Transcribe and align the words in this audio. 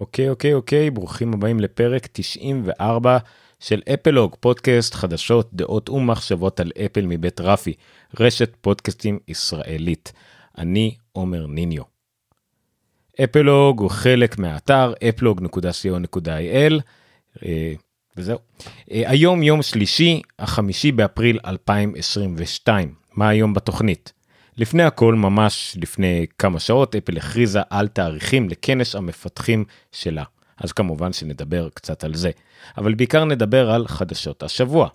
אוקיי 0.00 0.28
אוקיי 0.28 0.54
אוקיי 0.54 0.90
ברוכים 0.90 1.34
הבאים 1.34 1.60
לפרק 1.60 2.08
94 2.12 3.18
של 3.60 3.82
אפלוג 3.94 4.36
פודקאסט 4.40 4.94
חדשות 4.94 5.50
דעות 5.52 5.88
ומחשבות 5.88 6.60
על 6.60 6.70
אפל 6.86 7.06
מבית 7.06 7.40
רפי 7.40 7.74
רשת 8.20 8.56
פודקאסטים 8.60 9.18
ישראלית. 9.28 10.12
אני 10.58 10.94
עומר 11.12 11.46
ניניו. 11.46 11.82
אפלוג 13.24 13.80
הוא 13.80 13.90
חלק 13.90 14.38
מהאתר 14.38 14.92
אפלוג.co.il 15.08 16.80
אה, 17.44 17.72
וזהו. 18.16 18.38
אה, 18.90 19.02
היום 19.06 19.42
יום 19.42 19.62
שלישי 19.62 20.22
החמישי 20.38 20.92
באפריל 20.92 21.38
2022 21.44 22.94
מה 23.14 23.28
היום 23.28 23.54
בתוכנית. 23.54 24.12
לפני 24.62 24.82
הכל, 24.82 25.14
ממש 25.14 25.76
לפני 25.82 26.26
כמה 26.38 26.60
שעות, 26.60 26.96
אפל 26.96 27.16
הכריזה 27.16 27.60
על 27.70 27.88
תאריכים 27.88 28.48
לכנס 28.48 28.96
המפתחים 28.96 29.64
שלה. 29.92 30.24
אז 30.58 30.72
כמובן 30.72 31.12
שנדבר 31.12 31.68
קצת 31.74 32.04
על 32.04 32.14
זה. 32.14 32.30
אבל 32.78 32.94
בעיקר 32.94 33.24
נדבר 33.24 33.70
על 33.70 33.88
חדשות 33.88 34.42
השבוע. 34.42 34.88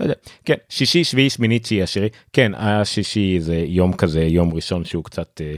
לא 0.00 0.04
יודע. 0.04 0.14
כן, 0.44 0.54
שישי, 0.68 1.04
שביעי, 1.04 1.30
שמיני, 1.30 1.58
תשיעי, 1.58 1.82
עשירי, 1.82 2.08
כן, 2.32 2.52
השישי 2.54 3.40
זה 3.40 3.56
יום 3.56 3.92
כזה, 3.92 4.22
יום 4.22 4.54
ראשון 4.54 4.84
שהוא 4.84 5.04
קצת 5.04 5.40
אה, 5.40 5.54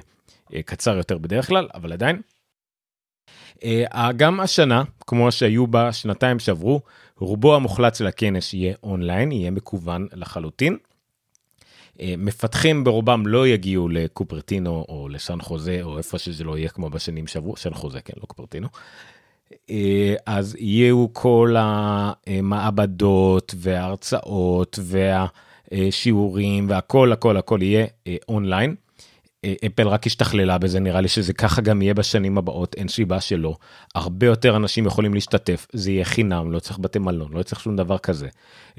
אה, 0.55 0.63
קצר 0.63 0.97
יותר 0.97 1.19
בדרך 1.19 1.47
כלל, 1.47 1.69
אבל 1.75 1.93
עדיין. 1.93 2.21
אה, 3.65 4.13
גם 4.17 4.41
השנה, 4.41 4.83
כמו 5.07 5.33
שהיו 5.33 5.67
בשנתיים 5.67 6.39
שעברו, 6.39 6.81
רובו 7.19 7.57
המוחלט 7.57 7.95
של 7.95 8.07
הכנס 8.07 8.55
יהיה 8.55 8.75
אונליין, 8.83 9.33
יהיה 9.33 9.51
מקוון 9.51 10.07
לחלוטין. 10.13 10.77
אה, 12.01 12.15
מפתחים 12.19 12.85
ברובם 12.85 13.27
לא 13.27 13.47
יגיעו 13.49 13.89
לקופרטינו 13.89 14.85
או 14.89 15.09
לסן 15.09 15.41
חוזה 15.41 15.79
או 15.83 15.99
איפה 15.99 16.19
שזה 16.19 16.45
לא 16.45 16.59
יהיה 16.59 16.69
כמו 16.69 16.91
בשנים 16.91 17.27
שעברו, 17.27 17.57
סן 17.57 17.75
חוזה 17.75 18.01
כן 18.01 18.13
לא 18.21 18.27
קופרטינו. 18.27 18.69
אה, 19.71 20.15
אז 20.27 20.57
יהיו 20.59 21.07
כל 21.13 21.55
המעבדות 21.59 23.55
וההרצאות 23.57 24.79
והשיעורים 24.83 26.71
והכל 26.71 27.13
הכל 27.13 27.37
הכל 27.37 27.59
יהיה 27.63 27.87
אונליין. 28.29 28.75
אפל 29.67 29.89
רק 29.89 30.07
השתכללה 30.07 30.59
בזה 30.59 30.81
נראה 30.81 31.01
לי 31.01 31.09
שזה 31.09 31.33
ככה 31.33 31.61
גם 31.61 31.83
יהיה 31.83 31.95
בשנים 31.95 32.39
הבאות 32.39 32.75
אין 32.75 32.89
סיבה 32.89 33.21
שלא 33.21 33.57
הרבה 33.95 34.27
יותר 34.27 34.57
אנשים 34.57 34.87
יכולים 34.87 35.15
להשתתף 35.15 35.67
זה 35.73 35.91
יהיה 35.91 36.05
חינם 36.05 36.53
לא 36.53 36.59
צריך 36.59 36.79
בתי 36.79 36.99
מלון 36.99 37.33
לא 37.33 37.43
צריך 37.43 37.61
שום 37.61 37.77
דבר 37.77 37.99
כזה. 37.99 38.29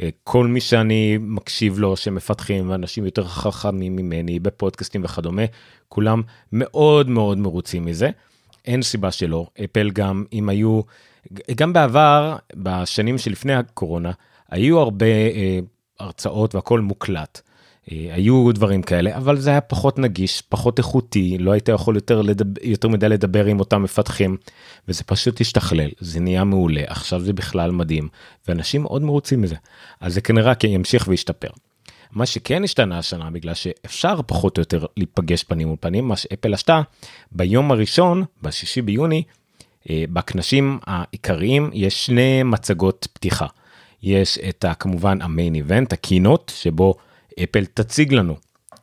אה, 0.01 0.09
כל 0.23 0.47
מי 0.47 0.61
שאני 0.61 1.17
מקשיב 1.21 1.79
לו 1.79 1.97
שמפתחים 1.97 2.73
אנשים 2.73 3.05
יותר 3.05 3.23
חכמים 3.23 3.95
ממני 3.95 4.39
בפודקאסטים 4.39 5.03
וכדומה 5.03 5.43
כולם 5.89 6.21
מאוד 6.53 7.09
מאוד 7.09 7.37
מרוצים 7.37 7.85
מזה. 7.85 8.09
אין 8.65 8.81
סיבה 8.81 9.11
שלא 9.11 9.47
אפל 9.63 9.89
גם 9.89 10.25
אם 10.33 10.49
היו 10.49 10.81
גם 11.55 11.73
בעבר 11.73 12.35
בשנים 12.55 13.17
שלפני 13.17 13.53
הקורונה 13.53 14.11
היו 14.49 14.79
הרבה 14.79 15.05
אה, 15.05 15.59
הרצאות 15.99 16.55
והכל 16.55 16.79
מוקלט. 16.79 17.41
אה, 17.91 18.07
היו 18.11 18.51
דברים 18.51 18.81
כאלה 18.81 19.17
אבל 19.17 19.37
זה 19.37 19.49
היה 19.49 19.61
פחות 19.61 19.99
נגיש 19.99 20.41
פחות 20.41 20.77
איכותי 20.77 21.37
לא 21.37 21.51
היית 21.51 21.69
יכול 21.69 21.95
יותר 21.95 22.21
לדבר 22.21 22.61
יותר 22.63 22.87
מדי 22.87 23.09
לדבר 23.09 23.45
עם 23.45 23.59
אותם 23.59 23.83
מפתחים 23.83 24.37
וזה 24.87 25.03
פשוט 25.03 25.41
השתכלל 25.41 25.89
זה 25.99 26.19
נהיה 26.19 26.43
מעולה 26.43 26.81
עכשיו 26.87 27.19
זה 27.19 27.33
בכלל 27.33 27.71
מדהים 27.71 28.07
ואנשים 28.47 28.81
מאוד 28.81 29.01
מרוצים 29.01 29.41
מזה 29.41 29.55
אז 29.99 30.13
זה 30.13 30.21
כנראה 30.21 30.55
כי 30.55 30.67
ימשיך 30.67 31.07
וישתפר. 31.07 31.49
מה 32.11 32.25
שכן 32.25 32.63
השתנה 32.63 32.99
השנה 32.99 33.29
בגלל 33.29 33.53
שאפשר 33.53 34.21
פחות 34.27 34.57
או 34.57 34.61
יותר 34.61 34.85
להיפגש 34.97 35.43
פנים 35.43 35.67
מול 35.67 35.77
פנים 35.79 36.07
מה 36.07 36.15
שאפל 36.15 36.53
עשתה 36.53 36.81
ביום 37.31 37.71
הראשון 37.71 38.23
בשישי 38.41 38.81
ביוני 38.81 39.23
אה, 39.89 40.03
בכנסים 40.13 40.79
העיקריים 40.85 41.69
יש 41.73 42.05
שני 42.05 42.43
מצגות 42.43 43.07
פתיחה. 43.13 43.47
יש 44.03 44.37
את 44.49 44.65
כמובן 44.79 45.21
המיין 45.21 45.55
איבנט 45.55 45.93
הקיינות 45.93 46.51
שבו 46.55 46.95
אפל 47.43 47.65
תציג 47.65 48.13
לנו, 48.13 48.35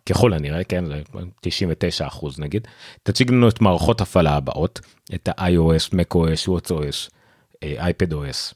ככל 0.09 0.33
הנראה, 0.33 0.65
כן, 0.65 0.85
99 1.41 2.07
אחוז 2.07 2.39
נגיד, 2.39 2.69
תציג 3.03 3.31
לנו 3.31 3.49
את 3.49 3.61
מערכות 3.61 4.01
הפעלה 4.01 4.37
הבאות, 4.37 4.81
את 5.15 5.29
ה-iOS, 5.29 5.95
macOS, 5.95 6.49
WatchOS, 6.49 7.11
iPadOS 7.65 8.55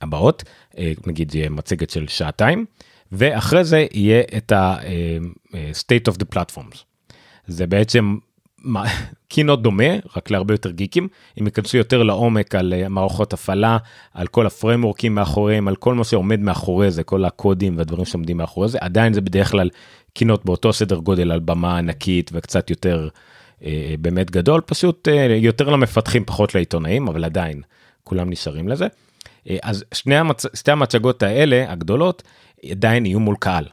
הבאות, 0.00 0.42
אה, 0.78 0.92
נגיד 1.06 1.34
יהיה 1.34 1.50
מצגת 1.50 1.90
של 1.90 2.08
שעתיים, 2.08 2.64
ואחרי 3.12 3.64
זה 3.64 3.86
יהיה 3.92 4.22
את 4.36 4.52
ה-state 4.52 6.08
אה, 6.08 6.12
of 6.12 6.16
the 6.16 6.36
platforms. 6.36 6.78
זה 7.46 7.66
בעצם 7.66 8.16
קינות 9.28 9.62
דומה 9.62 9.84
רק 10.16 10.30
להרבה 10.30 10.54
יותר 10.54 10.70
גיקים 10.70 11.08
הם 11.36 11.46
ייכנסו 11.46 11.76
יותר 11.76 12.02
לעומק 12.02 12.54
על 12.54 12.74
אה, 12.74 12.88
מערכות 12.88 13.32
הפעלה 13.32 13.78
על 14.14 14.26
כל 14.26 14.46
הפרמורקים 14.46 15.14
מאחוריהם 15.14 15.68
על 15.68 15.76
כל 15.76 15.94
מה 15.94 16.04
שעומד 16.04 16.40
מאחורי 16.40 16.90
זה 16.90 17.02
כל 17.02 17.24
הקודים 17.24 17.78
והדברים 17.78 18.04
שעומדים 18.04 18.36
מאחורי 18.36 18.68
זה 18.68 18.78
עדיין 18.80 19.12
זה 19.12 19.20
בדרך 19.20 19.50
כלל 19.50 19.70
קינות 20.12 20.44
באותו 20.44 20.72
סדר 20.72 20.96
גודל 20.96 21.32
על 21.32 21.40
במה 21.40 21.78
ענקית 21.78 22.30
וקצת 22.34 22.70
יותר 22.70 23.08
אה, 23.64 23.94
באמת 24.00 24.30
גדול 24.30 24.60
פשוט 24.60 25.08
אה, 25.08 25.36
יותר 25.40 25.68
למפתחים 25.68 26.24
פחות 26.24 26.54
לעיתונאים 26.54 27.08
אבל 27.08 27.24
עדיין 27.24 27.62
כולם 28.04 28.30
נשארים 28.30 28.68
לזה. 28.68 28.86
אה, 29.50 29.56
אז 29.62 29.84
שני 29.94 30.16
המצ... 30.16 30.44
שתי 30.54 30.70
המצגות 30.70 31.22
האלה 31.22 31.64
הגדולות 31.68 32.22
עדיין 32.70 33.06
יהיו 33.06 33.20
מול 33.20 33.36
קהל 33.40 33.64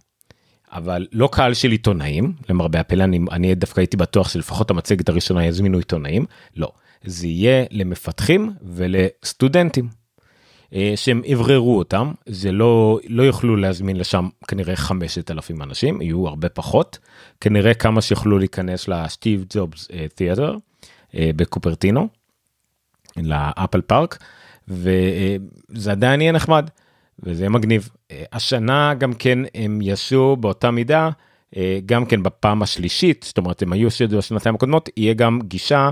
אבל 0.71 1.07
לא 1.11 1.29
קהל 1.31 1.53
של 1.53 1.71
עיתונאים 1.71 2.33
למרבה 2.49 2.79
הפלא 2.79 3.03
אני, 3.03 3.19
אני 3.31 3.55
דווקא 3.55 3.79
הייתי 3.79 3.97
בטוח 3.97 4.29
שלפחות 4.29 4.69
המצגת 4.69 5.09
הראשונה 5.09 5.45
יזמינו 5.45 5.77
עיתונאים. 5.77 6.25
לא. 6.55 6.71
זה 7.03 7.27
יהיה 7.27 7.65
למפתחים 7.71 8.51
ולסטודנטים. 8.61 9.89
אה, 10.73 10.93
שהם 10.95 11.21
אווררו 11.31 11.77
אותם, 11.77 12.11
זה 12.25 12.51
לא, 12.51 12.99
לא 13.07 13.23
יוכלו 13.23 13.55
להזמין 13.55 13.97
לשם 13.97 14.29
כנראה 14.47 14.75
5,000 14.75 15.61
אנשים, 15.61 16.01
יהיו 16.01 16.27
הרבה 16.27 16.49
פחות, 16.49 16.97
כנראה 17.41 17.73
כמה 17.73 18.01
שיוכלו 18.01 18.39
להיכנס 18.39 18.87
לסטיב 18.87 19.45
ג'ובס 19.53 19.87
תיאטר 20.15 20.55
בקופרטינו, 21.13 22.07
לאפל 23.17 23.81
פארק, 23.81 24.17
וזה 24.67 25.91
עדיין 25.91 26.21
יהיה 26.21 26.31
נחמד, 26.31 26.69
וזה 27.23 27.43
יהיה 27.43 27.49
מגניב. 27.49 27.89
השנה 28.31 28.93
גם 28.93 29.13
כן 29.13 29.39
הם 29.55 29.81
יעשו 29.81 30.35
באותה 30.35 30.71
מידה, 30.71 31.09
גם 31.85 32.05
כן 32.05 32.23
בפעם 32.23 32.61
השלישית, 32.61 33.25
זאת 33.27 33.37
אומרת 33.37 33.61
הם 33.61 33.73
היו 33.73 33.89
בשנתיים 34.17 34.55
הקודמות, 34.55 34.89
יהיה 34.97 35.13
גם 35.13 35.39
גישה 35.43 35.89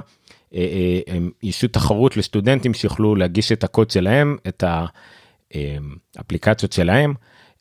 אה, 0.55 0.59
אה, 0.59 1.15
הם 1.15 1.31
ישו 1.43 1.67
תחרות 1.67 2.17
לסטודנטים 2.17 2.73
שיוכלו 2.73 3.15
להגיש 3.15 3.51
את 3.51 3.63
הקוד 3.63 3.91
שלהם, 3.91 4.37
את 4.47 4.63
האפליקציות 6.17 6.71
שלהם, 6.71 7.13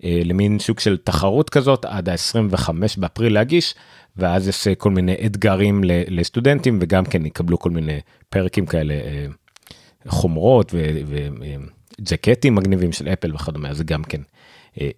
אה, 0.05 0.21
למין 0.25 0.59
שוק 0.59 0.81
של 0.81 0.97
תחרות 0.97 1.51
כזאת 1.51 1.85
עד 1.85 2.09
ה-25 2.09 2.71
באפריל 2.97 3.35
להגיש, 3.35 3.75
ואז 4.17 4.49
יש 4.49 4.69
כל 4.69 4.91
מיני 4.91 5.15
אתגרים 5.27 5.81
לסטודנטים 5.85 6.79
וגם 6.81 7.05
כן 7.05 7.27
יקבלו 7.27 7.59
כל 7.59 7.71
מיני 7.71 8.01
פרקים 8.29 8.67
כאלה, 8.67 8.95
חומרות 10.09 10.75
וג'קטים 12.01 12.55
מגניבים 12.55 12.93
של 12.93 13.09
אפל 13.09 13.35
וכדומה, 13.35 13.75
זה 13.75 13.85
גם 13.85 14.05
כן 14.05 14.21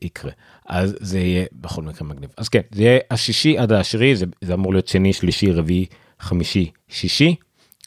יקרה. 0.02 0.30
אז 0.66 0.96
זה 1.00 1.18
יהיה 1.18 1.46
בכל 1.52 1.82
מקרה 1.82 2.08
מגניב. 2.08 2.30
אז 2.36 2.48
כן, 2.48 2.60
זה 2.70 2.82
יהיה 2.82 2.98
השישי 3.10 3.58
עד 3.58 3.72
העשירי, 3.72 4.16
זה, 4.16 4.26
זה 4.40 4.54
אמור 4.54 4.72
להיות 4.72 4.88
שני, 4.88 5.12
שלישי, 5.12 5.52
רביעי, 5.52 5.86
חמישי, 6.20 6.70
שישי. 6.88 7.36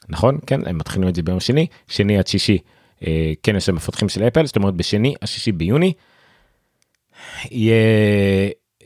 נכון? 0.08 0.38
כן, 0.46 0.66
הם 0.66 0.78
מתחילים 0.78 1.08
את 1.08 1.14
זה 1.14 1.22
ביום 1.22 1.40
שני, 1.40 1.66
שני 1.88 2.18
עד 2.18 2.26
שישי 2.26 2.58
אה, 3.06 3.32
כנס 3.42 3.68
המפתחים 3.68 4.08
של 4.08 4.22
אפל, 4.22 4.46
זאת 4.46 4.56
אומרת 4.56 4.74
בשני 4.74 5.14
השישי 5.22 5.52
ביוני 5.52 5.92
יהיה, 7.50 7.74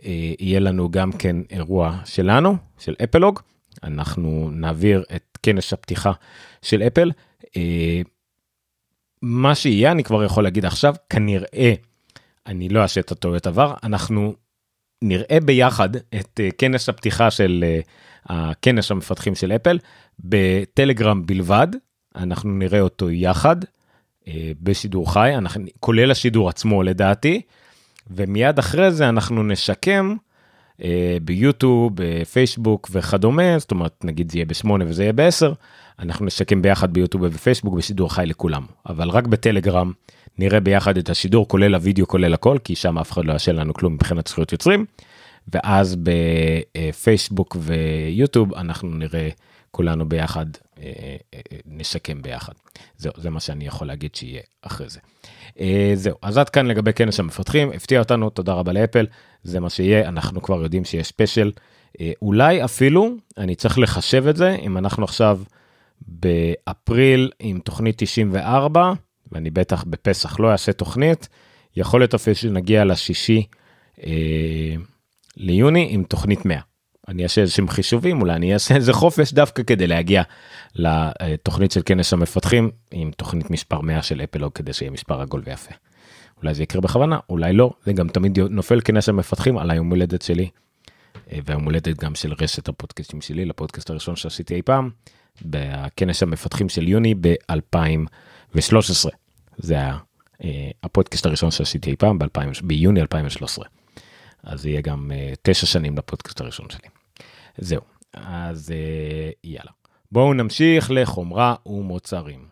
אה, 0.05 0.32
יהיה 0.38 0.61
לנו 0.61 0.90
גם 0.90 1.12
כן 1.12 1.37
אירוע 1.50 1.99
שלנו, 2.05 2.56
של 2.79 2.94
אפלוג, 3.05 3.40
אנחנו 3.82 4.50
נעביר 4.52 5.05
את 5.17 5.38
כנס 5.43 5.72
הפתיחה 5.72 6.12
של 6.62 6.82
אפל. 6.82 7.11
אה, 7.56 8.00
מה 9.23 9.55
שיהיה, 9.55 9.93
אני 9.93 10.05
כבר 10.05 10.25
יכול 10.25 10.45
להגיד 10.45 10.65
עכשיו, 10.67 10.95
כנראה, 11.11 11.75
אני 12.47 12.69
לא 12.69 12.83
אעשה 12.83 13.01
את 13.01 13.13
הטעויות 13.13 13.47
עבר, 13.47 13.75
אנחנו 13.83 14.35
נראה 15.03 15.39
ביחד 15.45 15.97
את 15.97 16.41
אה, 16.41 16.49
כנס 16.59 16.89
הפתיחה 16.89 17.31
של 17.31 17.65
אה, 17.65 17.81
הכנס 18.27 18.91
המפתחים 18.91 19.35
של 19.35 19.53
אפל 19.53 19.79
בטלגרם 20.21 21.27
בלבד, 21.27 21.69
אנחנו 22.17 22.51
נראה 22.51 22.81
אותו 22.81 23.11
יחד 23.11 23.57
אה, 24.29 24.53
בשידור 24.61 25.13
חי, 25.13 25.35
אנחנו, 25.35 25.65
כולל 25.81 26.11
השידור 26.11 26.49
עצמו 26.49 26.83
לדעתי, 26.83 27.43
ומיד 28.11 28.59
אחרי 28.59 28.93
זה 28.93 29.09
אנחנו 29.09 29.43
נשקם 29.43 30.17
ביוטיוב, 31.23 31.93
בפייסבוק 31.94 32.88
וכדומה, 32.93 33.58
זאת 33.58 33.70
אומרת 33.70 34.05
נגיד 34.05 34.31
זה 34.32 34.38
יהיה 34.38 34.46
בשמונה 34.46 34.84
וזה 34.88 35.02
יהיה 35.02 35.12
בעשר, 35.12 35.52
אנחנו 35.99 36.26
נשקם 36.26 36.62
ביחד 36.62 36.93
ביוטיוב 36.93 37.23
ובפייסבוק 37.23 37.75
בשידור 37.75 38.14
חי 38.14 38.26
לכולם, 38.26 38.67
אבל 38.88 39.11
רק 39.11 39.26
בטלגרם 39.26 39.93
נראה 40.38 40.61
ביחד 40.61 40.96
את 40.99 41.11
השידור 41.11 41.49
כולל 41.49 41.75
הוידאו 41.75 42.08
כולל 42.08 42.34
הכל 42.34 42.58
כי 42.64 42.75
שם 42.75 42.99
אף 42.99 43.12
אחד 43.12 43.25
לא 43.25 43.32
יעשה 43.32 43.52
לנו 43.52 43.75
כלום 43.75 43.94
מבחינת 43.94 44.26
זכויות 44.26 44.52
יוצרים. 44.52 44.84
ואז 45.52 45.96
בפייסבוק 45.96 47.56
ויוטיוב 47.61 48.55
אנחנו 48.55 48.88
נראה 48.88 49.29
כולנו 49.76 50.08
ביחד 50.08 50.46
אה, 50.78 50.93
אה, 51.34 51.40
נשקם 51.67 52.23
ביחד. 52.23 52.52
זהו 52.96 53.12
זה 53.17 53.31
מה 53.31 53.40
שאני 53.40 53.67
יכול 53.67 53.87
להגיד 53.87 54.14
שיהיה 54.14 54.40
אחרי 54.62 54.88
זה. 54.88 55.00
אה, 55.61 55.93
זהו 55.94 56.17
אז 56.23 56.38
עד 56.38 56.49
כאן 56.49 56.67
לגבי 56.67 56.93
כנס 56.93 57.20
המפתחים 57.20 57.73
הפתיע 57.73 57.99
אותנו 57.99 58.31
תודה 58.31 58.52
רבה 58.52 58.73
לאפל 58.73 59.06
זה 59.43 59.61
מה 59.61 59.70
שיהיה 59.70 60.08
אנחנו 60.08 60.43
כבר 60.43 60.62
יודעים 60.62 60.84
שיש 60.84 61.08
ספיישל 61.08 61.52
אולי 62.23 62.64
אפילו 62.64 63.11
אני 63.38 63.55
צריך 63.55 63.78
לחשב 63.78 64.26
את 64.26 64.37
זה 64.37 64.56
אם 64.62 64.78
אנחנו 64.78 65.05
עכשיו 65.05 65.40
באפריל 66.00 67.31
עם 67.38 67.58
תוכנית 67.58 67.94
94 67.99 68.93
ואני 69.32 69.50
בטח 69.50 69.84
בפסח 69.84 70.40
לא 70.40 70.52
אעשה 70.52 70.72
תוכנית, 70.72 71.29
יכול 71.76 72.00
להיות 72.00 72.14
אפילו 72.14 72.37
שנגיע 72.37 72.84
לשישי 72.84 73.46
אה, 74.06 74.75
ליוני 75.37 75.87
עם 75.90 76.02
תוכנית 76.02 76.44
100. 76.44 76.61
אני 77.08 77.23
אעשה 77.23 77.41
איזשהם 77.41 77.69
חישובים, 77.69 78.20
אולי 78.20 78.35
אני 78.35 78.55
אעשה 78.55 78.75
איזה 78.75 78.93
חופש 78.93 79.32
דווקא 79.32 79.62
כדי 79.62 79.87
להגיע 79.87 80.23
לתוכנית 80.75 81.73
של 81.73 81.81
כנס 81.85 82.12
המפתחים 82.12 82.70
עם 82.91 83.11
תוכנית 83.17 83.50
מספר 83.50 83.81
100 83.81 84.03
של 84.03 84.20
אפלוג 84.20 84.53
כדי 84.53 84.73
שיהיה 84.73 84.91
מספר 84.91 85.20
עגול 85.20 85.43
ויפה. 85.44 85.75
אולי 86.43 86.55
זה 86.55 86.62
יקרה 86.62 86.81
בכוונה, 86.81 87.19
אולי 87.31 87.53
לא, 87.53 87.70
זה 87.85 87.93
גם 87.93 88.08
תמיד 88.08 88.38
נופל 88.41 88.81
כנס 88.85 89.08
המפתחים 89.08 89.58
על 89.58 89.70
היום 89.70 89.91
הולדת 89.91 90.23
שלי. 90.23 90.49
אה, 91.32 91.38
והיום 91.44 91.64
הולדת 91.64 91.97
גם 91.97 92.14
של 92.14 92.32
רשת 92.41 92.69
הפודקאסטים 92.69 93.20
שלי 93.20 93.44
לפודקאסט 93.44 93.91
הראשון 93.91 94.17
שעשיתי 94.17 94.55
אי 94.55 94.62
פעם 94.62 94.91
בכנס 95.43 96.23
המפתחים 96.23 96.69
של 96.69 96.88
יוני 96.88 97.14
ב-2000. 97.20 97.79
ו-13 98.55 99.11
זה 99.56 99.75
היה 99.75 99.97
אה, 100.44 100.70
הפודקאסט 100.82 101.26
הראשון 101.26 101.50
שעשיתי 101.50 101.91
אי 101.91 101.97
פעם 101.97 102.19
ביוני 102.62 103.00
2013. 103.00 103.64
אז 104.46 104.66
יהיה 104.66 104.81
גם 104.81 105.12
אה, 105.14 105.32
תשע 105.43 105.66
שנים 105.66 105.98
לפודקאסט 105.98 106.40
הראשון 106.40 106.66
שלי. 106.70 106.88
זהו, 107.58 107.81
אז 108.12 108.70
אה, 108.70 109.31
יאללה. 109.44 109.70
בואו 110.12 110.34
נמשיך 110.34 110.90
לחומרה 110.90 111.54
ומוצרים. 111.66 112.46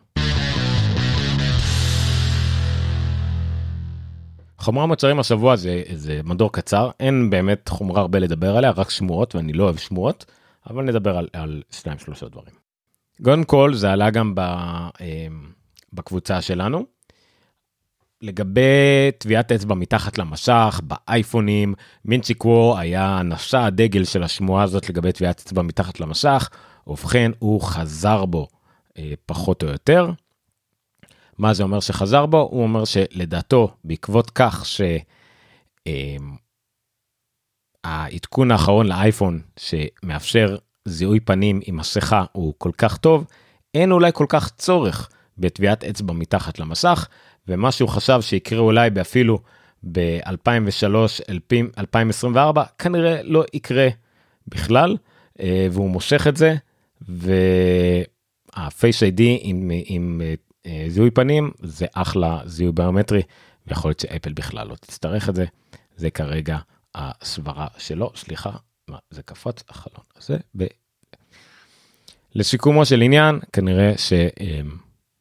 חומרה 4.57 4.85
מוצרים 4.85 5.19
השבוע 5.19 5.55
זה, 5.55 5.83
זה 5.93 6.21
מדור 6.23 6.51
קצר, 6.51 6.91
אין 6.99 7.29
באמת 7.29 7.69
חומרה 7.69 8.01
הרבה 8.01 8.19
לדבר 8.19 8.57
עליה, 8.57 8.71
רק 8.71 8.89
שמועות, 8.89 9.35
ואני 9.35 9.53
לא 9.53 9.63
אוהב 9.63 9.77
שמועות, 9.77 10.25
אבל 10.69 10.83
נדבר 10.83 11.17
על, 11.17 11.27
על 11.33 11.61
שניים 11.71 11.99
שלושה 11.99 12.27
דברים. 12.27 12.53
קודם 13.23 13.43
כל 13.43 13.73
זה 13.73 13.91
עלה 13.91 14.09
גם 14.09 14.35
ב... 14.35 14.41
בקבוצה 15.93 16.41
שלנו. 16.41 16.94
לגבי 18.21 19.11
טביעת 19.17 19.51
אצבע 19.51 19.75
מתחת 19.75 20.17
למשך 20.17 20.81
באייפונים 20.83 21.73
מינצ'יקוור 22.05 22.79
היה 22.79 23.21
נשא 23.23 23.57
הדגל 23.57 24.03
של 24.03 24.23
השמועה 24.23 24.63
הזאת 24.63 24.89
לגבי 24.89 25.11
טביעת 25.11 25.39
אצבע 25.39 25.61
מתחת 25.61 25.99
למשך 25.99 26.49
ובכן 26.87 27.31
הוא 27.39 27.61
חזר 27.61 28.25
בו 28.25 28.47
אה, 28.97 29.13
פחות 29.25 29.63
או 29.63 29.67
יותר. 29.67 30.11
מה 31.37 31.53
זה 31.53 31.63
אומר 31.63 31.79
שחזר 31.79 32.25
בו? 32.25 32.49
הוא 32.51 32.63
אומר 32.63 32.85
שלדעתו 32.85 33.75
בעקבות 33.83 34.31
כך 34.35 34.65
שהעדכון 37.85 38.51
אה, 38.51 38.55
האחרון 38.55 38.87
לאייפון 38.87 39.41
שמאפשר 39.59 40.57
זיהוי 40.85 41.19
פנים 41.19 41.59
עם 41.65 41.77
מסכה 41.77 42.25
הוא 42.31 42.53
כל 42.57 42.71
כך 42.77 42.97
טוב 42.97 43.25
אין 43.73 43.91
אולי 43.91 44.11
כל 44.13 44.25
כך 44.29 44.49
צורך 44.49 45.09
בטביעת 45.37 45.83
אצבע 45.83 46.13
מתחת 46.13 46.59
למסך, 46.59 47.07
ומה 47.47 47.71
שהוא 47.71 47.89
חשב 47.89 48.21
שיקרה 48.21 48.59
אולי 48.59 48.89
באפילו 48.89 49.39
ב-2003-2024, 49.91 52.37
כנראה 52.77 53.23
לא 53.23 53.43
יקרה 53.53 53.87
בכלל, 54.47 54.97
אה, 55.39 55.67
והוא 55.71 55.89
מושך 55.89 56.27
את 56.27 56.37
זה, 56.37 56.55
וה-Face 57.09 59.01
ID 59.01 59.21
עם, 59.21 59.71
עם 59.85 60.21
אה, 60.65 60.85
זיהוי 60.87 61.11
פנים 61.11 61.51
זה 61.61 61.85
אחלה 61.93 62.41
זיהוי 62.45 62.71
ביומטרי, 62.71 63.21
ויכול 63.67 63.89
להיות 63.89 63.99
שאפל 63.99 64.33
בכלל 64.33 64.67
לא 64.67 64.75
תצטרך 64.75 65.29
את 65.29 65.35
זה, 65.35 65.45
זה 65.95 66.09
כרגע 66.09 66.57
הסברה 66.95 67.67
שלו, 67.77 68.11
סליחה, 68.15 68.51
מה, 68.87 68.97
זה 69.09 69.23
קפץ 69.23 69.63
החלון 69.69 70.05
הזה. 70.17 70.37
ב... 70.57 70.65
לסיכומו 72.35 72.85
של 72.85 73.01
עניין, 73.01 73.39
כנראה 73.53 73.93
ש... 73.97 74.13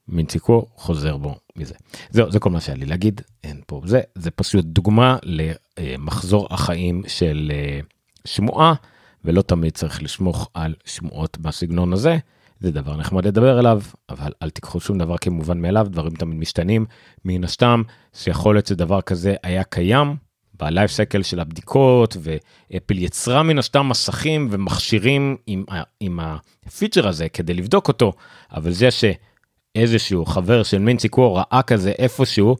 מינציקו 0.09 0.67
חוזר 0.75 1.17
בו 1.17 1.37
מזה. 1.57 1.75
זהו, 2.11 2.31
זה 2.33 2.39
כל 2.39 2.51
מה 2.51 2.61
שהיה 2.61 2.79
לי 2.79 2.87
להגיד, 2.87 3.21
אין 3.45 3.61
פה 3.67 3.81
זה, 3.85 4.01
זה 4.15 4.31
פשוט 4.31 4.65
דוגמה 4.65 5.17
למחזור 5.23 6.49
החיים 6.51 7.03
של 7.07 7.53
אה, 7.55 7.81
שמועה, 8.25 8.75
ולא 9.25 9.43
תמיד 9.43 9.73
צריך 9.73 10.03
לשמוך 10.03 10.51
על 10.55 10.75
שמועות 10.85 11.39
בסגנון 11.39 11.93
הזה. 11.93 12.19
זה 12.61 12.71
דבר 12.71 12.97
נחמד 12.97 13.27
לדבר 13.27 13.59
עליו, 13.59 13.83
אבל 14.11 14.33
אל 14.43 14.51
תיקחו 14.51 14.81
שום 14.81 14.99
דבר 14.99 15.19
כמובן 15.19 15.61
מאליו, 15.61 15.87
דברים 15.91 16.15
תמיד 16.15 16.39
משתנים. 16.39 16.87
מן 17.25 17.45
הסתם, 17.45 17.83
שיכול 18.13 18.55
להיות 18.55 18.67
שדבר 18.67 19.01
כזה 19.01 19.35
היה 19.43 19.65
קיים 19.65 20.17
ב 20.59 20.65
life 20.65 20.89
cycle 20.89 21.23
של 21.23 21.41
הבדיקות, 21.41 22.17
ואפל 22.21 22.99
יצרה 22.99 23.43
מן 23.43 23.59
הסתם 23.59 23.89
מסכים 23.89 24.49
ומכשירים 24.51 25.37
עם, 25.47 25.65
עם 26.01 26.21
הפיצ'ר 26.21 27.09
הזה 27.09 27.29
כדי 27.29 27.55
לבדוק 27.55 27.89
אותו, 27.89 28.13
אבל 28.53 28.73
זה 28.73 28.91
ש... 28.91 29.05
איזשהו 29.75 30.27
חבר 30.27 30.63
של 30.63 30.79
מינג-צ'י 30.79 31.17
קואו 31.17 31.35
ראה 31.35 31.61
כזה 31.67 31.93
איפשהו, 31.99 32.57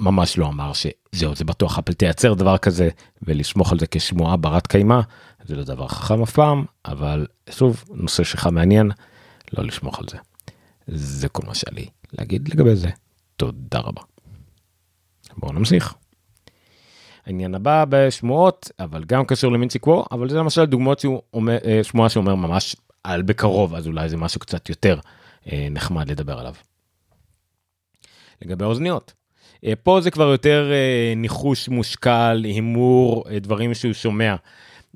ממש 0.00 0.38
לא 0.38 0.46
אמר 0.46 0.72
שזהו 0.72 1.34
זה 1.34 1.44
בטוח 1.44 1.78
אפל 1.78 1.92
תייצר 1.92 2.34
דבר 2.34 2.58
כזה 2.58 2.88
ולסמוך 3.22 3.72
על 3.72 3.78
זה 3.78 3.86
כשמועה 3.90 4.36
ברת 4.36 4.66
קיימא 4.66 5.00
זה 5.44 5.56
לא 5.56 5.64
דבר 5.64 5.88
חכם 5.88 6.22
אף 6.22 6.30
פעם 6.30 6.64
אבל 6.84 7.26
שוב 7.50 7.84
נושא 7.90 8.24
שלך 8.24 8.46
מעניין 8.46 8.90
לא 9.52 9.64
לסמוך 9.64 9.98
על 9.98 10.04
זה. 10.10 10.18
זה 10.86 11.28
כל 11.28 11.46
מה 11.46 11.54
שהיה 11.54 11.74
לי 11.74 11.86
להגיד 12.18 12.48
לגבי 12.48 12.76
זה 12.76 12.88
תודה 13.36 13.78
רבה. 13.78 14.02
בואו 15.36 15.52
נמשיך. 15.52 15.94
העניין 17.26 17.54
הבא 17.54 17.84
בשמועות, 17.88 18.70
אבל 18.80 19.04
גם 19.04 19.24
קשור 19.24 19.52
למינצ'י 19.52 19.78
קוו, 19.78 20.04
אבל 20.12 20.28
זה 20.28 20.36
למשל 20.38 20.64
דוגמאות 20.64 20.98
שהוא 20.98 21.22
אומר, 21.34 21.58
אה, 21.64 21.80
שמועה 21.84 22.08
שאומר 22.08 22.34
ממש 22.34 22.76
על 23.04 23.22
בקרוב, 23.22 23.74
אז 23.74 23.86
אולי 23.86 24.08
זה 24.08 24.16
משהו 24.16 24.40
קצת 24.40 24.68
יותר 24.68 24.98
נחמד 25.46 26.10
לדבר 26.10 26.38
עליו. 26.38 26.54
לגבי 28.42 28.64
האוזניות, 28.64 29.12
אה, 29.64 29.72
פה 29.82 30.00
זה 30.00 30.10
כבר 30.10 30.28
יותר 30.28 30.70
אה, 30.72 31.12
ניחוש 31.16 31.68
מושכל, 31.68 32.44
הימור, 32.44 33.24
אה, 33.30 33.38
דברים 33.38 33.74
שהוא 33.74 33.92
שומע. 33.92 34.36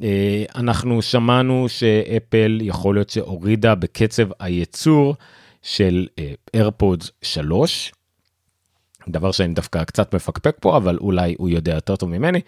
אה, 0.02 0.44
אנחנו 0.54 1.02
שמענו 1.02 1.68
שאפל 1.68 2.58
יכול 2.62 2.94
להיות 2.94 3.10
שהורידה 3.10 3.74
בקצב 3.74 4.28
הייצור 4.40 5.14
של 5.62 6.06
אה, 6.18 6.68
3. 7.22 7.92
דבר 9.08 9.32
שאני 9.32 9.54
דווקא 9.54 9.84
קצת 9.84 10.14
מפקפק 10.14 10.56
פה 10.60 10.76
אבל 10.76 10.98
אולי 11.00 11.34
הוא 11.38 11.48
יודע 11.48 11.74
יותר 11.74 11.96
טוב 11.96 12.08
ממני 12.08 12.40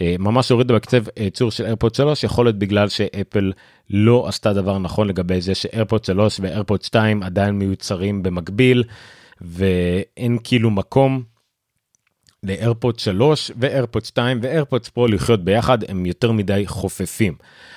אה, 0.00 0.14
ממש 0.18 0.50
הורידה 0.50 0.74
בקצב 0.74 1.02
ייצור 1.16 1.50
של 1.50 1.64
איירפוד 1.64 1.94
3 1.94 2.24
יכול 2.24 2.46
להיות 2.46 2.58
בגלל 2.58 2.88
שאפל 2.88 3.52
לא 3.90 4.28
עשתה 4.28 4.52
דבר 4.52 4.78
נכון 4.78 5.08
לגבי 5.08 5.40
זה 5.40 5.54
שאיירפוד 5.54 6.04
3 6.04 6.40
ואיירפוד 6.40 6.82
2 6.82 7.22
עדיין 7.22 7.58
מיוצרים 7.58 8.22
במקביל 8.22 8.84
ואין 9.40 10.38
כאילו 10.44 10.70
מקום 10.70 11.22
לאיירפוד 12.42 12.98
3 12.98 13.50
ואיירפוד 13.56 14.04
2 14.04 14.38
ואיירפוד 14.42 14.86
פרו 14.86 15.06
לחיות 15.06 15.44
ביחד 15.44 15.78
הם 15.90 16.06
יותר 16.06 16.32
מדי 16.32 16.66
חופפים. 16.66 17.34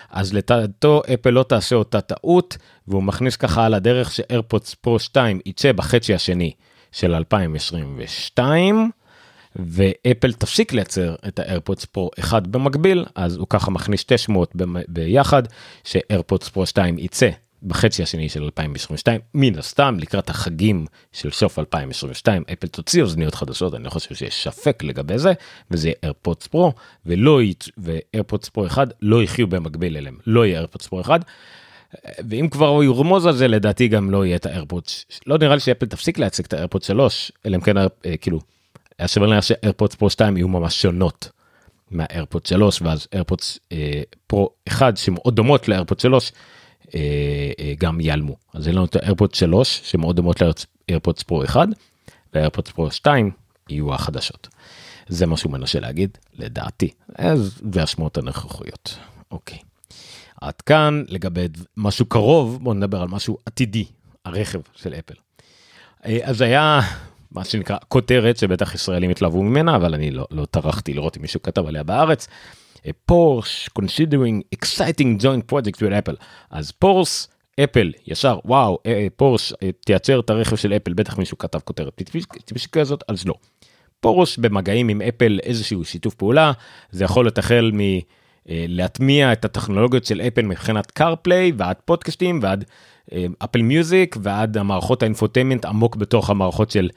אז 0.09 0.33
לטעתו 0.33 1.01
אפל 1.13 1.29
לא 1.29 1.43
תעשה 1.43 1.75
אותה 1.75 2.01
טעות 2.01 2.57
והוא 2.87 3.03
מכניס 3.03 3.35
ככה 3.35 3.65
על 3.65 3.73
הדרך 3.73 4.11
שאיירפוד 4.11 4.61
פרו 4.81 4.99
2 4.99 5.39
יצא 5.45 5.71
בחצי 5.71 6.13
השני 6.13 6.51
של 6.95 7.15
2022 7.15 8.91
ואפל 9.55 10.33
תפסיק 10.33 10.73
לייצר 10.73 11.15
את 11.27 11.39
האיירפודס 11.39 11.85
פרו 11.85 12.09
1 12.19 12.47
במקביל 12.47 13.05
אז 13.15 13.35
הוא 13.35 13.47
ככה 13.49 13.71
מכניס 13.71 14.03
900 14.05 14.53
ביחד 14.87 15.43
שאיירפודס 15.83 16.49
פרו 16.49 16.65
2 16.65 16.99
יצא 16.99 17.29
בחצי 17.63 18.03
השני 18.03 18.29
של 18.29 18.43
2022 18.43 19.21
מן 19.33 19.57
הסתם 19.57 19.97
לקראת 19.99 20.29
החגים 20.29 20.85
של 21.11 21.31
סוף 21.31 21.59
2022 21.59 22.43
אפל 22.53 22.67
תוציא 22.67 23.01
אוזניות 23.01 23.35
חדשות 23.35 23.75
אני 23.75 23.83
לא 23.83 23.89
חושב 23.89 24.15
שיש 24.15 24.43
ספק 24.43 24.83
לגבי 24.83 25.17
זה 25.17 25.33
וזה 25.71 25.91
איירפודס 26.03 26.47
פרו 26.47 26.73
ולא 27.05 27.39
ואיירפודס 27.77 28.49
פרו 28.49 28.65
1 28.65 28.87
לא 29.01 29.23
יחיו 29.23 29.47
במקביל 29.47 29.97
אליהם 29.97 30.17
לא 30.27 30.45
יהיה 30.45 30.57
איירפודס 30.57 30.87
פרו 30.87 31.01
1. 31.01 31.21
ואם 32.29 32.47
כבר 32.51 32.67
הוא 32.67 32.83
ירמוז 32.83 33.25
על 33.25 33.35
זה 33.35 33.47
לדעתי 33.47 33.87
גם 33.87 34.11
לא 34.11 34.25
יהיה 34.25 34.35
את 34.35 34.45
האיירפודס 34.45 35.05
לא 35.27 35.37
נראה 35.37 35.53
לי 35.53 35.59
שאפל 35.59 35.85
תפסיק 35.85 36.19
להציג 36.19 36.45
את 36.45 36.53
האיירפודס 36.53 36.87
3 36.87 37.31
אלא 37.45 37.55
אם 37.55 37.61
כן 37.61 37.77
אה, 37.77 37.87
כאילו 38.21 38.39
היה 38.99 39.07
שווה 39.07 39.27
לי 39.27 39.41
שאיירפודס 39.41 39.95
פרו 39.95 40.09
2 40.09 40.37
יהיו 40.37 40.47
ממש 40.47 40.81
שונות 40.81 41.29
מהאיירפודס 41.91 42.49
3 42.49 42.81
ואז 42.81 43.07
איירפודס 43.13 43.59
אה, 43.71 44.01
פרו 44.27 44.49
1 44.67 44.97
שמאוד 44.97 45.35
דומות 45.35 45.67
לאיירפודס 45.67 46.01
3 46.01 46.31
אה, 46.95 46.99
אה, 47.59 47.73
גם 47.79 48.01
ייעלמו. 48.01 48.35
אז 48.53 48.67
אין 48.67 48.75
לנו 48.75 48.85
את 48.85 48.95
האיירפודס 48.95 49.39
3 49.39 49.81
שמאוד 49.83 50.15
דומות 50.15 50.41
לאיירפודס 50.41 51.23
פרו 51.23 51.43
1 51.43 51.67
והאיירפודס 52.33 52.71
פרו 52.71 52.91
2 52.91 53.31
יהיו 53.69 53.93
החדשות. 53.93 54.47
זה 55.07 55.25
מה 55.25 55.37
שהוא 55.37 55.51
מנסה 55.51 55.79
להגיד 55.79 56.17
לדעתי. 56.33 56.89
אז 57.15 57.61
זה 57.73 57.83
השמועות 57.83 58.17
הנוכחיות. 58.17 58.97
אוקיי. 59.31 59.57
עד 60.41 60.61
כאן 60.61 61.03
לגבי 61.07 61.47
משהו 61.77 62.05
קרוב 62.05 62.59
בוא 62.63 62.73
נדבר 62.73 63.01
על 63.01 63.07
משהו 63.07 63.37
עתידי 63.45 63.85
הרכב 64.25 64.59
של 64.75 64.93
אפל. 64.93 65.13
אה, 66.05 66.19
אז 66.23 66.41
היה 66.41 66.79
מה 67.31 67.45
שנקרא 67.45 67.77
כותרת 67.87 68.37
שבטח 68.37 68.75
ישראלים 68.75 69.09
התלהבו 69.09 69.43
ממנה 69.43 69.75
אבל 69.75 69.93
אני 69.93 70.11
לא, 70.11 70.27
לא 70.31 70.45
טרחתי 70.45 70.93
לראות 70.93 71.17
אם 71.17 71.21
מישהו 71.21 71.41
כתב 71.41 71.67
עליה 71.67 71.83
בארץ. 71.83 72.27
Porsche 73.05 73.69
considering 73.79 74.55
exciting 74.55 75.21
joint 75.21 75.53
project 75.53 75.77
with 75.77 75.93
Apple 75.99 76.15
אז 76.49 76.71
פורש 76.71 77.27
אפל 77.63 77.91
ישר 78.07 78.39
וואו 78.45 78.77
פורש 79.15 79.53
תייצר 79.85 80.19
את 80.19 80.29
הרכב 80.29 80.55
של 80.55 80.73
אפל 80.73 80.93
בטח 80.93 81.17
מישהו 81.17 81.37
כתב 81.37 81.59
כותרת 81.59 81.95
טיפשי 82.45 82.69
כזאת 82.71 83.03
אז 83.07 83.25
לא. 83.25 83.33
פורש 83.99 84.37
במגעים 84.37 84.89
עם 84.89 85.01
אפל 85.01 85.39
איזשהו 85.43 85.85
שיתוף 85.85 86.13
פעולה 86.13 86.51
זה 86.91 87.03
יכול 87.03 87.25
להיות 87.25 87.37
החל 87.37 87.71
מ... 87.73 87.79
להטמיע 88.49 89.33
את 89.33 89.45
הטכנולוגיות 89.45 90.05
של 90.05 90.21
אפל 90.21 90.41
מבחינת 90.41 90.91
קארפליי 90.91 91.51
ועד 91.57 91.75
פודקאסטים 91.85 92.39
ועד 92.41 92.65
אפל 93.39 93.61
מיוזיק 93.61 94.17
ועד 94.21 94.57
המערכות 94.57 95.01
ה 95.03 95.08
infotainment 95.08 95.65
עמוק 95.65 95.95
בתוך 95.95 96.29
המערכות 96.29 96.71
של 96.71 96.89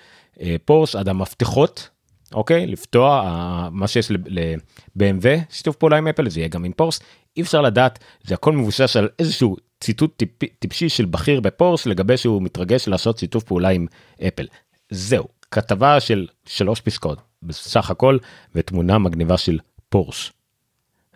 פורש 0.65 0.97
עד 0.97 1.09
המפתחות 1.09 1.89
אוקיי 2.35 2.67
לפתוח 2.67 3.25
מה 3.71 3.89
שיש 3.89 4.11
ל-BMW 4.11 5.27
שיתוף 5.51 5.77
פעולה 5.77 5.97
עם 5.97 6.09
אפל 6.09 6.29
זה 6.29 6.41
יהיה 6.41 6.49
גם 6.49 6.65
עם 6.65 6.73
פורס 6.73 7.01
אי 7.37 7.43
אפשר 7.43 7.61
לדעת 7.61 7.99
זה 8.25 8.35
הכל 8.35 8.53
מבושש 8.53 8.97
על 8.97 9.09
איזשהו 9.19 9.57
ציטוט 9.81 10.17
טיפ, 10.17 10.31
טיפשי 10.59 10.89
של 10.89 11.05
בכיר 11.05 11.41
בפורס 11.41 11.87
לגבי 11.87 12.17
שהוא 12.17 12.43
מתרגש 12.43 12.89
לעשות 12.89 13.19
שיתוף 13.19 13.45
פעולה 13.45 13.69
עם 13.69 13.87
אפל. 14.29 14.47
זהו 14.91 15.25
כתבה 15.51 16.01
של 16.01 16.27
שלוש 16.47 16.81
פסקאות 16.81 17.19
בסך 17.43 17.91
הכל 17.91 18.19
ותמונה 18.55 18.99
מגניבה 18.99 19.39
של 19.39 19.59
פורס. 19.89 20.31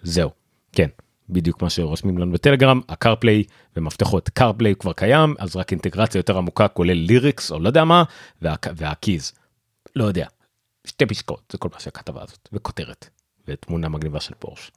זהו 0.03 0.31
כן 0.73 0.89
בדיוק 1.29 1.63
מה 1.63 1.71
שרושמים 1.71 2.19
לנו 2.19 2.33
בטלגרם 2.33 2.81
הקרפליי 2.89 3.45
ומפתחות 3.77 4.29
קרפליי 4.29 4.75
כבר 4.75 4.93
קיים 4.93 5.35
אז 5.39 5.57
רק 5.57 5.73
אינטגרציה 5.73 6.19
יותר 6.19 6.39
עמוקה 6.39 6.69
כולל 6.69 6.93
ליריקס 6.93 7.53
או 7.53 7.61
לא 7.61 7.69
יודע 7.69 7.85
מה 7.85 8.05
וה, 8.43 8.55
והקיז. 8.77 9.33
לא 9.97 10.05
יודע 10.05 10.27
שתי 10.87 11.07
פסקאות 11.07 11.43
זה 11.53 11.59
כל 11.59 11.69
מה 11.73 11.81
שהכתבה 11.81 12.23
הזאת 12.23 12.49
וכותרת 12.53 13.09
ותמונה 13.49 13.89
מגניבה 13.89 14.21
של 14.21 14.35
פורש. 14.39 14.71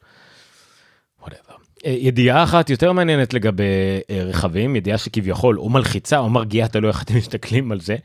whatever. 1.21 1.53
אה, 1.85 1.95
ידיעה 1.99 2.43
אחת 2.43 2.69
יותר 2.69 2.91
מעניינת 2.91 3.33
לגבי 3.33 3.63
אה, 4.09 4.23
רכבים 4.23 4.75
ידיעה 4.75 4.97
שכביכול 4.97 5.59
או 5.59 5.69
מלחיצה 5.69 6.17
או 6.17 6.29
מרגיעה 6.29 6.67
תלוי 6.67 6.89
איך 6.89 7.03
אתם 7.03 7.17
מסתכלים 7.21 7.71
על 7.71 7.79
זה 7.79 7.95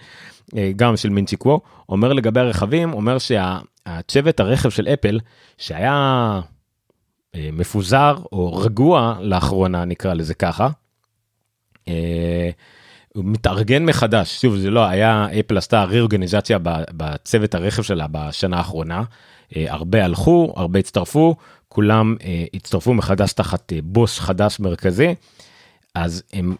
אה, 0.57 0.71
גם 0.77 0.97
של 0.97 1.09
מינצ'יקוו 1.09 1.61
אומר 1.89 2.13
לגבי 2.13 2.41
הרכבים 2.41 2.93
אומר 2.93 3.17
שהצוות 3.19 4.41
הרכב 4.41 4.71
של 4.71 4.89
אפל 4.89 5.21
שהיה 5.59 6.41
מפוזר 7.37 8.17
או 8.33 8.57
רגוע 8.57 9.17
לאחרונה 9.21 9.85
נקרא 9.85 10.15
לזה 10.15 10.35
ככה. 10.35 10.69
הוא 13.15 13.25
מתארגן 13.25 13.85
מחדש. 13.85 14.41
שוב 14.41 14.57
זה 14.57 14.71
לא 14.71 14.85
היה 14.85 15.27
אפל 15.41 15.59
עשתה 15.59 15.85
ריאורגניזציה 15.85 16.59
בצוות 16.91 17.55
הרכב 17.55 17.83
שלה 17.83 18.07
בשנה 18.11 18.57
האחרונה. 18.57 19.03
הרבה 19.57 20.05
הלכו 20.05 20.53
הרבה 20.57 20.79
הצטרפו 20.79 21.37
כולם 21.69 22.17
הצטרפו 22.55 22.95
מחדש 22.95 23.33
תחת 23.33 23.73
בוס 23.85 24.19
חדש 24.19 24.61
מרכזי. 24.61 25.15
אז 25.95 26.23
הם 26.33 26.57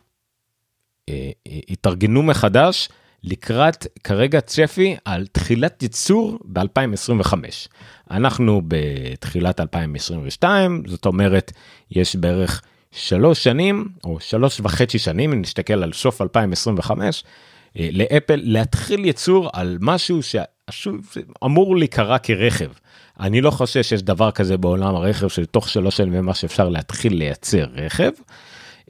התארגנו 1.69 2.23
מחדש 2.23 2.89
לקראת 3.25 3.87
כרגע 4.05 4.41
צפי 4.41 4.97
על 5.05 5.27
תחילת 5.33 5.83
ייצור 5.83 6.39
ב-2025. 6.45 7.35
אנחנו 8.11 8.63
בתחילת 8.69 9.61
2022 9.61 10.83
זאת 10.87 11.07
אומרת 11.07 11.53
יש 11.91 12.17
בערך 12.17 12.63
שלוש 12.93 13.45
שנים 13.45 13.89
או 14.05 14.21
שלוש 14.21 14.61
וחצי 14.61 14.99
שנים 14.99 15.33
אם 15.33 15.41
נסתכל 15.41 15.83
על 15.83 15.93
סוף 15.93 16.23
2025 16.23 17.25
אה, 17.79 17.89
לאפל 17.93 18.41
להתחיל 18.43 19.05
ייצור 19.05 19.51
על 19.53 19.79
משהו 19.81 20.21
שאמור 20.71 21.77
להיקרא 21.77 22.19
כרכב. 22.23 22.71
אני 23.21 23.41
לא 23.41 23.51
חושב 23.51 23.83
שיש 23.83 24.03
דבר 24.03 24.31
כזה 24.31 24.57
בעולם 24.57 24.95
הרכב 24.95 25.29
שתוך 25.29 25.69
שלוש 25.69 25.97
שנים 25.97 26.13
ממש 26.13 26.45
אפשר 26.45 26.69
להתחיל 26.69 27.15
לייצר 27.15 27.67
רכב. 27.75 28.11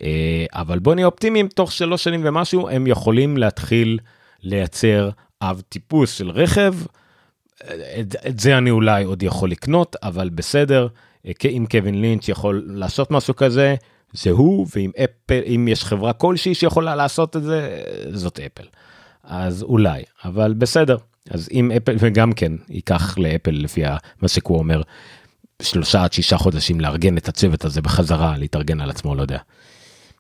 אה, 0.03 0.47
אבל 0.53 0.79
בוא 0.79 0.95
נהיה 0.95 1.07
אופטימיים 1.07 1.49
תוך 1.49 1.73
שלוש 1.73 2.05
שנים 2.05 2.21
ומשהו 2.25 2.69
הם 2.69 2.87
יכולים 2.87 3.37
להתחיל 3.37 3.99
לייצר 4.43 5.11
אב 5.43 5.63
טיפוס 5.69 6.13
של 6.13 6.31
רכב. 6.31 6.75
את, 8.01 8.17
את 8.27 8.41
זה 8.41 8.59
אני 8.59 8.71
אולי 8.71 9.05
עוד 9.05 9.23
יכול 9.23 9.51
לקנות 9.51 9.97
אבל 10.03 10.29
בסדר 10.29 10.89
אה, 11.27 11.33
אם 11.45 11.67
קווין 11.71 12.01
לינץ' 12.01 12.29
יכול 12.29 12.65
לעשות 12.67 13.11
משהו 13.11 13.37
כזה 13.37 13.75
זה 14.13 14.31
הוא 14.31 14.67
ואם 14.77 14.91
אפל 15.05 15.41
אם 15.47 15.69
יש 15.69 15.85
חברה 15.85 16.13
כלשהי 16.13 16.55
שיכולה 16.55 16.95
לעשות 16.95 17.37
את 17.37 17.43
זה 17.43 17.83
זאת 18.13 18.41
אפל. 18.41 18.65
אז 19.25 19.63
אולי 19.63 20.03
אבל 20.25 20.53
בסדר 20.53 20.97
אז 21.31 21.49
אם 21.53 21.71
אפל 21.77 21.97
וגם 21.99 22.33
כן 22.33 22.53
ייקח 22.69 23.19
לאפל 23.19 23.51
לפי 23.51 23.83
מה 24.23 24.29
שקו 24.29 24.59
אומר 24.59 24.83
שלושה 25.63 26.05
עד 26.05 26.13
שישה 26.13 26.37
חודשים 26.37 26.81
לארגן 26.81 27.17
את 27.17 27.29
הצוות 27.29 27.65
הזה 27.65 27.83
בחזרה 27.83 28.37
להתארגן 28.37 28.81
על 28.81 28.91
עצמו 28.91 29.15
לא 29.15 29.23
יודע. 29.23 29.39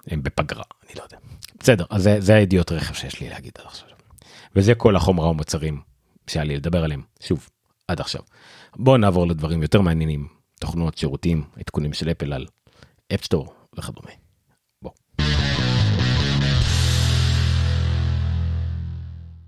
הם 0.06 0.22
בפגרה 0.22 0.64
אני 0.86 0.94
לא 0.98 1.02
יודע. 1.02 1.16
בסדר 1.60 1.84
אז 1.90 2.02
זה, 2.02 2.16
זה 2.20 2.34
הידיעות 2.34 2.72
רכב 2.72 2.94
שיש 2.94 3.20
לי 3.20 3.28
להגיד 3.28 3.52
עד 3.58 3.66
עכשיו. 3.66 3.89
וזה 4.56 4.74
כל 4.74 4.96
החומרה 4.96 5.30
ומוצרים 5.30 5.80
שהיה 6.26 6.44
לי 6.44 6.56
לדבר 6.56 6.84
עליהם 6.84 7.02
שוב 7.22 7.48
עד 7.88 8.00
עכשיו. 8.00 8.22
בואו 8.76 8.96
נעבור 8.96 9.26
לדברים 9.26 9.62
יותר 9.62 9.80
מעניינים 9.80 10.28
תוכנות 10.60 10.98
שירותים 10.98 11.44
עדכונים 11.56 11.92
של 11.92 12.10
אפל 12.10 12.32
על 12.32 12.46
אפסטור 13.14 13.54
וכדומה. 13.78 14.10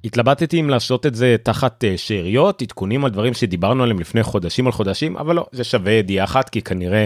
התלבטתי 0.05 0.61
אם 0.61 0.71
לעשות 0.71 1.07
את 1.07 1.15
זה 1.15 1.37
תחת 1.43 1.85
אה, 1.85 1.99
שאריות, 1.99 2.63
עדכונים 2.63 3.05
על 3.05 3.11
דברים 3.11 3.35
שדיברנו 3.35 3.83
עליהם 3.83 3.99
לפני 3.99 4.23
חודשים 4.23 4.67
על 4.67 4.73
חודשים, 4.73 5.17
אבל 5.17 5.37
לא, 5.37 5.47
זה 5.53 5.65
שווה 5.65 5.93
ידיעה 5.93 6.25
אחת, 6.25 6.49
כי 6.49 6.63
כנראה, 6.63 7.05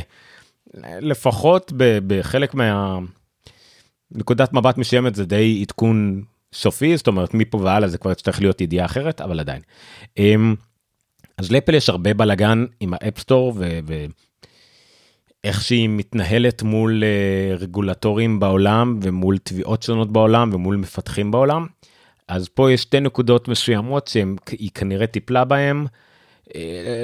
לפחות 0.85 1.73
בחלק 2.07 2.55
מה... 2.55 2.99
נקודת 4.11 4.53
מבט 4.53 4.79
מסוימת 4.79 5.15
זה 5.15 5.25
די 5.25 5.63
עדכון 5.63 6.23
סופי, 6.55 6.97
זאת 6.97 7.07
אומרת 7.07 7.35
מפה 7.35 7.59
והלאה 7.59 7.89
זה 7.89 7.99
כבר 7.99 8.13
יצטרך 8.13 8.41
להיות 8.41 8.61
ידיעה 8.61 8.87
אחרת, 8.87 9.21
אבל 9.21 9.41
עדיין. 9.41 9.63
אמ, 10.19 10.55
אז 11.39 11.53
לאפל 11.53 11.75
יש 11.75 11.89
הרבה 11.89 12.15
בלאגן 12.15 12.65
עם 12.81 12.95
האפסטור 12.95 13.55
ואיך 15.45 15.63
שהיא 15.63 15.89
מתנהלת 15.89 16.63
מול 16.63 17.03
אה, 17.03 17.61
רגולטורים 17.61 18.41
בעולם 18.41 18.99
ומול 19.03 19.39
תביעות 19.39 19.83
שונות 19.83 20.13
בעולם 20.13 20.51
ומול 20.53 20.77
מפתחים 20.77 21.31
בעולם. 21.31 21.67
אז 22.29 22.49
פה 22.49 22.73
יש 22.73 22.83
שתי 22.83 23.01
נקודות 23.01 23.49
מסוימות 23.49 24.07
שהיא 24.09 24.71
כנראה 24.75 25.07
טיפלה 25.07 25.45
בהם. 25.45 25.87
אה, 26.49 26.53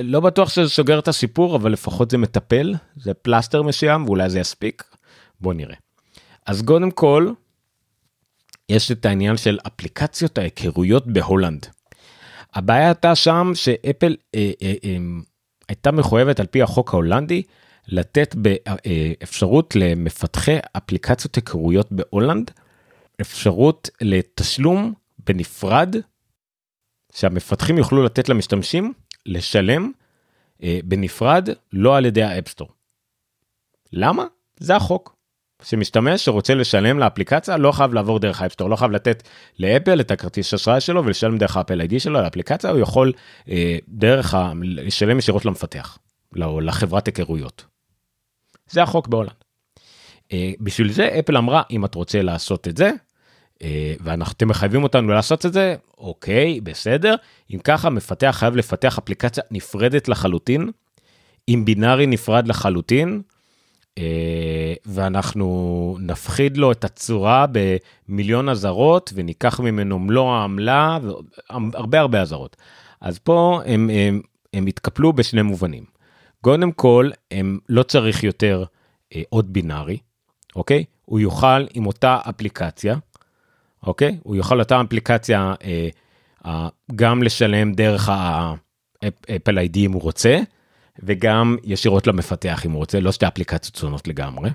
לא 0.02 0.20
בטוח 0.20 0.48
שזה 0.48 0.68
סוגר 0.68 0.98
את 0.98 1.08
הסיפור 1.08 1.56
אבל 1.56 1.72
לפחות 1.72 2.10
זה 2.10 2.18
מטפל 2.18 2.74
זה 2.96 3.14
פלסטר 3.14 3.62
מסוים 3.62 4.04
ואולי 4.04 4.30
זה 4.30 4.40
יספיק. 4.40 4.82
בוא 5.40 5.54
נראה. 5.54 5.76
אז 6.46 6.62
קודם 6.62 6.90
כל 6.90 7.32
יש 8.72 8.92
את 8.92 9.06
העניין 9.06 9.36
של 9.36 9.58
אפליקציות 9.66 10.38
ההיכרויות 10.38 11.06
בהולנד. 11.06 11.66
הבעיה 12.54 12.86
הייתה 12.86 13.14
שם 13.14 13.50
שאפל 13.54 14.16
אה, 14.34 14.50
אה, 14.62 14.74
אה, 14.84 14.96
הייתה 15.68 15.92
מחויבת 15.92 16.40
על 16.40 16.46
פי 16.46 16.62
החוק 16.62 16.94
ההולנדי 16.94 17.42
לתת 17.88 18.34
באפשרות 18.34 19.76
למפתחי 19.76 20.56
אפליקציות 20.76 21.36
היכרויות 21.36 21.92
בהולנד 21.92 22.50
אפשרות 23.20 23.90
לתשלום 24.00 24.94
בנפרד 25.26 25.96
שהמפתחים 27.12 27.78
יוכלו 27.78 28.04
לתת 28.04 28.28
למשתמשים 28.28 28.92
לשלם 29.26 29.92
אה, 30.62 30.78
בנפרד 30.84 31.48
לא 31.72 31.96
על 31.96 32.06
ידי 32.06 32.22
האפסטור. 32.22 32.68
למה? 33.92 34.26
זה 34.56 34.76
החוק. 34.76 35.16
שמשתמש 35.64 36.24
שרוצה 36.24 36.54
לשלם 36.54 36.98
לאפליקציה 36.98 37.56
לא 37.56 37.72
חייב 37.72 37.94
לעבור 37.94 38.18
דרך 38.18 38.42
האפסטור 38.42 38.70
לא 38.70 38.76
חייב 38.76 38.90
לתת 38.90 39.28
לאפל 39.58 40.00
את 40.00 40.10
הכרטיס 40.10 40.54
אשראי 40.54 40.80
שלו 40.80 41.04
ולשלם 41.04 41.38
דרך 41.38 41.56
ה 41.56 41.60
Apple 41.60 41.80
ID 41.80 42.00
שלו 42.00 42.22
לאפליקציה 42.22 42.70
הוא 42.70 42.78
יכול 42.78 43.12
אה, 43.48 43.76
דרך 43.88 44.34
ה... 44.34 44.52
לשלם 44.62 45.18
ישירות 45.18 45.44
למפתח 45.44 45.98
לא, 46.32 46.62
לחברת 46.62 47.06
היכרויות. 47.06 47.64
זה 48.70 48.82
החוק 48.82 49.08
בהולנד. 49.08 49.32
אה, 50.32 50.52
בשביל 50.60 50.92
זה 50.92 51.16
אפל 51.18 51.36
אמרה 51.36 51.62
אם 51.70 51.84
את 51.84 51.94
רוצה 51.94 52.22
לעשות 52.22 52.68
את 52.68 52.76
זה 52.76 52.90
אה, 53.62 53.94
ואתם 54.00 54.48
מחייבים 54.48 54.82
אותנו 54.82 55.12
לעשות 55.12 55.46
את 55.46 55.52
זה 55.52 55.74
אוקיי 55.98 56.60
בסדר 56.60 57.14
אם 57.54 57.58
ככה 57.58 57.90
מפתח 57.90 58.36
חייב 58.38 58.56
לפתח 58.56 58.98
אפליקציה 58.98 59.42
נפרדת 59.50 60.08
לחלוטין 60.08 60.70
עם 61.46 61.64
בינארי 61.64 62.06
נפרד 62.06 62.48
לחלוטין. 62.48 63.22
אה, 63.98 64.74
ואנחנו 64.86 65.96
נפחיד 66.00 66.56
לו 66.56 66.72
את 66.72 66.84
הצורה 66.84 67.46
במיליון 67.52 68.48
אזהרות 68.48 69.12
וניקח 69.14 69.60
ממנו 69.60 69.98
מלוא 69.98 70.32
העמלה 70.32 70.98
והרבה 71.50 72.00
הרבה 72.00 72.20
אזהרות. 72.20 72.56
אז 73.00 73.18
פה 73.18 73.60
הם, 73.66 73.90
הם, 73.90 74.20
הם 74.54 74.66
התקפלו 74.66 75.12
בשני 75.12 75.42
מובנים. 75.42 75.84
קודם 76.40 76.72
כל 76.72 77.10
הם 77.30 77.58
לא 77.68 77.82
צריך 77.82 78.24
יותר 78.24 78.64
אה, 79.14 79.22
עוד 79.28 79.52
בינארי, 79.52 79.98
אוקיי? 80.56 80.84
הוא 81.04 81.20
יוכל 81.20 81.66
עם 81.74 81.86
אותה 81.86 82.18
אפליקציה, 82.28 82.96
אוקיי? 83.86 84.18
הוא 84.22 84.36
יוכל 84.36 84.60
אותה 84.60 84.80
אפליקציה 84.80 85.54
אה, 85.64 85.88
אה, 86.46 86.68
גם 86.94 87.22
לשלם 87.22 87.72
דרך 87.72 88.08
האפל 88.12 89.58
איי-די 89.58 89.86
אם 89.86 89.92
הוא 89.92 90.02
רוצה. 90.02 90.38
וגם 90.98 91.56
ישירות 91.64 92.06
למפתח 92.06 92.66
אם 92.66 92.70
הוא 92.70 92.78
רוצה, 92.78 93.00
לא 93.00 93.12
שתי 93.12 93.26
אפליקציות 93.26 93.74
שונות 93.74 94.08
לגמרי. 94.08 94.50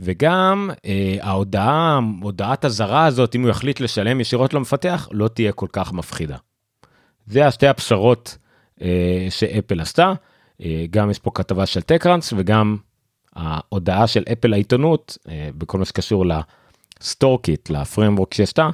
וגם 0.00 0.70
אה, 0.84 1.16
ההודעה, 1.20 2.00
הודעת 2.22 2.64
הזרה 2.64 3.06
הזאת, 3.06 3.34
אם 3.34 3.42
הוא 3.42 3.50
יחליט 3.50 3.80
לשלם 3.80 4.20
ישירות 4.20 4.54
למפתח, 4.54 5.08
לא 5.12 5.28
תהיה 5.28 5.52
כל 5.52 5.66
כך 5.72 5.92
מפחידה. 5.92 6.36
זה 7.26 7.46
השתי 7.46 7.66
הפשרות 7.66 8.38
אה, 8.82 9.26
שאפל 9.30 9.80
עשתה, 9.80 10.12
אה, 10.62 10.84
גם 10.90 11.10
יש 11.10 11.18
פה 11.18 11.30
כתבה 11.34 11.66
של 11.66 11.80
טקראנס 11.80 12.32
וגם 12.36 12.76
ההודעה 13.36 14.06
של 14.06 14.24
אפל 14.32 14.48
לעיתונות, 14.48 15.18
אה, 15.28 15.48
בכל 15.58 15.78
מה 15.78 15.84
שקשור 15.84 16.24
לסטורקיט, 17.00 17.70
ל 17.70 17.76
framework 17.76 18.34
שעשתה, 18.34 18.70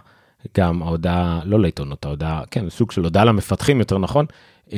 גם 0.57 0.83
ההודעה, 0.83 1.41
לא 1.45 1.61
לעיתונות, 1.61 2.05
ההודעה, 2.05 2.43
כן, 2.51 2.71
סוג 2.71 2.91
של 2.91 3.05
הודעה 3.05 3.25
למפתחים 3.25 3.79
יותר 3.79 3.99
נכון, 3.99 4.27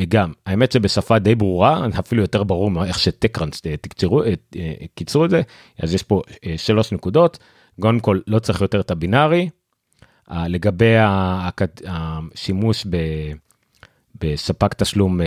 גם 0.08 0.32
האמת 0.46 0.72
שבשפה 0.72 1.18
די 1.18 1.34
ברורה 1.34 1.86
אפילו 1.98 2.22
יותר 2.22 2.42
ברור 2.42 2.84
איך 2.84 2.98
שטקראנס 2.98 3.60
תקצרו 3.60 4.22
אה, 4.22 4.32
אה, 4.56 4.72
קיצרו 4.94 5.24
את 5.24 5.30
זה 5.30 5.42
אז 5.78 5.94
יש 5.94 6.02
פה 6.02 6.22
שלוש 6.56 6.92
נקודות 6.92 7.38
קודם 7.80 8.00
כל 8.00 8.20
לא 8.26 8.38
צריך 8.38 8.60
יותר 8.60 8.80
את 8.80 8.90
ה 8.90 8.98
binary 8.98 9.48
לגבי 10.30 10.94
השימוש 11.86 12.86
בספק 14.20 14.74
תשלום 14.74 15.20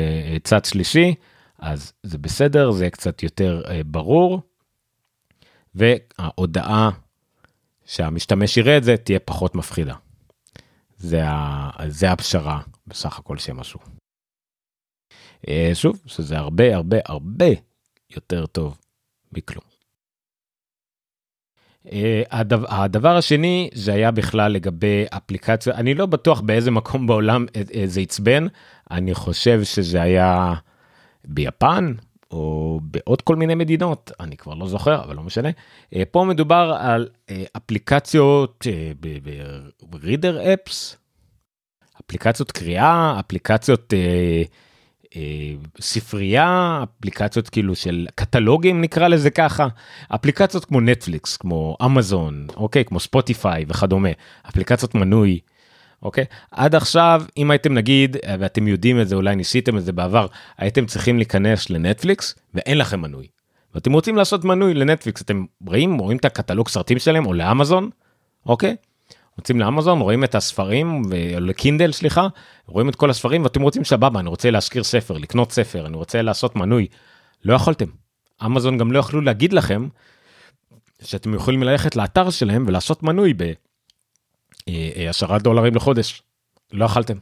צד 0.43 0.65
שלישי 0.65 1.15
אז 1.60 1.93
זה 2.04 2.17
בסדר 2.17 2.72
זה 2.72 2.89
קצת 2.89 3.24
יותר 3.24 3.62
ברור. 3.86 4.41
וההודעה 5.76 6.89
שהמשתמש 7.86 8.58
יראה 8.58 8.78
את 8.78 8.84
זה 8.84 8.98
תהיה 8.98 9.19
פחות 9.19 9.56
מפחידה. 9.56 9.95
זה, 10.98 11.24
זה 11.88 12.12
הפשרה 12.12 12.62
בסך 12.88 13.19
הכל 13.19 13.38
שם 13.38 13.58
משהו. 13.58 13.99
אה, 15.47 15.71
שוב, 15.73 16.02
שזה 16.06 16.38
הרבה 16.38 16.75
הרבה 16.75 16.97
הרבה 17.06 17.45
יותר 18.10 18.45
טוב 18.45 18.78
מכלום. 19.32 19.63
אה, 21.91 22.21
הדבר, 22.69 23.15
השני 23.17 23.69
זה 23.73 23.93
היה 23.93 24.12
בכלל 24.12 24.52
לגבי 24.52 25.06
אפליקציה, 25.10 25.73
אני 25.75 25.93
לא 25.93 26.06
בטוח 26.06 26.41
באיזה 26.41 26.71
מקום 26.71 27.08
בעולם 27.08 27.45
אה, 27.56 27.84
זה 27.86 28.02
עצבן, 28.02 28.47
אני 28.91 29.13
חושב 29.13 29.63
שזה 29.63 30.02
היה 30.02 30.54
ביפן 31.25 31.93
או 32.32 32.80
בעוד 32.84 33.21
כל 33.21 33.36
מיני 33.36 33.56
מדינות, 33.56 34.12
אני 34.19 34.38
כבר 34.38 34.54
לא 34.54 34.67
זוכר, 34.67 35.04
אבל 35.04 35.15
לא 35.15 35.23
משנה. 35.23 35.49
פה 36.12 36.23
מדובר 36.23 36.78
על 36.80 37.10
אפליקציות 37.58 38.67
ב-reader 38.99 40.36
apps, 40.43 40.95
אפליקציות 42.06 42.52
קריאה, 42.52 43.19
אפליקציות 43.19 43.93
ספרייה 45.80 46.84
אפליקציות 46.84 47.50
כאילו 47.50 47.76
של 47.76 48.08
קטלוגים 48.15 48.82
נקרא 48.82 49.08
לזה 49.08 49.30
ככה 49.30 49.67
אפליקציות 50.15 50.65
כמו 50.65 50.82
נטפליקס 50.82 51.38
כמו 51.38 51.78
אמזון 51.86 52.48
אוקיי 52.58 52.86
כמו 52.86 53.00
ספוטיפיי 53.00 53.65
וכדומה 53.67 54.10
אפליקציות 54.50 54.95
מנוי. 54.95 55.39
אוקיי 56.04 56.26
עד 56.52 56.76
עכשיו 56.76 57.24
אם 57.38 57.52
הייתם 57.52 57.74
נגיד 57.74 58.17
ואתם 58.39 58.67
יודעים 58.67 59.02
את 59.02 59.08
זה 59.08 59.15
אולי 59.15 59.36
ניסיתם 59.36 59.78
את 59.78 59.84
זה 59.84 59.91
בעבר 59.91 60.28
הייתם 60.58 60.86
צריכים 60.86 61.17
להיכנס 61.17 61.69
לנטפליקס 61.69 62.36
ואין 62.54 62.78
לכם 62.78 63.02
מנוי. 63.02 63.28
ואתם 63.76 63.93
רוצים 63.93 64.15
לעשות 64.15 64.45
מנוי 64.45 64.74
לנטפליקס 64.74 65.22
אתם 65.22 65.45
רואים 65.67 65.98
רואים 65.98 66.17
את 66.17 66.26
הקטלוג 66.26 66.67
סרטים 66.67 67.00
שלהם 67.00 67.26
או 67.26 67.34
לאמזון 67.34 67.89
אוקיי 68.45 68.76
יוצאים 69.39 69.60
לאמזון 69.60 70.02
רואים 70.02 70.23
את 70.23 70.36
הספרים 70.36 71.02
ולקינדל 71.10 71.91
סליחה 71.91 72.28
רואים 72.65 72.89
את 72.89 72.95
כל 72.95 73.10
הספרים 73.10 73.43
ואתם 73.43 73.62
רוצים 73.62 73.84
סבבה 73.84 74.19
אני 74.19 74.30
רוצה 74.30 74.52
להשכיר 74.52 74.84
ספר 74.84 75.17
לקנות 75.17 75.52
ספר 75.52 75.86
אני 75.86 75.97
רוצה 75.97 76.21
לעשות 76.21 76.56
מנוי 76.56 76.88
לא 77.45 77.54
יכולתם. 77.54 77.86
אמזון 78.45 78.78
גם 78.78 78.91
לא 78.91 78.99
יכלו 78.99 79.21
להגיד 79.21 79.54
לכם 79.54 79.88
שאתם 81.02 81.34
יכולים 81.34 81.63
ללכת 81.63 81.95
לאתר 81.95 82.30
שלהם 82.30 82.63
ולעשות 82.67 83.04
מנוי 83.04 83.34
בעשרה 84.67 85.34
אה, 85.36 85.39
דולרים 85.39 85.75
לחודש 85.75 86.21
לא 86.73 86.86
יכלתם. 86.86 87.17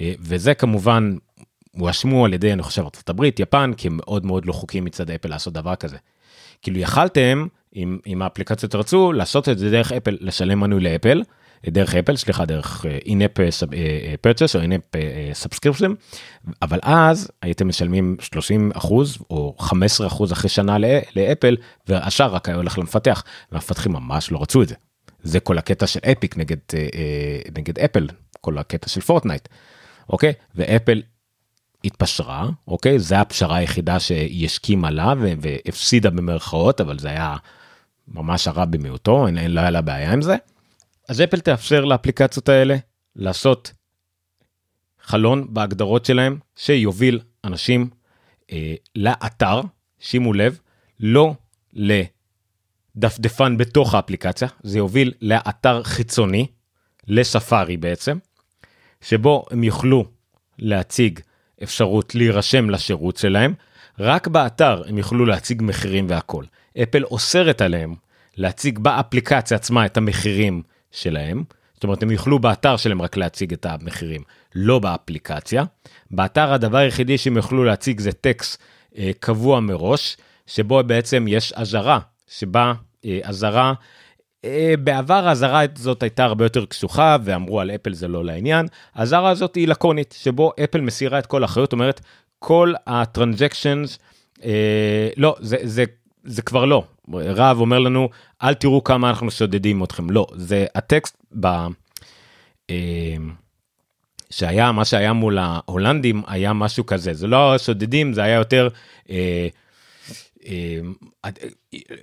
אה, 0.00 0.12
וזה 0.20 0.54
כמובן 0.54 1.16
הואשמו 1.72 2.24
על 2.24 2.34
ידי 2.34 2.52
אני 2.52 2.62
חושב 2.62 2.82
ארצות 2.82 3.08
הברית 3.08 3.40
יפן 3.40 3.72
כי 3.76 3.88
הם 3.88 3.96
מאוד 3.96 4.26
מאוד 4.26 4.46
לא 4.46 4.52
חוקיים 4.52 4.84
מצד 4.84 5.10
אפל 5.10 5.28
לעשות 5.28 5.52
דבר 5.52 5.76
כזה. 5.76 5.96
כאילו 6.62 6.78
יכלתם 6.78 7.46
אם, 7.76 7.98
אם 8.06 8.22
האפליקציות 8.22 8.74
רצו 8.74 9.12
לעשות 9.12 9.48
את 9.48 9.58
זה 9.58 9.70
דרך 9.70 9.92
אפל 9.92 10.16
לשלם 10.20 10.60
מנוי 10.60 10.80
לאפל 10.80 11.22
דרך 11.66 11.94
אפל 11.94 12.16
סליחה 12.16 12.44
דרך 12.44 12.86
in-app 13.06 13.30
purchase 14.20 14.56
או 14.56 14.60
in-app 14.60 14.80
subscription 15.32 15.92
אבל 16.62 16.78
אז 16.82 17.30
הייתם 17.42 17.68
משלמים 17.68 18.16
30 18.20 18.70
אחוז 18.74 19.18
או 19.30 19.54
15 19.58 20.06
אחוז 20.06 20.32
אחרי 20.32 20.50
שנה 20.50 20.76
לאפל 21.16 21.56
והשאר 21.88 22.34
רק 22.34 22.48
היה 22.48 22.56
הולך 22.56 22.78
למפתח 22.78 23.24
והמפתחים 23.52 23.92
ממש 23.92 24.32
לא 24.32 24.42
רצו 24.42 24.62
את 24.62 24.68
זה. 24.68 24.74
זה 25.22 25.40
כל 25.40 25.58
הקטע 25.58 25.86
של 25.86 26.00
אפיק 26.12 26.36
נגד 26.36 26.56
אה, 26.74 26.78
אה, 26.94 27.38
נגד 27.58 27.78
אפל 27.78 28.08
כל 28.40 28.58
הקטע 28.58 28.88
של 28.88 29.00
פורטנייט 29.00 29.48
אוקיי 30.08 30.32
ואפל 30.54 31.02
התפשרה 31.84 32.48
אוקיי 32.68 32.98
זה 32.98 33.20
הפשרה 33.20 33.56
היחידה 33.56 34.00
שהיא 34.00 34.44
הסכימה 34.44 34.90
לה 34.90 35.14
והפסידה 35.18 36.10
במרכאות 36.10 36.80
אבל 36.80 36.98
זה 36.98 37.08
היה 37.08 37.36
ממש 38.12 38.48
הרע 38.48 38.64
במיעוטו 38.64 39.26
אין, 39.26 39.38
אין 39.38 39.50
לא 39.50 39.60
היה 39.60 39.70
לה 39.70 39.80
בעיה 39.80 40.12
עם 40.12 40.22
זה. 40.22 40.36
אז 41.08 41.20
אפל 41.20 41.40
תאפשר 41.40 41.84
לאפליקציות 41.84 42.48
האלה 42.48 42.76
לעשות 43.16 43.72
חלון 45.02 45.54
בהגדרות 45.54 46.04
שלהם 46.04 46.38
שיוביל 46.56 47.20
אנשים 47.44 47.90
אה, 48.52 48.74
לאתר, 48.96 49.60
שימו 50.00 50.32
לב, 50.32 50.58
לא 51.00 51.34
לדפדפן 52.94 53.56
בתוך 53.56 53.94
האפליקציה, 53.94 54.48
זה 54.62 54.78
יוביל 54.78 55.12
לאתר 55.20 55.82
חיצוני, 55.82 56.46
לספארי 57.06 57.76
בעצם, 57.76 58.18
שבו 59.00 59.44
הם 59.50 59.64
יוכלו 59.64 60.04
להציג 60.58 61.20
אפשרות 61.62 62.14
להירשם 62.14 62.70
לשירות 62.70 63.16
שלהם, 63.16 63.54
רק 63.98 64.28
באתר 64.28 64.82
הם 64.88 64.98
יוכלו 64.98 65.26
להציג 65.26 65.62
מחירים 65.62 66.06
והכל. 66.08 66.44
אפל 66.82 67.04
אוסרת 67.04 67.60
עליהם 67.60 67.94
להציג 68.36 68.78
באפליקציה 68.78 69.56
עצמה 69.56 69.86
את 69.86 69.96
המחירים 69.96 70.62
שלהם, 70.90 71.44
זאת 71.74 71.84
אומרת 71.84 72.02
הם 72.02 72.10
יוכלו 72.10 72.38
באתר 72.38 72.76
שלהם 72.76 73.02
רק 73.02 73.16
להציג 73.16 73.52
את 73.52 73.66
המחירים, 73.66 74.22
לא 74.54 74.78
באפליקציה. 74.78 75.64
באתר 76.10 76.52
הדבר 76.52 76.78
היחידי 76.78 77.18
שהם 77.18 77.36
יוכלו 77.36 77.64
להציג 77.64 78.00
זה 78.00 78.12
טקסט 78.12 78.62
אה, 78.98 79.10
קבוע 79.20 79.60
מראש, 79.60 80.16
שבו 80.46 80.82
בעצם 80.86 81.24
יש 81.28 81.52
אזהרה, 81.52 81.98
שבה 82.28 82.72
אה, 83.04 83.18
אזהרה, 83.22 83.72
אה, 84.44 84.74
בעבר 84.84 85.28
האזהרה 85.28 85.62
הזאת 85.76 86.02
הייתה 86.02 86.24
הרבה 86.24 86.44
יותר 86.44 86.64
קשוחה 86.64 87.16
ואמרו 87.24 87.60
על 87.60 87.70
אפל 87.70 87.94
זה 87.94 88.08
לא 88.08 88.24
לעניין, 88.24 88.66
האזהרה 88.94 89.30
הזאת 89.30 89.54
היא 89.54 89.68
לקונית, 89.68 90.14
שבו 90.18 90.52
אפל 90.64 90.80
מסירה 90.80 91.18
את 91.18 91.26
כל 91.26 91.42
האחריות, 91.42 91.72
אומרת 91.72 92.00
כל 92.38 92.72
הטרנזקשנס, 92.86 93.98
אה, 94.44 95.08
לא, 95.16 95.36
זה, 95.40 95.56
זה, 95.62 95.84
זה 96.24 96.42
כבר 96.42 96.64
לא. 96.64 96.84
רב 97.14 97.60
אומר 97.60 97.78
לנו, 97.78 98.08
אל 98.42 98.54
תראו 98.54 98.84
כמה 98.84 99.08
אנחנו 99.08 99.30
שודדים 99.30 99.84
אתכם. 99.84 100.10
לא, 100.10 100.26
זה 100.34 100.66
הטקסט 100.74 101.16
ב... 101.40 101.46
אה, 102.70 103.16
שהיה, 104.30 104.72
מה 104.72 104.84
שהיה 104.84 105.12
מול 105.12 105.38
ההולנדים 105.38 106.22
היה 106.26 106.52
משהו 106.52 106.86
כזה. 106.86 107.14
זה 107.14 107.26
לא 107.26 107.58
שודדים, 107.58 108.12
זה 108.12 108.22
היה 108.22 108.34
יותר... 108.34 108.68
אה, 109.10 109.48
אה, 110.46 110.78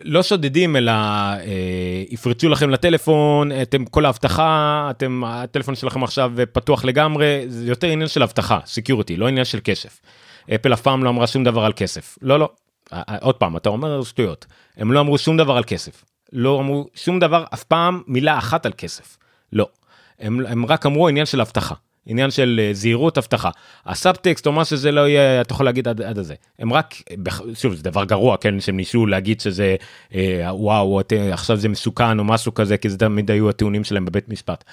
לא 0.03 0.23
שודדים 0.23 0.75
אלא 0.75 0.91
יפרצו 2.09 2.49
לכם 2.49 2.69
לטלפון 2.69 3.51
אתם 3.61 3.85
כל 3.85 4.05
האבטחה 4.05 4.87
אתם 4.91 5.23
הטלפון 5.25 5.75
שלכם 5.75 6.03
עכשיו 6.03 6.31
פתוח 6.53 6.85
לגמרי 6.85 7.43
זה 7.47 7.67
יותר 7.67 7.87
עניין 7.87 8.07
של 8.07 8.23
אבטחה 8.23 8.59
security 8.65 9.17
לא 9.17 9.27
עניין 9.27 9.45
של 9.45 9.59
כסף. 9.63 10.01
אפל 10.55 10.73
אף 10.73 10.81
פעם 10.81 11.03
לא 11.03 11.09
אמרה 11.09 11.27
שום 11.27 11.43
דבר 11.43 11.65
על 11.65 11.73
כסף. 11.75 12.17
לא, 12.21 12.39
לא. 12.39 12.49
עוד 13.21 13.35
פעם, 13.35 13.57
אתה 13.57 13.69
אומר 13.69 14.03
שטויות. 14.03 14.45
הם 14.77 14.91
לא 14.91 14.99
אמרו 14.99 15.17
שום 15.17 15.37
דבר 15.37 15.57
על 15.57 15.63
כסף. 15.63 16.05
לא 16.33 16.59
אמרו 16.59 16.87
שום 16.95 17.19
דבר, 17.19 17.43
אף 17.53 17.63
פעם 17.63 18.01
מילה 18.07 18.37
אחת 18.37 18.65
על 18.65 18.71
כסף. 18.77 19.17
לא. 19.53 19.69
הם, 20.19 20.45
הם 20.45 20.65
רק 20.65 20.85
אמרו 20.85 21.07
עניין 21.07 21.25
של 21.25 21.41
אבטחה. 21.41 21.75
עניין 22.05 22.31
של 22.31 22.59
uh, 22.59 22.75
זהירות 22.75 23.17
אבטחה. 23.17 23.49
ה-subtext 23.85 24.47
או 24.47 24.51
מה 24.51 24.65
שזה 24.65 24.91
לא 24.91 25.07
יהיה 25.07 25.41
אתה 25.41 25.53
יכול 25.53 25.65
להגיד 25.65 25.87
עד, 25.87 26.01
עד 26.01 26.17
הזה 26.17 26.35
הם 26.59 26.73
רק 26.73 26.95
שוב 27.53 27.73
זה 27.73 27.83
דבר 27.83 28.05
גרוע 28.05 28.37
כן 28.37 28.59
שהם 28.59 28.77
ניסו 28.77 29.05
להגיד 29.05 29.41
שזה 29.41 29.75
אה, 30.15 30.47
וואו 30.49 31.01
את, 31.01 31.13
עכשיו 31.31 31.57
זה 31.57 31.69
מסוכן 31.69 32.19
או 32.19 32.23
משהו 32.23 32.53
כזה 32.53 32.77
כי 32.77 32.89
זה 32.89 32.97
תמיד 32.97 33.31
היו 33.31 33.49
הטיעונים 33.49 33.83
שלהם 33.83 34.05
בבית 34.05 34.29
משפט 34.29 34.63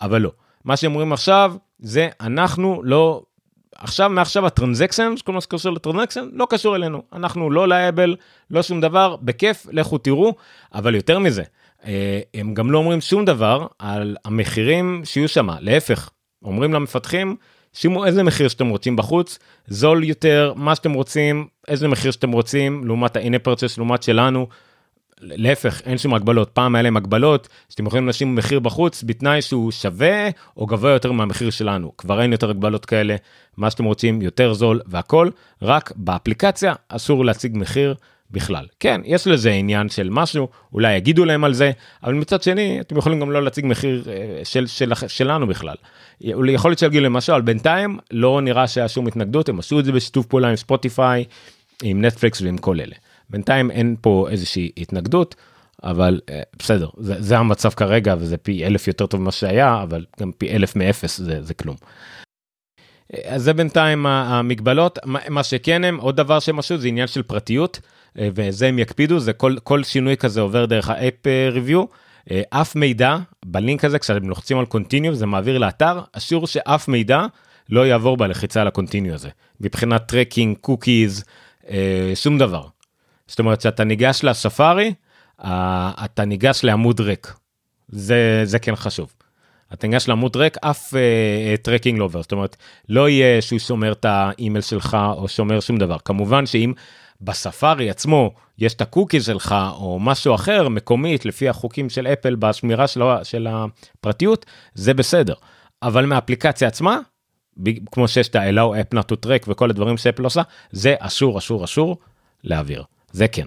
אבל 0.00 0.22
לא 0.22 0.30
מה 0.64 0.76
שהם 0.76 0.90
אומרים 0.90 1.12
עכשיו 1.12 1.54
זה 1.78 2.08
אנחנו 2.20 2.80
לא 2.84 3.22
עכשיו 3.78 4.10
מעכשיו 4.10 4.46
ה-transaction 4.46 5.14
כל 5.24 5.32
מה 5.32 5.40
שקשור 5.40 5.72
ל-transaction 5.72 6.28
לא 6.32 6.46
קשור 6.50 6.76
אלינו. 6.76 7.02
אנחנו 7.12 7.50
לא 7.50 7.68
לאבל 7.68 8.16
לא 8.50 8.62
שום 8.62 8.80
דבר 8.80 9.16
בכיף 9.22 9.66
לכו 9.70 9.98
תראו. 9.98 10.34
אבל 10.74 10.94
יותר 10.94 11.18
מזה 11.18 11.42
אה, 11.86 12.20
הם 12.34 12.54
גם 12.54 12.70
לא 12.70 12.78
אומרים 12.78 13.00
שום 13.00 13.24
דבר 13.24 13.66
על 13.78 14.16
המחירים 14.24 15.02
שיהיו 15.04 15.28
שם 15.28 15.48
להפך 15.60 16.10
אומרים 16.44 16.72
למפתחים 16.72 17.36
שימו 17.72 18.04
איזה 18.06 18.22
מחיר 18.22 18.48
שאתם 18.48 18.68
רוצים 18.68 18.96
בחוץ 18.96 19.38
זול 19.66 20.04
יותר 20.04 20.52
מה 20.56 20.74
שאתם 20.74 20.92
רוצים 20.92 21.46
איזה 21.68 21.88
מחיר 21.88 22.10
שאתם 22.10 22.32
רוצים 22.32 22.84
לעומת 22.84 23.16
ה-in 23.16 23.48
purchase 23.48 23.74
לעומת 23.76 24.02
שלנו 24.02 24.46
להפך 25.20 25.80
אין 25.86 25.98
שום 25.98 26.14
הגבלות 26.14 26.50
פעם 26.50 26.74
היה 26.74 26.82
להם 26.82 26.96
הגבלות 26.96 27.48
שאתם 27.68 27.86
יכולים 27.86 28.08
לשים 28.08 28.34
מחיר 28.34 28.60
בחוץ 28.60 29.02
בתנאי 29.06 29.42
שהוא 29.42 29.70
שווה 29.70 30.28
או 30.56 30.66
גבוה 30.66 30.90
יותר 30.90 31.12
מהמחיר 31.12 31.50
שלנו 31.50 31.92
כבר 31.98 32.22
אין 32.22 32.32
יותר 32.32 32.50
הגבלות 32.50 32.86
כאלה 32.86 33.16
מה 33.56 33.70
שאתם 33.70 33.84
רוצים 33.84 34.22
יותר 34.22 34.54
זול 34.54 34.80
והכל 34.86 35.30
רק 35.62 35.92
באפליקציה 35.96 36.74
אסור 36.88 37.24
להציג 37.24 37.56
מחיר 37.56 37.94
בכלל 38.30 38.66
כן 38.80 39.00
יש 39.04 39.26
לזה 39.26 39.50
עניין 39.50 39.88
של 39.88 40.08
משהו 40.10 40.48
אולי 40.72 40.96
יגידו 40.96 41.24
להם 41.24 41.44
על 41.44 41.54
זה 41.54 41.70
אבל 42.02 42.14
מצד 42.14 42.42
שני 42.42 42.80
אתם 42.80 42.96
יכולים 42.96 43.20
גם 43.20 43.30
לא 43.30 43.42
להציג 43.42 43.66
מחיר 43.66 44.04
אה, 44.08 44.44
של, 44.44 44.66
של, 44.66 44.94
של 44.94 45.08
שלנו 45.08 45.46
בכלל. 45.46 45.74
יכול 46.20 46.70
להיות 46.70 46.78
שיגידו 46.78 47.04
למשל 47.04 47.32
אבל 47.32 47.42
בינתיים 47.42 47.98
לא 48.10 48.40
נראה 48.42 48.68
שהיה 48.68 48.88
שום 48.88 49.06
התנגדות 49.06 49.48
הם 49.48 49.58
עשו 49.58 49.80
את 49.80 49.84
זה 49.84 49.92
בשיתוף 49.92 50.26
פעולה 50.26 50.48
עם 50.48 50.56
ספוטיפיי 50.56 51.24
עם 51.82 52.04
נטפליקס 52.04 52.42
ועם 52.42 52.58
כל 52.58 52.80
אלה. 52.80 52.94
בינתיים 53.30 53.70
אין 53.70 53.96
פה 54.00 54.26
איזושהי 54.30 54.70
התנגדות, 54.76 55.34
אבל 55.82 56.20
אה, 56.30 56.42
בסדר, 56.58 56.88
זה, 56.96 57.22
זה 57.22 57.38
המצב 57.38 57.70
כרגע 57.70 58.14
וזה 58.18 58.36
פי 58.36 58.66
אלף 58.66 58.88
יותר 58.88 59.06
טוב 59.06 59.20
ממה 59.20 59.32
שהיה, 59.32 59.82
אבל 59.82 60.04
גם 60.20 60.32
פי 60.38 60.56
אלף 60.56 60.76
מאפס 60.76 61.18
זה, 61.18 61.42
זה 61.42 61.54
כלום. 61.54 61.76
אה, 63.14 63.34
אז 63.34 63.42
זה 63.42 63.52
בינתיים 63.52 64.06
המגבלות, 64.06 64.98
מה 65.28 65.42
שכן 65.42 65.84
הם, 65.84 65.96
עוד 65.96 66.16
דבר 66.16 66.40
שהם 66.40 66.58
עשו 66.58 66.78
זה 66.78 66.88
עניין 66.88 67.06
של 67.06 67.22
פרטיות, 67.22 67.80
אה, 68.18 68.28
וזה 68.34 68.66
הם 68.66 68.78
יקפידו, 68.78 69.18
זה 69.18 69.32
כל, 69.32 69.56
כל 69.64 69.82
שינוי 69.82 70.16
כזה 70.16 70.40
עובר 70.40 70.66
דרך 70.66 70.90
ה-app 70.90 71.26
review, 71.52 71.84
אף 72.50 72.76
מידע 72.76 73.16
בלינק 73.44 73.84
הזה 73.84 73.98
כשאתם 73.98 74.28
לוחצים 74.28 74.58
על 74.58 74.66
continue 74.66 75.14
זה 75.14 75.26
מעביר 75.26 75.58
לאתר, 75.58 76.00
אסור 76.12 76.46
שאף 76.46 76.88
מידע 76.88 77.26
לא 77.68 77.86
יעבור 77.86 78.16
בלחיצה 78.16 78.60
על 78.60 78.66
ה-continue 78.66 79.14
הזה, 79.14 79.28
מבחינת 79.60 80.06
tracking, 80.06 80.56
cookies, 80.60 81.24
שום 82.14 82.38
דבר. 82.38 82.66
זאת 83.26 83.38
אומרת 83.38 83.60
שאתה 83.60 83.84
ניגש 83.84 84.24
לספארי, 84.24 84.94
אתה 85.40 86.24
ניגש 86.24 86.64
לעמוד 86.64 87.00
ריק. 87.00 87.32
זה, 87.88 88.40
זה 88.44 88.58
כן 88.58 88.76
חשוב. 88.76 89.12
אתה 89.72 89.86
ניגש 89.86 90.08
לעמוד 90.08 90.36
ריק, 90.36 90.56
אף 90.60 90.94
uh, 90.94 90.96
tracking 91.62 91.98
לא 91.98 92.04
עובר. 92.04 92.22
זאת 92.22 92.32
אומרת, 92.32 92.56
לא 92.88 93.08
יהיה 93.08 93.42
שהוא 93.42 93.58
שומר 93.58 93.92
את 93.92 94.04
האימייל 94.04 94.62
שלך 94.62 94.96
או 95.16 95.28
שומר 95.28 95.60
שום 95.60 95.78
דבר. 95.78 95.96
כמובן 96.04 96.46
שאם 96.46 96.72
בספארי 97.20 97.90
עצמו 97.90 98.30
יש 98.58 98.74
את 98.74 98.80
הקוקי 98.80 99.20
שלך 99.20 99.54
או 99.72 99.98
משהו 100.00 100.34
אחר 100.34 100.68
מקומית 100.68 101.24
לפי 101.24 101.48
החוקים 101.48 101.90
של 101.90 102.06
אפל 102.06 102.34
בשמירה 102.34 102.86
של, 102.86 103.02
של 103.22 103.48
הפרטיות, 103.50 104.46
זה 104.74 104.94
בסדר. 104.94 105.34
אבל 105.82 106.06
מהאפליקציה 106.06 106.68
עצמה, 106.68 106.98
כמו 107.92 108.08
שיש 108.08 108.28
את 108.28 108.36
ה-Allow 108.36 108.74
App 108.74 108.98
Not 108.98 109.12
to 109.12 109.26
Track 109.26 109.44
וכל 109.48 109.70
הדברים 109.70 109.96
שאפל 109.96 110.24
עושה, 110.24 110.42
זה 110.70 110.94
אסור, 110.98 111.38
אסור, 111.38 111.64
אסור 111.64 111.98
להעביר. 112.44 112.84
זה 113.16 113.28
כן. 113.28 113.46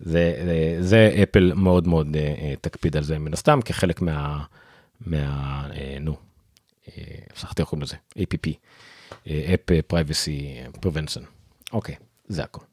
זה, 0.00 0.42
זה, 0.44 0.76
זה 0.80 1.22
אפל 1.22 1.52
מאוד 1.54 1.88
מאוד 1.88 2.16
uh, 2.16 2.56
תקפיד 2.60 2.96
על 2.96 3.02
זה 3.02 3.18
מן 3.18 3.32
הסתם 3.32 3.60
כחלק 3.64 4.02
מה, 4.02 4.44
מה 5.06 5.68
uh, 5.70 5.74
נו, 6.00 6.16
שכחתי 7.34 7.62
איך 7.62 7.68
קוראים 7.68 7.82
לזה, 7.82 7.96
APP, 8.18 8.50
App 9.26 9.92
Privacy 9.92 10.76
Prevention. 10.78 11.22
אוקיי, 11.72 11.94
זה 12.28 12.42
הכל. 12.42 12.64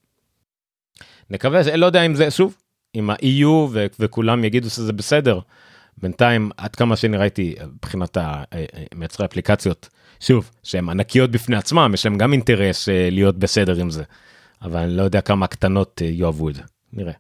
נקווה, 1.30 1.76
לא 1.76 1.86
יודע 1.86 2.06
אם 2.06 2.16
זה, 2.16 2.32
שוב, 2.32 2.58
אם 2.96 3.10
ה-EU 3.10 3.48
ו- 3.72 3.86
וכולם 4.00 4.44
יגידו 4.44 4.70
שזה 4.70 4.94
בסדר. 4.94 5.40
בינתיים, 5.98 6.52
עד 6.58 6.76
כמה 6.76 6.96
שאני 6.96 7.18
ראיתי, 7.18 7.56
מבחינת 7.74 8.18
מייצרי 8.96 9.26
אפליקציות, 9.26 9.90
שוב, 10.20 10.52
שהן 10.64 10.90
ענקיות 10.90 11.32
בפני 11.32 11.56
עצמם, 11.56 11.92
יש 11.94 12.06
להם 12.06 12.18
גם 12.18 12.34
אינטרס 12.34 12.90
להיות 12.92 13.38
בסדר 13.38 13.80
עם 13.80 13.90
זה. 13.90 14.04
אבל 14.62 14.78
אני 14.78 14.98
לא 14.98 15.04
יודע 15.04 15.22
כמה 15.22 15.46
הקטנות 15.46 16.02
אה, 16.02 16.08
יאהבו 16.08 16.50
את 16.50 16.56
זה, 16.56 16.62
נראה. 16.94 17.14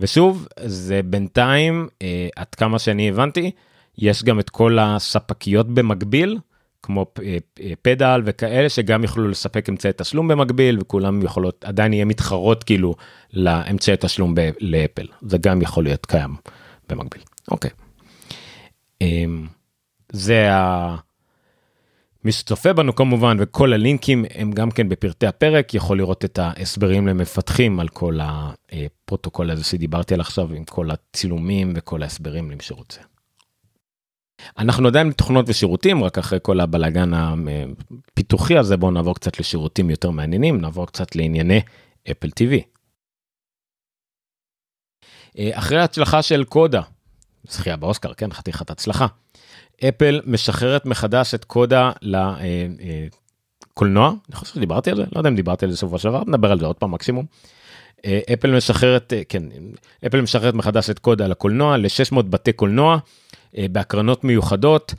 ושוב, 0.00 0.48
זה 0.64 1.00
בינתיים, 1.04 1.88
אה, 2.02 2.28
עד 2.36 2.54
כמה 2.54 2.78
שאני 2.78 3.08
הבנתי, 3.08 3.50
יש 3.98 4.24
גם 4.24 4.40
את 4.40 4.50
כל 4.50 4.78
הספקיות 4.80 5.68
במקביל, 5.68 6.38
כמו 6.82 7.06
אה, 7.22 7.72
פדל 7.82 8.22
וכאלה 8.24 8.68
שגם 8.68 9.02
יוכלו 9.02 9.28
לספק 9.28 9.68
אמצעי 9.68 9.92
תשלום 9.96 10.28
במקביל 10.28 10.78
וכולם 10.80 11.22
יכולות 11.22 11.64
עדיין 11.64 11.92
יהיה 11.92 12.04
מתחרות 12.04 12.64
כאילו 12.64 12.94
לאמצעי 13.32 13.96
תשלום 14.00 14.34
לאפל 14.60 15.06
זה 15.22 15.38
גם 15.38 15.62
יכול 15.62 15.84
להיות 15.84 16.06
קיים 16.06 16.36
במקביל 16.88 17.22
אוקיי. 17.50 17.70
אה, 19.02 19.24
זה 20.12 20.52
ה... 20.52 20.96
מי 22.24 22.32
שצופה 22.32 22.72
בנו 22.72 22.94
כמובן 22.94 23.36
וכל 23.40 23.72
הלינקים 23.72 24.24
הם 24.34 24.50
גם 24.50 24.70
כן 24.70 24.88
בפרטי 24.88 25.26
הפרק 25.26 25.74
יכול 25.74 25.98
לראות 25.98 26.24
את 26.24 26.38
ההסברים 26.38 27.06
למפתחים 27.06 27.80
על 27.80 27.88
כל 27.88 28.18
הפרוטוקול 28.22 29.50
הזה 29.50 29.64
שדיברתי 29.64 30.14
על 30.14 30.20
עכשיו 30.20 30.54
עם 30.54 30.64
כל 30.64 30.90
הצילומים 30.90 31.72
וכל 31.76 32.02
ההסברים 32.02 32.50
למי 32.50 32.62
שרוצה. 32.62 33.00
אנחנו 34.58 34.88
עדיין 34.88 35.10
בתוכנות 35.10 35.44
ושירותים 35.48 36.04
רק 36.04 36.18
אחרי 36.18 36.38
כל 36.42 36.60
הבלאגן 36.60 37.10
הפיתוחי 37.14 38.58
הזה 38.58 38.76
בואו 38.76 38.90
נעבור 38.90 39.14
קצת 39.14 39.40
לשירותים 39.40 39.90
יותר 39.90 40.10
מעניינים 40.10 40.60
נעבור 40.60 40.86
קצת 40.86 41.16
לענייני 41.16 41.60
אפל 42.10 42.28
TV. 42.28 42.62
אחרי 45.52 45.78
ההצלחה 45.78 46.22
של 46.22 46.44
קודה 46.44 46.82
זכייה 47.48 47.76
באוסקר, 47.76 48.14
כן, 48.14 48.32
חתיכת 48.32 48.70
הצלחה. 48.70 49.06
אפל 49.88 50.20
משחררת 50.26 50.86
מחדש 50.86 51.34
את 51.34 51.44
קודה 51.44 51.92
לקולנוע, 52.02 54.12
אני 54.28 54.36
חושב 54.36 54.54
שדיברתי 54.54 54.90
על 54.90 54.96
זה, 54.96 55.04
לא 55.12 55.20
יודע 55.20 55.28
אם 55.28 55.36
דיברתי 55.36 55.64
על 55.64 55.70
זה 55.70 55.76
שבוע 55.76 55.98
שעבר, 55.98 56.22
נדבר 56.26 56.52
על 56.52 56.60
זה 56.60 56.66
עוד 56.66 56.76
פעם 56.76 56.90
מקסימום. 56.90 57.26
אפל 58.32 58.56
משחררת, 58.56 59.12
כן, 59.28 59.42
אפל 60.06 60.20
משחררת 60.20 60.54
מחדש 60.54 60.90
את 60.90 60.98
קודה 60.98 61.26
לקולנוע 61.26 61.76
ל-600 61.76 62.22
בתי 62.22 62.52
קולנוע 62.52 62.98
בהקרנות 63.54 64.24
מיוחדות 64.24 64.94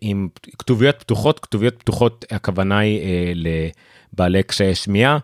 עם 0.00 0.28
כתוביות 0.58 0.96
פתוחות, 0.98 1.40
כתוביות 1.40 1.74
פתוחות 1.78 2.24
הכוונה 2.30 2.78
היא 2.78 3.00
לבעלי 3.34 4.42
קשיי 4.42 4.74
שמיעה, 4.74 5.18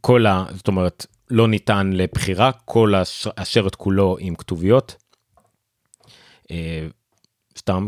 כל 0.00 0.26
ה... 0.26 0.44
זאת 0.54 0.68
אומרת, 0.68 1.06
לא 1.30 1.48
ניתן 1.48 1.90
לבחירה, 1.92 2.50
כל 2.64 2.94
השרת 3.36 3.74
כולו 3.74 4.16
עם 4.20 4.34
כתוביות. 4.34 4.96
סתם 7.58 7.86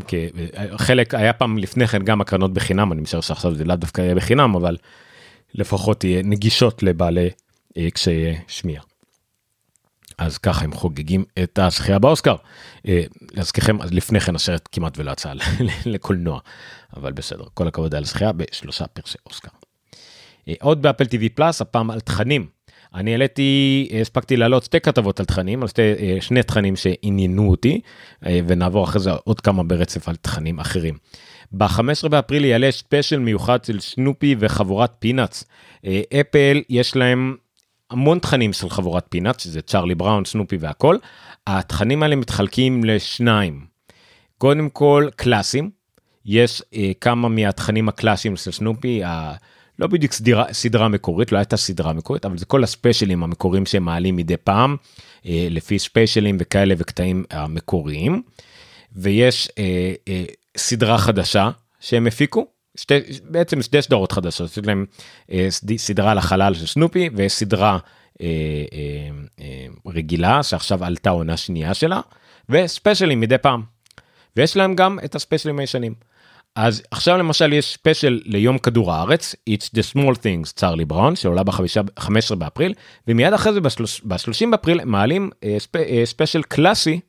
חלק 0.76 1.14
היה 1.14 1.32
פעם 1.32 1.58
לפני 1.58 1.86
כן 1.86 2.02
גם 2.02 2.20
הקרנות 2.20 2.52
בחינם 2.52 2.92
אני 2.92 3.00
משער 3.00 3.20
שעכשיו 3.20 3.54
זה 3.54 3.64
לאו 3.64 3.76
דווקא 3.76 4.00
יהיה 4.00 4.14
בחינם 4.14 4.54
אבל 4.54 4.76
לפחות 5.54 6.04
יהיה 6.04 6.22
נגישות 6.22 6.82
לבעלי 6.82 7.30
אה, 7.76 7.90
קשיי 7.90 8.40
שמיעה. 8.48 8.82
אז 10.18 10.38
ככה 10.38 10.64
הם 10.64 10.72
חוגגים 10.72 11.24
את 11.42 11.58
הזכייה 11.58 11.98
באוסקר. 11.98 12.36
אה, 12.88 13.02
להזכירכם 13.30 13.82
אז 13.82 13.92
לפני 13.92 14.20
כן 14.20 14.34
השרת 14.34 14.68
כמעט 14.72 14.98
ולא 14.98 15.12
יצא 15.12 15.32
לקולנוע 15.86 16.40
אבל 16.96 17.12
בסדר 17.12 17.44
כל 17.54 17.68
הכבוד 17.68 17.94
על 17.94 18.02
הזכייה 18.02 18.32
בשלושה 18.32 18.86
פרסי 18.86 19.18
אוסקר. 19.26 19.50
אה, 20.48 20.54
עוד 20.60 20.82
באפל 20.82 21.04
טיווי 21.04 21.28
פלאס 21.28 21.60
הפעם 21.60 21.90
על 21.90 22.00
תכנים. 22.00 22.57
אני 22.94 23.12
העליתי, 23.12 23.88
הספקתי 24.00 24.36
להעלות 24.36 24.64
שתי 24.64 24.80
כתבות 24.80 25.20
על 25.20 25.26
תכנים, 25.26 25.62
על 25.62 25.68
שתי, 25.68 25.82
אה, 25.82 26.16
שני 26.20 26.42
תכנים 26.42 26.76
שעניינו 26.76 27.50
אותי, 27.50 27.80
אה, 28.26 28.40
ונעבור 28.46 28.84
אחרי 28.84 29.00
זה 29.00 29.10
עוד 29.24 29.40
כמה 29.40 29.62
ברצף 29.62 30.08
על 30.08 30.16
תכנים 30.16 30.60
אחרים. 30.60 30.94
ב-15 31.52 32.08
באפריל 32.08 32.44
יעלה 32.44 32.70
special 32.70 33.18
מיוחד 33.18 33.64
של 33.64 33.80
סנופי 33.80 34.36
וחבורת 34.38 34.92
פינאטס. 34.98 35.44
אה, 35.84 36.00
אפל 36.20 36.62
יש 36.70 36.96
להם 36.96 37.36
המון 37.90 38.18
תכנים 38.18 38.52
של 38.52 38.70
חבורת 38.70 39.06
פינאטס, 39.08 39.44
שזה 39.44 39.62
צ'ארלי 39.62 39.94
בראון, 39.94 40.24
סנופי 40.24 40.56
והכל. 40.56 40.96
התכנים 41.46 42.02
האלה 42.02 42.16
מתחלקים 42.16 42.84
לשניים. 42.84 43.66
קודם 44.38 44.70
כל 44.70 45.08
classic-ים, 45.16 45.70
יש 46.26 46.62
כמה 47.00 47.28
מהתכנים 47.28 47.88
הקלאסיים 47.88 48.36
של 48.36 48.50
סנופי, 48.50 49.02
לא 49.78 49.86
בדיוק 49.86 50.12
סדרה, 50.12 50.52
סדרה 50.52 50.88
מקורית, 50.88 51.32
לא 51.32 51.38
הייתה 51.38 51.56
סדרה 51.56 51.92
מקורית, 51.92 52.24
אבל 52.24 52.38
זה 52.38 52.46
כל 52.46 52.64
ה-special-ים 52.64 53.22
המקוריים 53.22 53.66
שהם 53.66 53.84
מעלים 53.84 54.16
מדי 54.16 54.36
פעם, 54.36 54.76
אה, 55.26 55.46
לפי 55.50 55.78
special-ים 55.78 56.36
וכאלה 56.40 56.74
וקטעים 56.78 57.24
המקוריים. 57.30 58.22
ויש 58.92 59.48
אה, 59.58 59.92
אה, 60.08 60.24
סדרה 60.56 60.98
חדשה 60.98 61.50
שהם 61.80 62.06
הפיקו, 62.06 62.46
שתי, 62.76 62.94
בעצם 63.24 63.62
שתי 63.62 63.82
סדרות 63.82 64.12
חדשות, 64.12 64.50
יש 64.50 64.58
להם 64.58 64.86
אה, 65.32 65.48
סדרה 65.76 66.10
על 66.10 66.18
החלל 66.18 66.54
של 66.54 66.66
סנופי 66.66 67.10
וסדרה 67.14 67.78
אה, 68.22 68.26
אה, 68.72 69.10
אה, 69.40 69.66
רגילה 69.86 70.42
שעכשיו 70.42 70.84
עלתה 70.84 71.10
עונה 71.10 71.36
שנייה 71.36 71.74
שלה, 71.74 72.00
ו-special-ים 72.48 73.20
מדי 73.20 73.38
פעם. 73.38 73.62
ויש 74.36 74.56
להם 74.56 74.74
גם 74.74 74.98
את 75.04 75.14
ה-special-ים 75.14 75.58
הישנים. 75.58 75.94
אז 76.60 76.82
עכשיו 76.90 77.18
למשל 77.18 77.52
יש 77.52 77.72
special 77.72 78.20
ליום 78.24 78.58
כדור 78.58 78.92
הארץ, 78.92 79.34
It's 79.50 79.64
the 79.64 79.94
small 79.94 80.14
things 80.14 80.52
צ'רלי 80.54 80.84
בראון 80.84 81.16
שעולה 81.16 81.42
ב-15 81.42 82.34
באפריל, 82.38 82.74
ומיד 83.08 83.32
אחרי 83.32 83.52
זה 83.52 83.60
ב-30 83.60 84.50
באפריל 84.50 84.84
מעלים 84.84 85.30
spe, 85.58 85.70
special 86.04 86.42
קלאסי 86.42 87.00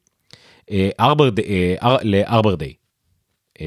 Arbor, 0.99 1.29
ל-Arbor 2.01 2.55
Day 2.55 2.73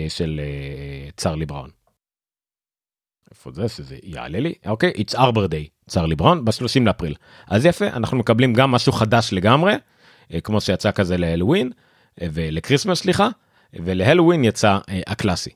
של 0.08 0.40
אה, 0.42 1.10
צ'רלי 1.16 1.46
בראון. 1.46 1.70
איפה 3.30 3.50
זה 3.52 3.68
שזה 3.68 3.96
יעלה 4.02 4.40
לי 4.40 4.54
אוקיי 4.66 4.92
It's 4.96 5.18
Arbor 5.18 5.46
Day 5.46 5.66
צ'רלי 5.88 6.14
בראון 6.14 6.44
ב-30 6.44 6.84
לאפריל 6.84 7.14
אז 7.48 7.66
יפה 7.66 7.86
אנחנו 7.86 8.16
מקבלים 8.16 8.52
גם 8.52 8.70
משהו 8.70 8.92
חדש 8.92 9.32
לגמרי 9.32 9.74
אה, 10.34 10.40
כמו 10.40 10.60
שיצא 10.60 10.90
כזה 10.90 11.16
להלווין 11.16 11.70
אה, 12.22 12.26
ול-Christmas 12.32 12.98
סליחה 12.98 13.28
ולהלווין 13.72 14.44
יצא 14.44 14.78
הקלאסי. 15.06 15.50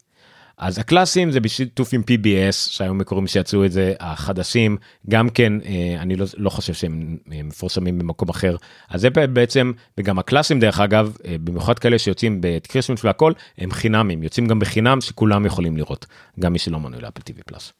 אז 0.59 0.79
ה-classic-ים 0.79 1.31
זה 1.31 1.41
בשיתוף 1.41 1.93
עם 1.93 2.03
PBS 2.11 2.53
שהיו 2.53 2.95
מקורים 2.95 3.27
שיצאו 3.27 3.65
את 3.65 3.73
זה 3.73 3.95
החדשים. 4.01 4.77
גם 5.09 5.31
כן 5.31 5.53
אה, 5.65 5.97
אני 6.03 6.17
לא, 6.17 6.27
לא 6.37 6.51
חושב 6.51 6.75
שהם 6.75 7.17
מפורסמים 7.27 7.99
במקום 7.99 8.29
אחר. 8.29 8.57
אז 8.91 9.01
זה 9.01 9.11
בעצם 9.11 9.73
וגם 9.99 10.19
ה-classic-ים 10.19 10.61
דרך 10.61 10.81
אגב 10.81 11.17
אה, 11.27 11.37
במיוחד 11.45 11.79
כאלה 11.79 11.99
שיוצאים 11.99 12.39
ב-Christmas 12.41 13.05
והכל 13.05 13.33
הם 13.59 13.71
חינמים. 13.71 14.23
יוצאים 14.23 14.47
גם 14.47 14.59
בחינם 14.59 15.01
שכולם 15.01 15.47
יכולים 15.47 15.77
לראות 15.77 16.07
גם 16.41 16.53
מי 16.53 16.59
שלא 16.59 16.81
מנוי 16.81 17.01
לאפל 17.01 17.21
TV 17.21 17.43
פלאס. 17.47 17.73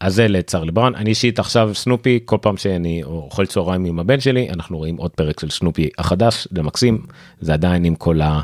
אז 0.00 0.14
זה 0.14 0.28
לצ'רלי 0.28 0.64
בראון. 0.64 0.94
אני 0.94 1.10
אישית 1.10 1.38
עכשיו 1.38 1.74
סנופי 1.74 2.18
כל 2.24 2.38
פעם 2.42 2.56
שאני 2.56 3.02
אוכל 3.02 3.46
צהריים 3.46 3.84
עם 3.84 3.98
הבן 3.98 4.20
שלי 4.20 4.50
אנחנו 4.50 4.78
רואים 4.78 4.96
עוד 4.96 5.10
פרק 5.10 5.40
של 5.40 5.50
סנופי 5.50 5.88
החדש 5.98 6.48
זה 6.50 6.62
מקסים. 6.62 7.02
זה 7.40 7.52
עדיין 7.52 7.84
עם 7.84 7.94
כל 7.94 8.20
ה... 8.20 8.40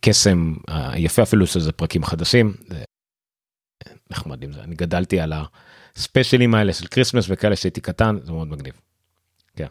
קסם 0.00 0.54
היפה 0.68 1.22
אפילו 1.22 1.46
שזה 1.46 1.72
פרקים 1.72 2.04
חדשים. 2.04 2.54
נחמד 4.10 4.42
עם 4.42 4.52
זה 4.52 4.60
אני 4.60 4.74
גדלתי 4.74 5.20
על 5.20 5.32
ה-special-ים 5.96 6.54
האלה 6.54 6.72
של 6.72 6.86
Christmas 6.86 7.24
וכאלה 7.28 7.56
שהייתי 7.56 7.80
קטן 7.80 8.16
זה 8.22 8.32
מאוד 8.32 8.48
מגניב. 8.48 8.74
כן. 9.56 9.66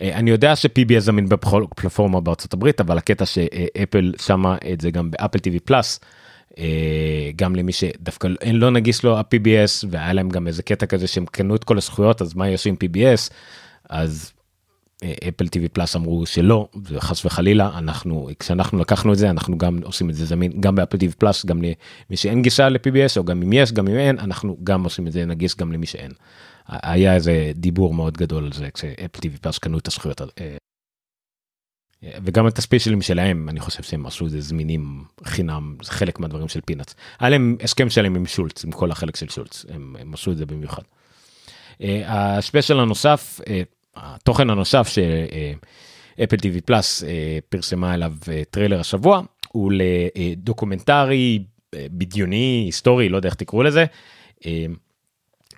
אני 0.00 0.30
יודע 0.30 0.56
ש-PBS 0.56 0.98
זמין 0.98 1.28
בכל 1.28 1.64
פלטפורמה 1.76 2.20
בארצות 2.20 2.52
הברית 2.52 2.80
אבל 2.80 2.98
הקטע 2.98 3.26
שאפל 3.26 4.12
שמה 4.18 4.56
את 4.72 4.80
זה 4.80 4.90
גם 4.90 5.10
באפל 5.10 5.38
TV 5.38 5.60
פלאס. 5.64 6.00
גם 7.36 7.56
למי 7.56 7.72
שדווקא 7.72 8.28
אין 8.40 8.56
לא 8.56 8.70
נגיש 8.70 9.04
לו 9.04 9.18
ה-PBS 9.18 9.86
והיה 9.90 10.12
להם 10.12 10.28
גם 10.28 10.46
איזה 10.46 10.62
קטע 10.62 10.86
כזה 10.86 11.06
שהם 11.06 11.26
קנו 11.26 11.56
את 11.56 11.64
כל 11.64 11.78
הזכויות 11.78 12.22
אז 12.22 12.34
מה 12.34 12.48
יש 12.48 12.66
עם 12.66 12.74
PBS 12.84 13.30
אז 13.90 14.32
אפל 15.28 15.48
טיווי 15.48 15.68
פלאס 15.68 15.96
אמרו 15.96 16.26
שלא 16.26 16.68
חס 16.98 17.24
וחלילה 17.24 17.78
אנחנו 17.78 18.28
כשאנחנו 18.38 18.78
לקחנו 18.78 19.12
את 19.12 19.18
זה 19.18 19.30
אנחנו 19.30 19.58
גם 19.58 19.78
עושים 19.84 20.10
את 20.10 20.14
זה 20.14 20.24
זמין 20.24 20.60
גם 20.60 20.74
באפל 20.74 20.98
טיווי 20.98 21.14
פלאס 21.14 21.46
גם 21.46 21.62
למי 21.62 22.16
שאין 22.16 22.42
גישה 22.42 22.68
ל-PBS 22.68 23.16
או 23.16 23.24
גם 23.24 23.42
אם 23.42 23.52
יש 23.52 23.72
גם 23.72 23.88
אם 23.88 23.96
אין 23.96 24.18
אנחנו 24.18 24.56
גם 24.64 24.84
עושים 24.84 25.06
את 25.06 25.12
זה 25.12 25.26
נגיש 25.26 25.56
גם 25.56 25.72
למי 25.72 25.86
שאין. 25.86 26.12
היה 26.68 27.14
איזה 27.14 27.52
דיבור 27.54 27.94
מאוד 27.94 28.16
גדול 28.16 28.44
על 28.44 28.52
זה 28.52 28.68
כשאפל 28.74 29.20
טיווי 29.20 29.38
פלאס 29.38 29.58
קנו 29.58 29.78
את 29.78 29.88
הזכויות. 29.88 30.20
אה, 30.20 30.56
וגם 32.02 32.48
את 32.48 32.58
ה-special-ים 32.58 33.02
שלהם 33.02 33.48
אני 33.48 33.60
חושב 33.60 33.82
שהם 33.82 34.06
עשו 34.06 34.26
את 34.26 34.30
זה 34.30 34.40
זמינים 34.40 35.04
חינם 35.24 35.76
זה 35.82 35.90
חלק 35.92 36.20
מהדברים 36.20 36.48
של 36.48 36.60
פינאטס. 36.66 36.94
היה 37.20 37.30
להם 37.30 37.56
הסכם 37.62 37.90
שלהם 37.90 38.16
עם 38.16 38.26
שולץ 38.26 38.64
עם 38.64 38.70
כל 38.70 38.90
החלק 38.90 39.16
של 39.16 39.28
שולץ 39.28 39.64
הם, 39.68 39.96
הם 40.00 40.14
עשו 40.14 40.32
את 40.32 40.36
זה 40.36 40.46
במיוחד. 40.46 40.82
אה, 41.82 42.02
ה-special 42.38 42.80
הנוסף 42.80 43.40
אה, 43.48 43.62
התוכן 43.94 44.50
הנוסף 44.50 44.88
שאפל 44.88 46.36
טיווי 46.36 46.60
פלאס 46.60 47.04
פרסמה 47.48 47.94
אליו 47.94 48.12
אה, 48.28 48.42
trailer 48.50 48.80
השבוע 48.80 49.22
הוא 49.48 49.72
לדוקומנטרי 49.74 51.44
אה, 51.74 51.86
בדיוני 51.90 52.62
היסטורי 52.66 53.08
לא 53.08 53.16
יודע 53.16 53.28
איך 53.28 53.34
תקראו 53.34 53.62
לזה. 53.62 53.84
אה, 54.46 54.66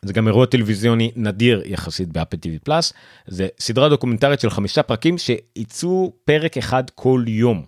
זה 0.05 0.13
גם 0.13 0.29
אירוע 0.29 0.47
טלוויזיוני 0.47 1.11
נדיר 1.17 1.63
יחסית 1.65 2.09
באפל 2.09 2.37
טיווי 2.37 2.59
פלאס 2.59 2.93
זה 3.27 3.49
סדרה 3.59 3.89
דוקומנטרית 3.89 4.41
של 4.41 4.51
חמישה 4.51 4.83
פרקים 4.83 5.19
שיצאו 5.19 6.13
פרק 6.25 6.59
אחד 6.59 6.91
כל 6.91 7.25
יום. 7.27 7.65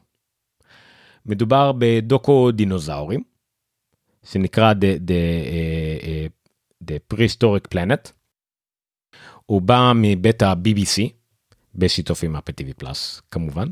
מדובר 1.27 1.73
בדוקו 1.79 2.51
דינוזאורים 2.51 3.23
שנקרא 4.25 4.73
The, 4.73 5.09
the, 5.09 5.13
uh, 5.51 6.89
the 6.91 7.15
Prehistoric 7.15 7.75
Planet. 7.75 8.13
הוא 9.47 9.63
בא 9.63 9.93
מבית 9.95 10.43
ה-BBC 10.43 11.09
בשיתוף 11.75 12.25
עם 12.25 12.37
אפל 12.37 12.53
טיווי 12.53 12.73
פלאס 12.73 13.23
כמובן. 13.31 13.67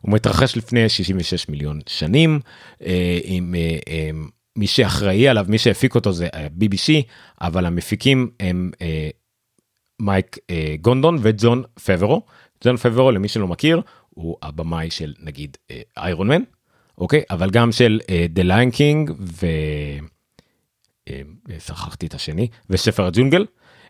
הוא 0.00 0.12
מתרחש 0.12 0.56
לפני 0.56 0.88
66 0.88 1.48
מיליון 1.48 1.80
שנים 1.86 2.40
אה, 2.86 3.18
עם 3.24 3.54
אה, 3.54 3.78
אה, 3.88 4.10
מי 4.56 4.66
שאחראי 4.66 5.28
עליו 5.28 5.46
מי 5.48 5.58
שהפיק 5.58 5.94
אותו 5.94 6.12
זה 6.12 6.28
BBC 6.60 6.92
אבל 7.40 7.66
המפיקים 7.66 8.30
הם 8.40 8.70
מייק 10.00 10.38
גנטון 10.80 11.18
וג'ון 11.20 11.62
פאברו. 11.84 12.22
ג'ון 12.64 12.76
פאברו 12.76 13.10
למי 13.10 13.28
שלא 13.28 13.48
מכיר 13.48 13.82
הוא 14.10 14.36
הבמאי 14.42 14.90
של 14.90 15.14
נגיד 15.20 15.56
איירון 15.96 16.28
מן 16.28 16.42
אוקיי 16.98 17.22
אבל 17.30 17.50
גם 17.50 17.72
של 17.72 18.00
דה 18.30 18.42
ליון 18.42 18.70
קינג 18.70 19.12
ושכחתי 21.48 22.06
את 22.06 22.14
השני 22.14 22.48
וספר 22.70 23.06
הג'ונגל. 23.06 23.44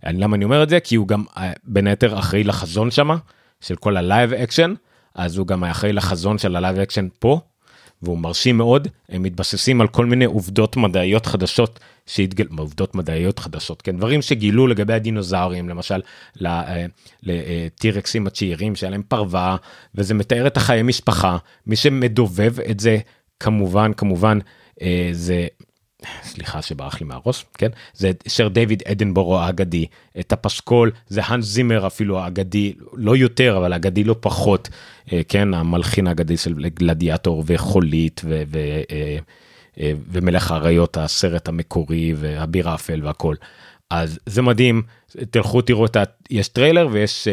למה 0.07 0.37
אני 0.37 0.45
אומר 0.45 0.63
את 0.63 0.69
זה? 0.69 0.81
כי 0.81 0.95
הוא 0.95 1.09
גם 1.09 1.25
אה, 1.37 1.53
בין 1.65 1.87
היתר 1.87 2.19
אחראי 2.19 2.45
לחזון 2.45 2.91
שמה, 2.91 3.17
של 3.61 3.77
כל 3.77 3.97
הלייב 3.97 4.33
אקשן, 4.33 4.75
אז 5.15 5.39
הוא 5.39 5.47
גם 5.47 5.65
אחראי 5.65 5.93
לחזון 5.93 6.39
של 6.39 6.57
הלייב 6.57 6.79
אקשן 6.79 7.09
פה, 7.19 7.41
והוא 8.03 8.19
מרשים 8.19 8.57
מאוד, 8.57 8.89
הם 9.09 9.23
מתבססים 9.23 9.81
על 9.81 9.89
כל 9.89 10.07
מיני 10.07 10.25
עובדות 10.25 10.77
מדעיות 10.77 11.27
חדשות 11.27 11.81
שהתגל... 12.07 12.47
עובדות 12.59 12.95
מדעיות 12.95 13.39
חדשות, 13.39 13.83
כן, 13.83 13.97
דברים 13.97 14.23
שגילו 14.23 14.67
לגבי 14.67 14.93
הדינוזאורים, 14.93 15.69
למשל 15.69 16.01
ל-T-Rex-ים 17.23 18.27
הצעירים 18.27 18.77
שהיה 18.77 18.91
להם 18.91 19.03
פרווה, 19.09 19.57
וזה 19.95 20.15
מתאר 20.15 20.47
את 20.47 20.57
החיי 20.57 20.83
משפחה, 20.83 21.37
מי 21.67 21.77
שמדובב 21.77 22.61
את 22.71 22.81
זה 22.81 22.99
כמובן, 23.41 23.93
כמובן, 23.93 24.39
אה, 24.83 25.09
זה 25.13 25.47
סליחה 26.23 26.63
שברח 26.63 27.01
לי 27.01 27.07
מהראש 27.07 27.45
כן 27.59 27.69
זה 27.95 28.11
שר 28.29 28.49
דיוויד 28.49 28.83
אטנבורו 28.87 29.39
האגדי 29.39 29.87
את 30.21 30.33
הפסקול 30.33 30.91
זה 31.09 31.21
האנס 31.25 31.45
זימר 31.45 31.87
אפילו 31.87 32.19
האגדי 32.19 32.73
לא 32.95 33.17
יותר 33.17 33.57
אבל 33.57 33.73
אגדי 33.73 34.05
לא 34.05 34.17
פחות 34.21 34.69
אה, 35.13 35.21
כן 35.29 35.55
המלחין 35.55 36.07
האגדי 36.07 36.37
של 36.37 36.69
גלדיאטור 36.69 37.45
וחולית 37.47 38.21
ו- 38.25 38.43
ו- 38.47 38.83
אה, 38.91 39.19
אה, 39.81 39.93
ומלך 40.11 40.51
האריות 40.51 40.97
הסרט 40.97 41.49
המקורי 41.49 42.15
והאביר 42.17 42.69
האפל 42.69 43.01
והכל. 43.05 43.35
אז 43.91 44.19
זה 44.27 44.43
מדהים 44.43 44.83
תלכו 45.31 45.63
תראו 45.63 45.87
את 45.87 45.97
ה... 45.97 46.03
יש 46.31 46.49
טריילר 46.49 46.89
ויש 46.93 47.29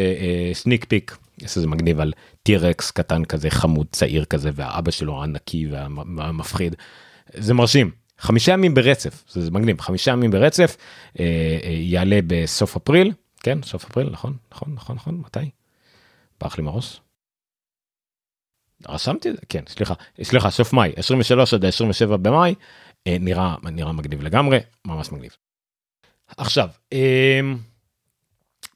sneak 0.52 0.84
peek 0.84 1.16
יש 1.42 1.56
איזה 1.56 1.66
מגניב 1.66 2.00
על 2.00 2.12
T-Rex 2.42 2.90
קטן 2.90 3.24
כזה 3.24 3.50
חמוד 3.50 3.86
צעיר 3.92 4.24
כזה 4.24 4.50
והאבא 4.54 4.90
שלו 4.90 5.22
ענקי 5.22 5.66
והמפחיד. 5.70 6.74
זה 7.34 7.54
מרשים 7.54 7.90
חמישה 8.20 8.52
ימים 8.52 8.74
ברצף 8.74 9.24
זה 9.28 9.50
מגניב 9.50 9.80
חמישה 9.80 10.10
ימים 10.10 10.30
ברצף 10.30 10.76
אה, 11.20 11.24
אה, 11.64 11.70
יעלה 11.70 12.18
בסוף 12.26 12.76
אפריל 12.76 13.12
כן 13.42 13.62
סוף 13.62 13.84
אפריל 13.84 14.10
נכון 14.10 14.36
נכון 14.52 14.74
נכון 14.74 14.96
נכון 14.96 15.14
מתי? 15.26 15.50
ברח 16.40 16.58
לי 16.58 16.64
מהראש. 16.64 17.00
רשמתי 18.88 19.30
את 19.30 19.34
זה 19.34 19.40
כן 19.48 19.64
סליחה 19.68 19.94
סליחה 20.22 20.50
סוף 20.50 20.72
מאי 20.72 20.92
23 20.96 21.54
עד 21.54 21.64
27 21.64 22.16
במאי 22.16 22.54
אה, 23.06 23.16
נראה 23.20 23.54
נראה 23.62 23.92
מגניב 23.92 24.22
לגמרי 24.22 24.58
ממש 24.84 25.12
מגניב. 25.12 25.36
עכשיו 26.36 26.68
אה, 26.92 27.40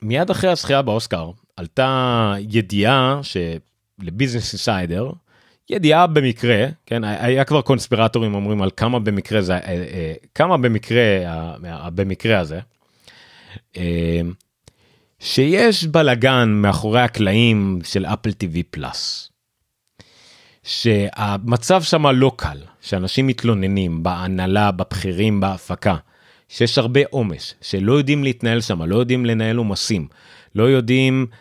מיד 0.03 0.31
אחרי 0.31 0.51
הזכייה 0.51 0.83
באוסקר 0.83 1.31
עלתה 1.57 2.35
ידיעה 2.39 3.21
שלביזנס 3.23 4.53
אינסיידר 4.53 5.13
ידיעה 5.71 6.07
במקרה 6.07 6.67
כן 6.87 7.05
היה 7.05 7.45
כבר 7.45 7.63
קונספירטורים 7.63 8.35
אומרים 8.35 8.63
על 8.63 8.71
כמה 8.77 8.99
במקרה 8.99 9.43
זה 9.43 9.55
אה, 9.55 9.59
אה, 9.69 10.15
כמה 10.35 10.57
במקרה 10.57 11.03
במקרה 11.95 12.39
הזה. 12.39 12.61
אה, 13.77 14.21
שיש 15.19 15.85
בלאגן 15.85 16.49
מאחורי 16.49 17.01
הקלעים 17.01 17.79
של 17.85 18.07
אפל 18.07 18.33
טיווי 18.33 18.63
פלאס. 18.63 19.31
שהמצב 20.65 21.83
שם 21.83 22.07
לא 22.07 22.33
קל 22.37 22.59
שאנשים 22.81 23.27
מתלוננים 23.27 24.03
בהנהלה 24.03 24.71
בבכירים 24.71 25.41
בהפקה 25.41 25.97
שיש 26.49 26.79
הרבה 26.79 27.01
עומס 27.11 27.55
שלא 27.61 27.93
יודעים 27.93 28.25
להתנהל 28.25 28.61
שם 28.61 28.83
לא 28.83 28.97
יודעים 28.97 29.27
לנהל 29.27 29.57
עומסים 29.57 30.09
לא 30.55 30.63
יודעים 30.63 31.27
אה, 31.27 31.33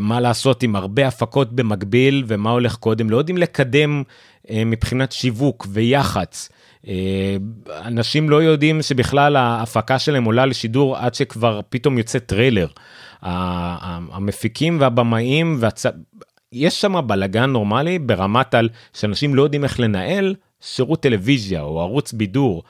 מה 0.00 0.20
לעשות 0.20 0.62
עם 0.62 0.76
הרבה 0.76 1.06
הפקות 1.06 1.52
במקביל 1.52 2.24
ומה 2.26 2.50
הולך 2.50 2.76
קודם, 2.76 3.10
לא 3.10 3.16
יודעים 3.16 3.38
לקדם 3.38 4.02
אה, 4.50 4.62
מבחינת 4.66 5.12
שיווק 5.12 5.66
ויח"צ. 5.70 6.48
אה, 6.88 7.36
אנשים 7.84 8.30
לא 8.30 8.42
יודעים 8.42 8.82
שבכלל 8.82 9.36
ההפקה 9.36 9.98
שלהם 9.98 10.24
עולה 10.24 10.46
לשידור 10.46 10.96
עד 10.96 11.14
שכבר 11.14 11.60
פתאום 11.68 11.98
יוצא 11.98 12.18
טריילר. 12.18 12.68
המפיקים 13.22 14.80
והבמאים 14.80 15.56
והצ... 15.60 15.86
יש 16.52 16.80
שם 16.80 17.06
בלאגן 17.06 17.50
נורמלי 17.50 17.98
ברמת 17.98 18.54
על 18.54 18.68
שאנשים 18.92 19.34
לא 19.34 19.42
יודעים 19.42 19.64
איך 19.64 19.80
לנהל 19.80 20.34
שירות 20.60 21.02
טלוויזיה 21.02 21.62
או 21.62 21.80
ערוץ 21.80 22.12
בידור. 22.12 22.62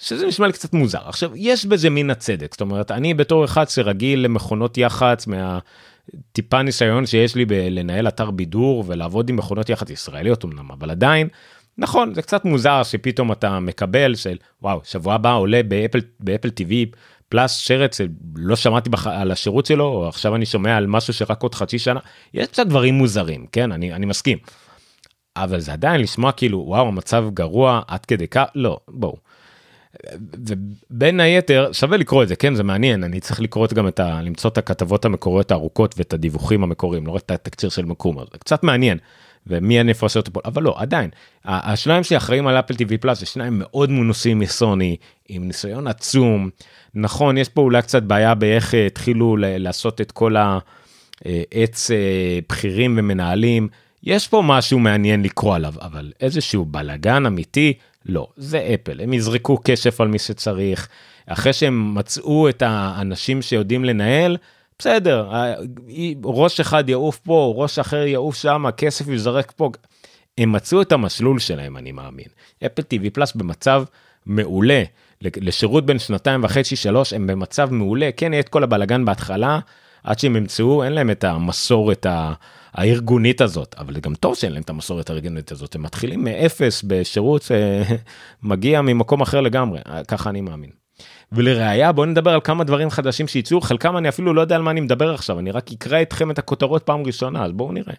שזה 0.00 0.26
נשמע 0.26 0.46
לי 0.46 0.52
קצת 0.52 0.72
מוזר. 0.72 1.00
עכשיו 1.04 1.30
יש 1.34 1.66
בזה 1.66 1.90
מן 1.90 2.10
הצדק. 2.10 2.52
זאת 2.52 2.60
אומרת 2.60 2.90
אני 2.90 3.14
בתור 3.14 3.44
אחד 3.44 3.68
שרגיל 3.68 4.20
למכונות 4.20 4.78
יח"צ 4.78 5.26
מהטיפה 5.26 6.62
ניסיון 6.62 7.06
שיש 7.06 7.34
לי 7.34 7.44
בלנהל 7.44 8.08
אתר 8.08 8.30
בידור 8.30 8.84
ולעבוד 8.86 9.30
עם 9.30 9.36
מכונות 9.36 9.68
יח"צ 9.68 9.90
ישראליות 9.90 10.44
אמנם 10.44 10.70
אבל 10.70 10.90
עדיין 10.90 11.28
נכון 11.78 12.14
זה 12.14 12.22
קצת 12.22 12.44
מוזר 12.44 12.82
שפתאום 12.82 13.32
אתה 13.32 13.60
מקבל 13.60 14.14
של 14.14 14.36
וואו 14.62 14.80
שבוע 14.84 15.14
הבא 15.14 15.34
עולה 15.34 15.62
באפל 15.62 16.00
באפל 16.20 16.50
טיווי 16.50 16.86
פלאס 17.28 17.56
שרץ 17.58 18.00
לא 18.36 18.56
שמעתי 18.56 18.90
בח... 18.90 19.06
על 19.06 19.30
השירות 19.30 19.66
שלו 19.66 19.84
או 19.84 20.08
עכשיו 20.08 20.34
אני 20.34 20.46
שומע 20.46 20.76
על 20.76 20.86
משהו 20.86 21.12
שרק 21.12 21.42
עוד 21.42 21.54
חצי 21.54 21.78
שנה. 21.78 22.00
יש 22.34 22.46
קצת 22.46 22.66
דברים 22.66 22.94
מוזרים 22.94 23.46
כן? 23.52 23.72
אני 23.72 23.94
אני 23.94 24.06
מסכים. 24.06 24.38
אבל 25.36 25.60
זה 25.60 25.72
עדיין 25.72 26.00
לשמוע 26.00 26.32
כאילו 26.32 26.64
וואו 26.66 26.88
המצב 26.88 27.24
גרוע 27.34 27.80
עד 27.88 28.06
כדי 28.06 28.28
כך? 28.28 28.44
לא 28.54 28.80
בואו. 28.88 29.29
ובין 30.90 31.20
היתר 31.20 31.68
שווה 31.72 31.96
לקרוא 31.96 32.22
את 32.22 32.28
זה 32.28 32.36
כן 32.36 32.54
זה 32.54 32.62
מעניין 32.62 33.04
אני 33.04 33.20
צריך 33.20 33.40
לקרוא 33.40 33.66
את 33.66 33.72
גם 33.72 33.88
את 33.88 34.00
ה... 34.00 34.20
למצוא 34.22 34.50
את 34.50 34.58
הכתבות 34.58 35.04
המקוריות 35.04 35.50
הארוכות 35.50 35.94
ואת 35.98 36.12
הדיווחים 36.12 36.62
המקוריים 36.62 37.06
לא 37.06 37.12
רק 37.12 37.22
את 37.22 37.30
התקציר 37.30 37.70
של 37.70 37.84
מקום 37.84 38.18
זה 38.32 38.38
קצת 38.38 38.62
מעניין. 38.62 38.98
ומי 39.46 39.80
אני 39.80 39.92
אפרסם 39.92 40.20
אותו 40.20 40.32
פה 40.32 40.40
אבל 40.44 40.62
לא 40.62 40.74
עדיין 40.78 41.10
השניים 41.44 42.02
שאחראים 42.02 42.46
על 42.46 42.58
אפל 42.58 42.74
טיווי 42.74 42.98
פלאס 42.98 43.20
זה 43.20 43.26
שניים 43.26 43.52
מאוד 43.58 43.90
מנוסים 43.90 44.38
מסוני 44.38 44.96
עם 45.28 45.46
ניסיון 45.46 45.86
עצום 45.86 46.50
נכון 46.94 47.38
יש 47.38 47.48
פה 47.48 47.60
אולי 47.60 47.82
קצת 47.82 48.02
בעיה 48.02 48.34
באיך 48.34 48.74
אה, 48.74 48.86
התחילו 48.86 49.36
לעשות 49.38 50.00
את 50.00 50.12
כל 50.12 50.36
העץ 50.36 51.90
אה, 51.90 52.38
בכירים 52.48 52.94
ומנהלים 52.98 53.68
יש 54.02 54.28
פה 54.28 54.42
משהו 54.44 54.78
מעניין 54.78 55.22
לקרוא 55.22 55.54
עליו 55.54 55.74
אבל 55.80 56.12
איזשהו 56.20 56.64
בלאגן 56.64 57.26
אמיתי 57.26 57.72
לא, 58.06 58.28
זה 58.36 58.74
אפל, 58.74 59.00
הם 59.00 59.12
יזרקו 59.12 59.58
כשף 59.64 60.00
על 60.00 60.08
מי 60.08 60.18
שצריך, 60.18 60.88
אחרי 61.26 61.52
שהם 61.52 61.94
מצאו 61.94 62.48
את 62.48 62.62
האנשים 62.66 63.42
שיודעים 63.42 63.84
לנהל, 63.84 64.36
בסדר, 64.78 65.30
ראש 66.24 66.60
אחד 66.60 66.88
יעוף 66.88 67.18
פה, 67.18 67.54
ראש 67.56 67.78
אחר 67.78 68.06
יעוף 68.06 68.36
שם, 68.36 68.66
הכסף 68.66 69.08
יזרק 69.08 69.52
פה. 69.56 69.70
הם 70.38 70.52
מצאו 70.52 70.82
את 70.82 70.92
המסלול 70.92 71.38
שלהם, 71.38 71.76
אני 71.76 71.92
מאמין. 71.92 72.26
אפל 72.66 72.82
TV 72.82 73.10
פלאס 73.12 73.32
במצב 73.32 73.84
מעולה, 74.26 74.82
לשירות 75.22 75.86
בין 75.86 75.98
שנתיים 75.98 76.44
וחצי, 76.44 76.76
שלוש, 76.76 77.12
הם 77.12 77.26
במצב 77.26 77.68
מעולה, 77.72 78.10
כן, 78.16 78.32
יהיה 78.32 78.40
את 78.40 78.48
כל 78.48 78.62
הבלאגן 78.62 79.04
בהתחלה, 79.04 79.58
עד 80.04 80.18
שהם 80.18 80.36
ימצאו, 80.36 80.84
אין 80.84 80.92
להם 80.92 81.10
את 81.10 81.24
המסורת 81.24 82.06
ה... 82.06 82.32
הארגונית 82.72 83.40
הזאת, 83.40 83.74
אבל 83.78 83.94
זה 83.94 84.00
גם 84.00 84.14
טוב 84.14 84.34
שאין 84.34 84.52
להם 84.52 84.62
את 84.62 84.70
המסורת 84.70 85.10
הארגונית 85.10 85.52
הזאת, 85.52 85.74
הם 85.74 85.82
מתחילים 85.82 86.24
מאפס 86.24 86.84
בשירות 86.86 87.50
שמגיע 88.42 88.82
ממקום 88.82 89.20
אחר 89.20 89.40
לגמרי, 89.40 89.80
ככה 90.08 90.30
אני 90.30 90.40
מאמין. 90.40 90.70
ולראיה 91.32 91.92
בואו 91.92 92.06
נדבר 92.06 92.30
על 92.30 92.40
כמה 92.44 92.64
דברים 92.64 92.90
חדשים 92.90 93.28
שיצאו, 93.28 93.60
חלקם 93.60 93.96
אני 93.96 94.08
אפילו 94.08 94.34
לא 94.34 94.40
יודע 94.40 94.56
על 94.56 94.62
מה 94.62 94.70
אני 94.70 94.80
מדבר 94.80 95.14
עכשיו, 95.14 95.38
אני 95.38 95.50
רק 95.50 95.72
אקרא 95.72 96.02
אתכם 96.02 96.30
את 96.30 96.38
הכותרות 96.38 96.82
פעם 96.82 97.06
ראשונה, 97.06 97.44
אז 97.44 97.52
בואו 97.52 97.72
נראה. 97.72 97.94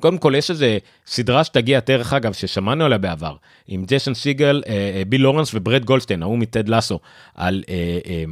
קודם 0.00 0.18
כל 0.18 0.32
יש 0.36 0.50
איזה 0.50 0.78
סדרה 1.06 1.44
שתגיע 1.44 1.80
דרך 1.86 2.12
אגב 2.12 2.32
ששמענו 2.32 2.84
עליה 2.84 2.98
בעבר 2.98 3.36
עם 3.68 3.84
ג'ייסון 3.84 4.14
סיגל 4.14 4.62
אה, 4.66 4.72
אה, 4.72 5.02
ביל 5.08 5.20
לורנס 5.20 5.54
וברד 5.54 5.84
גולדשטיין 5.84 6.22
ההוא 6.22 6.38
מטד 6.38 6.68
לסו 6.68 7.00
על 7.34 7.64
אה, 7.68 7.74
אה, 7.74 8.10
אה, 8.10 8.24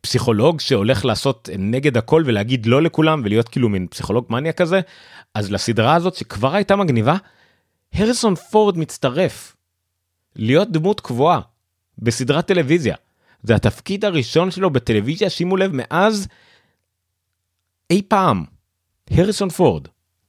פסיכולוג 0.00 0.60
שהולך 0.60 1.04
לעשות 1.04 1.48
נגד 1.58 1.96
הכל 1.96 2.22
ולהגיד 2.26 2.66
לא 2.66 2.82
לכולם 2.82 3.22
ולהיות 3.24 3.48
כאילו 3.48 3.68
מין 3.68 3.86
פסיכולוג 3.86 4.26
מניה 4.30 4.52
כזה 4.52 4.80
אז 5.34 5.52
לסדרה 5.52 5.94
הזאת 5.94 6.14
שכבר 6.14 6.54
הייתה 6.54 6.76
מגניבה 6.76 7.16
הריסון 7.92 8.34
פורד 8.34 8.78
מצטרף 8.78 9.56
להיות 10.36 10.72
דמות 10.72 11.00
קבועה 11.00 11.40
בסדרת 11.98 12.46
טלוויזיה. 12.46 12.96
זה 13.42 13.54
התפקיד 13.54 14.04
הראשון 14.04 14.50
שלו 14.50 14.70
בטלוויזיה 14.70 15.30
שימו 15.30 15.56
לב 15.56 15.70
מאז 15.74 16.28
אי 17.90 18.02
פעם 18.08 18.44
הריסון 19.10 19.48
פורד 19.48 19.88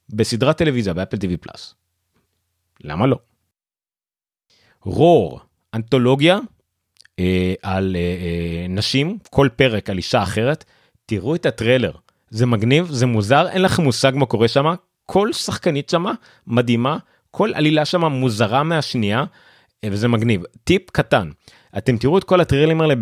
בסדרת 0.09 0.57
טלוויזיה 0.57 0.93
באפל 0.93 1.17
טיווי 1.17 1.37
פלאס. 1.37 1.75
למה 2.83 3.07
לא? 3.07 3.19
רור 4.81 5.39
אנתולוגיה 5.73 6.39
על 7.61 7.95
אה, 7.95 8.01
אה, 8.01 8.67
נשים, 8.69 9.17
כל 9.29 9.47
פרק 9.55 9.89
על 9.89 9.97
אישה 9.97 10.23
אחרת, 10.23 10.65
תראו 11.05 11.35
את 11.35 11.45
הטריילר. 11.45 11.91
זה 12.29 12.45
מגניב, 12.45 12.87
זה 12.91 13.05
מוזר, 13.05 13.47
אין 13.49 13.61
לכם 13.61 13.83
מושג 13.83 14.11
מה 14.15 14.25
קורה 14.25 14.47
שם, 14.47 14.65
כל 15.05 15.33
שחקנית 15.33 15.89
שם 15.89 16.05
מדהימה, 16.47 16.97
כל 17.31 17.51
עלילה 17.53 17.85
שם 17.85 18.05
מוזרה 18.05 18.63
מהשנייה, 18.63 19.23
אה, 19.83 19.89
וזה 19.91 20.07
מגניב. 20.07 20.43
טיפ 20.63 20.89
קטן, 20.89 21.29
אתם 21.77 21.97
תראו 21.97 22.17
את 22.17 22.23
כל 22.23 22.41
הטריילרים 22.41 22.81
האלה 22.81 22.95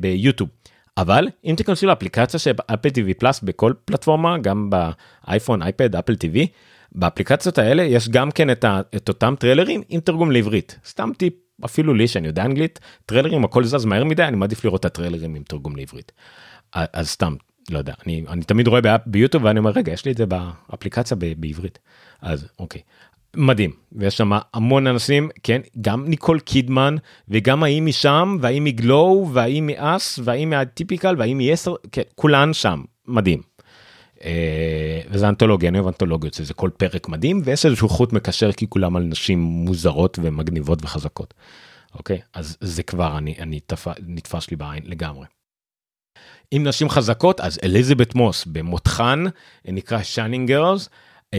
ביוטיוב. 0.00 0.50
אבל 0.96 1.28
אם 1.44 1.54
תיכנסו 1.56 1.86
לאפליקציה 1.86 2.40
של 2.40 2.52
אפל 2.66 2.88
TV 2.88 3.14
Plus 3.18 3.40
בכל 3.40 3.72
פלטפורמה 3.84 4.38
גם 4.38 4.70
באייפון 4.70 5.62
אייפד 5.62 5.96
אפל 5.96 6.12
TV 6.12 6.46
באפליקציות 6.92 7.58
האלה 7.58 7.82
יש 7.82 8.08
גם 8.08 8.30
כן 8.30 8.50
את, 8.50 8.64
ה, 8.64 8.80
את 8.96 9.08
אותם 9.08 9.34
טריילרים 9.38 9.82
עם 9.88 10.00
תרגום 10.00 10.30
לעברית 10.30 10.78
סתם 10.86 11.10
טיפ 11.16 11.32
אפילו 11.64 11.94
לי 11.94 12.08
שאני 12.08 12.26
יודע 12.26 12.44
אנגלית 12.44 12.80
טריילרים 13.06 13.44
הכל 13.44 13.64
זז 13.64 13.84
מהר 13.84 14.04
מדי 14.04 14.24
אני 14.24 14.36
מעדיף 14.36 14.64
לראות 14.64 14.80
את 14.80 14.84
הטריילרים 14.84 15.34
עם 15.34 15.42
תרגום 15.42 15.76
לעברית. 15.76 16.12
אז 16.72 17.08
סתם 17.08 17.34
לא 17.70 17.78
יודע 17.78 17.92
אני 18.06 18.24
אני 18.28 18.42
תמיד 18.42 18.66
רואה 18.66 18.80
ביוטיוב 19.06 19.44
ואני 19.44 19.58
אומר 19.58 19.70
רגע 19.70 19.92
יש 19.92 20.04
לי 20.04 20.12
את 20.12 20.16
זה 20.16 20.26
באפליקציה 20.26 21.16
בעברית 21.16 21.78
אז 22.22 22.48
אוקיי 22.58 22.80
מדהים 23.36 23.70
ויש 23.92 24.16
שם 24.16 24.32
המון 24.54 24.86
אנשים 24.86 25.28
כן 25.42 25.60
גם 25.80 26.04
ניקול 26.08 26.40
קידמן 26.40 26.96
וגם 27.28 27.62
האם 27.62 27.86
משם 27.86 28.36
והאם 28.40 28.64
מגלו 28.64 29.30
והאם 29.32 29.66
מאס 29.66 30.18
והאם 30.24 30.50
מהטיפיקל 30.50 31.14
והאם 31.18 31.38
מ-10 31.38 31.70
כן 31.92 32.02
כולן 32.14 32.52
שם 32.52 32.82
מדהים. 33.06 33.42
אה, 34.24 35.00
וזה 35.10 35.28
אנתולוגיה 35.28 35.68
אני 35.68 35.78
אוהב 35.78 35.86
אנתולוגיות 35.86 36.34
זה 36.34 36.54
כל 36.54 36.70
פרק 36.76 37.08
מדהים 37.08 37.42
ויש 37.44 37.66
איזשהו 37.66 37.88
חוט 37.88 38.12
מקשר 38.12 38.52
כי 38.52 38.66
כולם 38.68 38.96
על 38.96 39.02
נשים 39.02 39.38
מוזרות 39.38 40.18
ומגניבות 40.22 40.84
וחזקות. 40.84 41.34
אוקיי 41.94 42.20
אז 42.34 42.56
זה 42.60 42.82
כבר 42.82 43.18
אני 43.18 43.34
אני 43.38 43.60
תפ... 43.60 43.86
נתפס 44.06 44.50
לי 44.50 44.56
בעין 44.56 44.82
לגמרי. 44.86 45.26
עם 46.50 46.66
נשים 46.66 46.88
חזקות 46.88 47.40
אז 47.40 47.58
אליזבת 47.64 48.14
מוס 48.14 48.44
במותחן 48.44 49.24
נקרא 49.64 50.02
Shining 50.02 50.48
Girls 50.48 50.88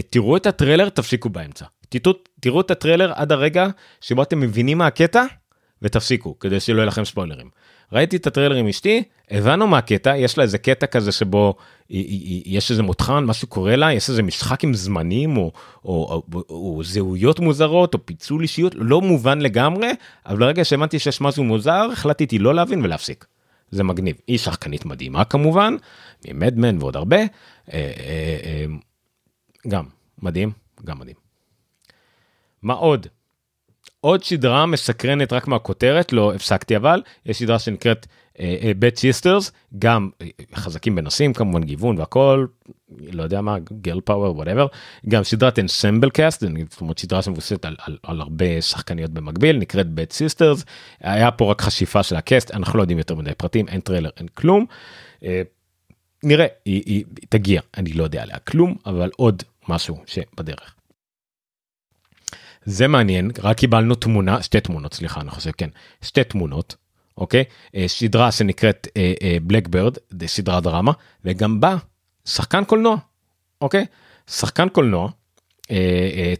תראו 0.10 0.38
את 0.38 0.46
הטריילר 0.46 0.90
תפסיקו 0.90 1.30
באמצע 1.30 1.66
תראו, 1.90 2.16
תראו 2.40 2.62
את 2.62 2.72
הטריילר 2.72 3.12
עד 3.16 3.32
הרגע 3.32 3.68
שבו 4.02 4.24
אתם 4.24 4.40
מבינים 4.40 4.78
מה 4.78 4.88
הקטע 4.88 5.26
ותפסיקו 5.82 6.40
כדי 6.40 6.60
שלא 6.60 6.78
יהיה 6.78 6.86
לכם 6.86 7.06
ספוילרים. 7.06 7.50
ראיתי 7.94 8.16
את 8.16 8.28
הטריילר 8.28 8.56
עם 8.56 8.68
אשתי 8.68 9.04
הבנו 9.32 9.68
מה 9.68 9.78
הקטע 9.78 10.18
יש 10.18 10.38
לה 10.38 10.44
איזה 10.44 10.58
קטע 10.58 10.86
כזה 10.86 11.12
שבו 11.12 11.56
יש 12.46 12.72
איזה 12.72 12.84
מותחן 12.84 13.24
משהו 13.24 13.48
קורה 13.48 13.76
לה 13.76 13.94
יש 13.94 14.10
איזה 14.10 14.24
משחק 14.24 14.64
עם 14.64 14.74
זמנים 14.74 15.38
או, 15.38 15.52
או, 15.86 15.92
או, 15.94 16.24
או, 16.34 16.76
או 16.76 16.84
זהויות 16.84 17.40
מוזרות 17.40 17.94
או 17.94 18.06
פיצול 18.06 18.42
אישיות 18.42 18.76
לא 18.76 19.02
מובן 19.02 19.40
לגמרי 19.40 19.92
אבל 20.26 20.38
ברגע 20.38 20.66
שהבנתי 20.66 21.00
שיש 21.00 21.22
משהו 21.22 21.44
מוזר 21.44 21.88
החלטתי 21.92 22.40
לא 22.40 22.56
להבין 22.56 22.82
ולהפסיק. 22.84 23.26
זה 23.72 23.84
מגניב 23.84 24.16
היא 24.28 24.38
שחקנית 24.38 24.86
מדהימה 24.86 25.26
כמובן 25.26 25.76
מ-Mad 26.28 26.59
Men 26.59 26.78
ועוד 26.78 26.96
הרבה 26.96 27.18
אה, 27.18 27.26
אה, 27.74 28.38
אה, 28.44 28.66
גם 29.68 29.86
מדהים 30.22 30.52
גם 30.86 31.00
מדהים. 31.00 31.16
מה 32.62 32.74
עוד? 32.74 33.08
עוד 34.02 34.24
סדרה 34.24 34.66
מסקרנת 34.66 35.34
רק 35.34 35.48
מהכותרת 35.48 36.14
לא 36.14 36.34
הפסקתי 36.34 36.76
אבל 36.76 37.02
יש 37.26 37.38
סדרה 37.38 37.60
שנקראת 37.60 38.08
Bad 38.80 38.98
uh, 38.98 39.00
Sisters 39.00 39.52
גם 39.80 40.10
uh, 40.24 40.26
חזקים 40.56 40.96
בנושאים 40.96 41.34
כמובן 41.34 41.64
גיוון 41.64 41.98
והכל 41.98 42.46
לא 43.12 43.24
יודע 43.24 43.42
מה 43.42 43.58
girl 43.82 44.02
power 44.02 44.36
whatever 44.36 44.68
גם 45.10 45.24
סדרת 45.24 45.60
ensemble 45.60 46.10
cast 46.10 46.44
זאת 46.70 46.82
אומרת 46.82 47.00
סדרה 47.00 47.22
שמבוססת 47.22 47.66
על, 47.66 47.76
על, 47.80 47.98
על 48.04 48.22
הרבה 48.22 48.62
שחקניות 48.62 49.12
במקביל 49.12 49.58
נקראת 49.58 49.88
Bad 49.88 50.14
Sisters 50.14 50.66
היה 51.02 51.32
פה 51.32 51.52
רק 51.52 51.62
חשיפה 51.62 52.04
של 52.04 52.16
ה 52.16 52.23
cast 52.23 52.52
אנחנו 52.52 52.78
לא 52.78 52.84
יודעים 52.84 52.98
יותר 52.98 53.16
מדי 53.16 53.32
פרטים 53.38 53.68
אין 53.68 53.82
טריילר 53.82 54.10
אין 54.18 54.28
כלום. 54.28 54.66
Uh, 55.20 55.24
נראה 56.24 56.46
היא, 56.66 56.84
היא, 56.86 57.04
היא 57.22 57.28
תגיע 57.30 57.62
אני 57.78 57.94
לא 57.94 58.04
יודע 58.04 58.22
עליה 58.22 58.40
כלום 58.40 58.76
אבל 58.86 59.10
עוד 59.18 59.44
משהו 59.70 60.04
שבדרך. 60.06 60.76
זה 62.66 62.88
מעניין 62.88 63.32
רק 63.44 63.58
קיבלנו 63.58 63.96
תמונה 63.96 64.42
שתי 64.42 64.62
תמונות 64.62 64.94
סליחה 64.94 65.22
אני 65.22 65.30
חושב 65.30 65.52
כן 65.52 65.70
שתי 66.02 66.24
תמונות 66.24 66.76
אוקיי? 67.18 67.44
אה, 67.76 67.88
סדרה 67.88 68.32
שנקראת 68.32 68.88
בלקברד 69.44 69.98
אה, 69.98 70.18
אה, 70.22 70.28
סדרה 70.28 70.62
דרמה 70.62 70.92
וגם 71.26 71.60
בה 71.60 71.78
שחקן 72.26 72.64
קולנוע 72.64 72.98
אוקיי? 73.62 73.86
שחקן 74.28 74.70
קולנוע 74.70 75.10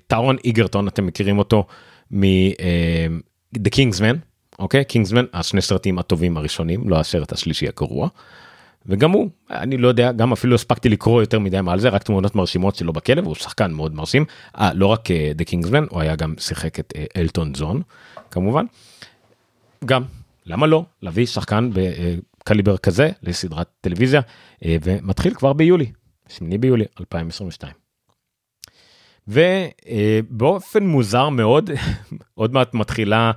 טארון 0.08 0.36
איגרטון 0.44 0.88
אתם 0.88 1.06
מכירים 1.06 1.38
אותו 1.38 1.68
מ 2.12 2.24
The 3.58 3.70
Kingsman 3.76 4.18
אוקיי? 4.60 4.86
קינגסמן 4.86 5.26
השני 5.34 5.62
סרטים 5.62 6.00
הטובים 6.00 6.38
הראשונים 6.38 6.90
לא 6.90 7.00
הסרט 7.00 7.32
השלישי 7.32 7.68
הגרוע. 7.68 8.08
וגם 8.86 9.12
הוא 9.12 9.30
אני 9.52 9.78
לא 9.78 9.88
יודע 9.88 10.12
גם 10.12 10.32
אפילו 10.32 10.56
הספקתי 10.56 10.90
לקרוא 10.90 11.22
יותר 11.22 11.40
מדי 11.40 11.62
מעל 11.62 11.80
זה 11.80 11.90
רק 11.90 12.04
תמונות 12.04 12.36
מרשימות 12.36 12.76
שלו 12.76 12.94
בכלב 12.94 13.26
הוא 13.26 13.36
שחקן 13.36 13.72
מאוד 13.72 13.96
מרשים 13.96 14.26
아, 14.56 14.62
לא 14.74 14.88
רק 14.88 15.10
דה 15.36 15.44
קינגסמן 15.44 15.86
הוא 15.90 16.02
היה 16.02 16.16
גם 16.16 16.34
שיחק 16.38 16.80
את 16.80 16.94
אלטון 17.18 17.56
זון 17.56 17.82
כמובן. 18.32 18.66
גם 19.86 20.04
למה 20.46 20.68
לא 20.68 20.86
להביא 21.02 21.26
שחקן 21.26 21.70
בקליבר 21.74 22.78
כזה 22.78 23.10
לסדרת 23.24 23.68
טלוויזיה 23.82 24.22
ומתחיל 24.66 25.34
כבר 25.34 25.54
ביולי 25.54 25.92
8 26.30 26.58
ביולי 26.58 26.86
2022. 27.00 27.74
ובאופן 29.28 30.84
מוזר 30.88 31.30
מאוד 31.30 31.70
עוד 32.34 32.54
מעט 32.54 32.74
מתחילה 32.74 33.32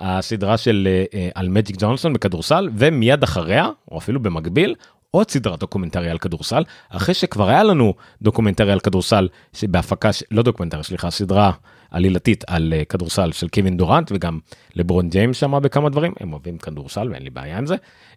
הסדרה 0.00 0.56
של 0.56 0.88
על 1.34 1.48
מג'יק 1.48 1.76
ג'ונסון 1.78 2.12
בכדורסל 2.12 2.68
ומיד 2.76 3.22
אחריה 3.22 3.68
או 3.90 3.98
אפילו 3.98 4.22
במקביל 4.22 4.74
עוד 5.10 5.30
סדרה 5.30 5.56
דוקומנטרי 5.56 6.10
על 6.10 6.18
כדורסל 6.18 6.62
אחרי 6.88 7.14
שכבר 7.14 7.48
היה 7.48 7.62
לנו 7.62 7.94
דוקומנטרי 8.22 8.72
על 8.72 8.80
כדורסל 8.80 9.28
שבהפקה 9.52 10.10
לא 10.30 10.42
דוקומנטרי 10.42 10.84
סליחה 10.84 11.10
סדרה 11.10 11.52
עלילתית 11.90 12.44
על 12.46 12.74
כדורסל 12.88 13.32
של 13.32 13.48
קווין 13.48 13.76
דורנט 13.76 14.12
וגם 14.14 14.38
לברון 14.76 15.08
ג'יימס 15.08 15.36
שמה 15.36 15.60
בכמה 15.60 15.90
דברים 15.90 16.12
הם 16.20 16.32
אוהבים 16.32 16.58
כדורסל 16.58 17.08
ואין 17.10 17.22
לי 17.22 17.30
בעיה 17.30 17.58
עם 17.58 17.66
זה. 17.66 17.76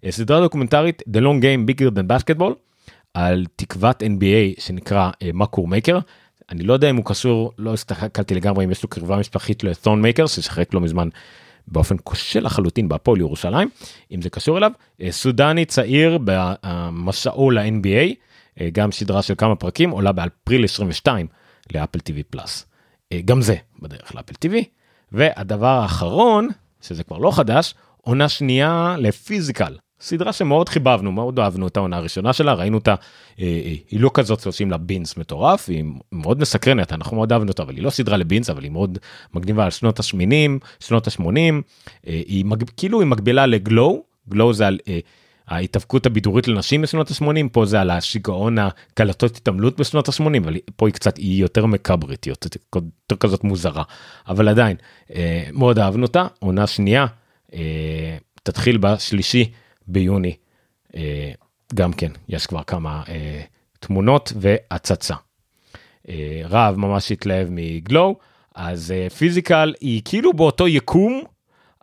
סדרה 0.09 0.41
דוקומנטרית 0.41 1.01
The 1.01 1.19
Long 1.19 1.43
Game 1.43 1.71
Bigger 1.71 1.91
than 1.95 2.07
Basketball 2.11 2.53
על 3.13 3.45
תקוות 3.55 4.03
NBA 4.03 4.61
שנקרא 4.61 5.09
מאקור 5.33 5.67
מייקר 5.67 5.99
אני 6.51 6.63
לא 6.63 6.73
יודע 6.73 6.89
אם 6.89 6.95
הוא 6.95 7.05
קשור 7.05 7.51
לא 7.57 7.73
הסתכלתי 7.73 8.35
לגמרי 8.35 8.65
אם 8.65 8.71
יש 8.71 8.83
לו 8.83 8.89
קרבה 8.89 9.17
משפחית 9.17 9.63
לתון 9.63 10.01
מייקר 10.01 10.27
ששחק 10.27 10.73
לא 10.73 10.81
מזמן 10.81 11.09
באופן 11.67 11.95
כושל 12.03 12.45
לחלוטין 12.45 12.89
בהפועל 12.89 13.19
ירושלים 13.19 13.69
אם 14.11 14.21
זה 14.21 14.29
קשור 14.29 14.57
אליו. 14.57 14.71
סודני 15.09 15.65
צעיר 15.65 16.17
במסעו 16.23 17.51
ל-NBA 17.51 18.13
גם 18.71 18.91
סדרה 18.91 19.21
של 19.21 19.33
כמה 19.37 19.55
פרקים 19.55 19.89
עולה 19.89 20.11
באפריל 20.11 20.63
22 20.63 21.27
לאפל 21.73 21.99
TV 21.99 22.23
פלאס. 22.29 22.65
גם 23.25 23.41
זה 23.41 23.55
בדרך 23.79 24.15
לאפל 24.15 24.33
TV 24.45 24.53
והדבר 25.11 25.67
האחרון 25.67 26.49
שזה 26.81 27.03
כבר 27.03 27.17
לא 27.17 27.31
חדש 27.31 27.73
עונה 28.01 28.29
שנייה 28.29 28.95
לפיזיקל 28.99 29.75
סדרה 30.03 30.33
שמאוד 30.33 30.69
חיבבנו 30.69 31.11
מאוד 31.11 31.39
אהבנו 31.39 31.67
את 31.67 31.77
העונה 31.77 31.97
הראשונה 31.97 32.33
שלה 32.33 32.53
ראינו 32.53 32.77
אותה 32.77 32.91
אה, 32.91 33.45
אה, 33.45 33.73
היא 33.91 33.99
לא 33.99 34.11
כזאת 34.13 34.39
שעושים 34.39 34.71
לה 34.71 34.77
בינס 34.77 35.17
מטורף 35.17 35.69
היא 35.69 35.83
מאוד 36.11 36.39
מסקרנת 36.39 36.93
אנחנו 36.93 37.17
מאוד 37.17 37.31
אהבנו 37.31 37.49
אותה 37.49 37.63
אבל 37.63 37.75
היא 37.75 37.83
לא 37.83 37.89
סדרה 37.89 38.17
לבינס 38.17 38.49
אבל 38.49 38.63
היא 38.63 38.71
מאוד 38.71 38.97
מגניבה 39.33 39.63
על 39.63 39.71
שנות 39.71 39.99
השמינים 39.99 40.59
שנות 40.79 41.07
השמונים 41.07 41.61
אה, 42.07 42.21
היא 42.27 42.45
מג... 42.45 42.63
כאילו 42.77 42.99
היא 42.99 43.07
מקבילה 43.07 43.45
לגלו 43.45 44.03
גלו 44.29 44.53
זה 44.53 44.67
על 44.67 44.79
ההתאבקות 45.47 46.05
הבידורית 46.05 46.47
לנשים 46.47 46.81
בשנות 46.81 47.11
ה-80 47.11 47.49
פה 47.51 47.65
זה 47.65 47.81
על 47.81 47.89
השיגעון 47.89 48.57
הקלטות 48.57 49.37
התעמלות 49.37 49.79
בשנות 49.79 50.09
ה-80 50.09 50.37
אבל 50.43 50.57
פה 50.75 50.87
היא 50.87 50.93
קצת 50.93 51.17
היא 51.17 51.41
יותר 51.41 51.65
מקברית 51.65 52.27
יותר, 52.27 52.49
יותר 52.75 53.15
כזאת 53.19 53.43
מוזרה. 53.43 53.83
אבל 54.27 54.47
עדיין 54.47 54.77
מאוד 55.51 55.79
אהבנו 55.79 56.05
אותה 56.05 56.27
עונה 56.39 56.67
שנייה 56.67 57.05
תתחיל 58.43 58.77
בשלישי 58.77 59.51
ביוני 59.87 60.35
אה, 60.95 61.31
גם 61.75 61.93
כן 61.93 62.11
יש 62.29 62.47
כבר 62.47 62.63
כמה 62.63 63.03
אה, 63.07 63.41
תמונות 63.79 64.33
והצצה. 64.35 65.15
אה, 66.09 66.41
רב 66.45 66.75
ממש 66.75 67.11
התלהב 67.11 67.47
מגלו 67.51 68.15
אז 68.55 68.93
פיזיקל 69.17 69.73
היא 69.81 70.01
כאילו 70.05 70.33
באותו 70.33 70.67
יקום 70.67 71.23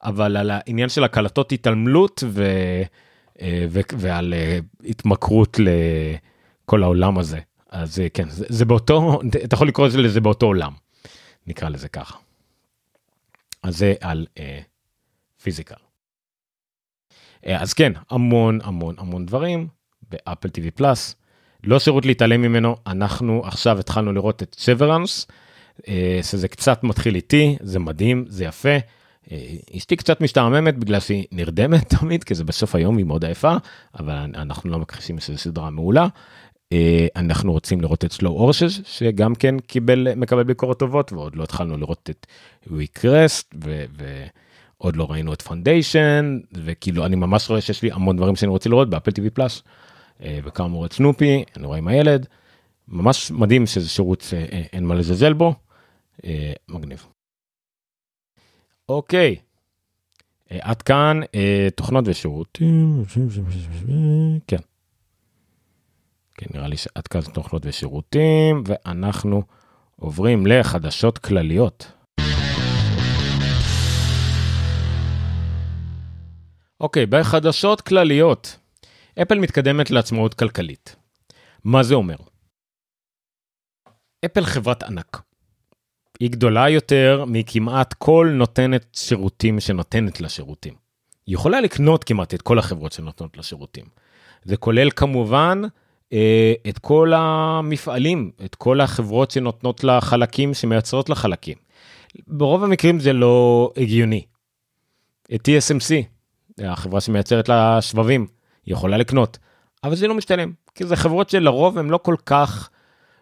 אבל 0.02 0.36
על 0.36 0.50
העניין 0.50 0.88
של 0.88 1.04
הקלטות 1.04 1.52
התעלמלות 1.52 2.24
ו, 2.26 2.44
ו, 3.68 3.80
ועל 3.98 4.34
התמכרות 4.84 5.56
לכל 5.58 6.82
העולם 6.82 7.18
הזה 7.18 7.40
אז 7.70 8.02
כן 8.14 8.28
זה, 8.28 8.44
זה 8.48 8.64
באותו 8.64 9.20
אתה 9.44 9.54
יכול 9.54 9.68
לקרוא 9.68 9.88
לזה 9.88 10.20
באותו 10.20 10.46
עולם 10.46 10.72
נקרא 11.46 11.68
לזה 11.68 11.88
ככה. 11.88 12.18
אז 13.62 13.78
זה 13.78 13.94
על 14.00 14.26
פיזיקל. 15.42 15.89
אה, 17.46 17.62
אז 17.62 17.72
כן 17.74 17.92
המון 18.10 18.58
המון 18.62 18.94
המון 18.98 19.26
דברים 19.26 19.68
באפל 20.10 20.48
טיווי 20.48 20.70
פלאס 20.70 21.16
לא 21.64 21.78
שירות 21.78 22.06
להתעלם 22.06 22.42
ממנו 22.42 22.76
אנחנו 22.86 23.42
עכשיו 23.44 23.78
התחלנו 23.78 24.12
לראות 24.12 24.42
את 24.42 24.56
סוורנס 24.58 25.26
אה, 25.88 26.20
שזה 26.22 26.48
קצת 26.48 26.84
מתחיל 26.84 27.14
איתי 27.14 27.56
זה 27.60 27.78
מדהים 27.78 28.24
זה 28.28 28.44
יפה. 28.44 28.76
אה, 29.32 29.46
אשתי 29.76 29.96
קצת 29.96 30.20
משתעממת 30.20 30.78
בגלל 30.78 31.00
שהיא 31.00 31.24
נרדמת 31.32 31.88
תמיד 31.98 32.24
כי 32.24 32.34
זה 32.34 32.44
בסוף 32.44 32.74
היום 32.74 32.96
היא 32.96 33.06
מאוד 33.06 33.24
עייפה 33.24 33.56
אבל 33.98 34.14
אנחנו 34.14 34.70
לא 34.70 34.78
מכחישים 34.78 35.20
שזו 35.20 35.38
סדרה 35.38 35.70
מעולה. 35.70 36.06
אנחנו 37.16 37.52
רוצים 37.52 37.80
לראות 37.80 38.04
את 38.04 38.12
Slow 38.12 38.38
Horses 38.38 38.82
שגם 38.84 39.34
כן 39.34 39.58
קיבל 39.58 40.14
מקבל 40.16 40.42
ביקורות 40.42 40.78
טובות 40.78 41.12
ועוד 41.12 41.36
לא 41.36 41.42
התחלנו 41.42 41.76
לראות 41.76 42.10
את 42.10 42.26
WeCrashed 42.66 43.54
ו... 43.64 43.84
עוד 44.82 44.96
לא 44.96 45.10
ראינו 45.10 45.32
את 45.32 45.42
Foundation 45.42 46.38
וכאילו 46.52 47.06
אני 47.06 47.16
ממש 47.16 47.50
רואה 47.50 47.60
שיש 47.60 47.82
לי 47.82 47.92
המון 47.92 48.16
דברים 48.16 48.36
שאני 48.36 48.50
רוצה 48.50 48.68
לראות 48.70 48.90
באפל 48.90 49.10
TV 49.10 49.30
Plus 49.30 49.62
וכאמור 50.20 50.86
את 50.86 50.92
סנופי 50.92 51.44
אני 51.56 51.66
רואה 51.66 51.78
עם 51.78 51.88
הילד 51.88 52.26
ממש 52.88 53.30
מדהים 53.30 53.66
שזה 53.66 53.88
שירות 53.88 54.20
שאין 54.20 54.84
מה 54.86 54.94
לזלזל 54.94 55.32
בו 55.32 55.54
אה, 56.24 56.52
מגניב. 56.68 57.06
אוקיי 58.88 59.36
עד 60.50 60.82
כאן 60.82 61.20
אה, 61.34 61.68
תוכנות 61.74 62.04
ושירותים 62.08 63.04
כן. 64.46 64.60
כן 66.36 66.46
נראה 66.54 66.68
לי 66.68 66.76
שעד 66.76 67.06
כאן 67.06 67.20
תוכנות 67.20 67.66
ושירותים 67.66 68.62
ואנחנו 68.66 69.42
עוברים 69.96 70.46
לחדשות 70.46 71.18
כלליות. 71.18 71.99
אוקיי, 76.80 77.06
בחדשות 77.06 77.80
כלליות, 77.80 78.56
אפל 79.22 79.38
מתקדמת 79.38 79.90
לעצמאות 79.90 80.34
כלכלית. 80.34 80.96
מה 81.64 81.82
זה 81.82 81.94
אומר? 81.94 82.16
אפל 84.24 84.44
חברת 84.44 84.82
ענק. 84.82 85.22
היא 86.20 86.30
גדולה 86.30 86.68
יותר 86.68 87.24
מכמעט 87.26 87.94
כל 87.94 88.30
נותנת 88.34 88.86
שירותים 88.96 89.60
שנותנת 89.60 90.20
לה 90.20 90.28
שירותים. 90.28 90.74
היא 91.26 91.34
יכולה 91.34 91.60
לקנות 91.60 92.04
כמעט 92.04 92.34
את 92.34 92.42
כל 92.42 92.58
החברות 92.58 92.92
שנותנות 92.92 93.36
לה 93.36 93.42
שירותים. 93.42 93.84
זה 94.44 94.56
כולל 94.56 94.90
כמובן 94.90 95.62
אה, 96.12 96.52
את 96.68 96.78
כל 96.78 97.12
המפעלים, 97.16 98.30
את 98.44 98.54
כל 98.54 98.80
החברות 98.80 99.30
שנותנות 99.30 99.84
לה 99.84 100.00
חלקים, 100.00 100.54
שמייצרות 100.54 101.08
לה 101.08 101.14
חלקים. 101.14 101.56
ברוב 102.26 102.64
המקרים 102.64 103.00
זה 103.00 103.12
לא 103.12 103.72
הגיוני. 103.76 104.24
את 105.34 105.48
TSMC, 105.48 106.19
החברה 106.58 107.00
שמייצרת 107.00 107.48
לה 107.48 107.82
שבבים, 107.82 108.26
היא 108.66 108.72
יכולה 108.74 108.96
לקנות, 108.96 109.38
אבל 109.84 109.94
זה 109.94 110.08
לא 110.08 110.14
משתלם, 110.14 110.52
כי 110.74 110.86
זה 110.86 110.96
חברות 110.96 111.30
שלרוב 111.30 111.78
הן 111.78 111.88
לא 111.88 111.98
כל 112.02 112.16
כך 112.26 112.70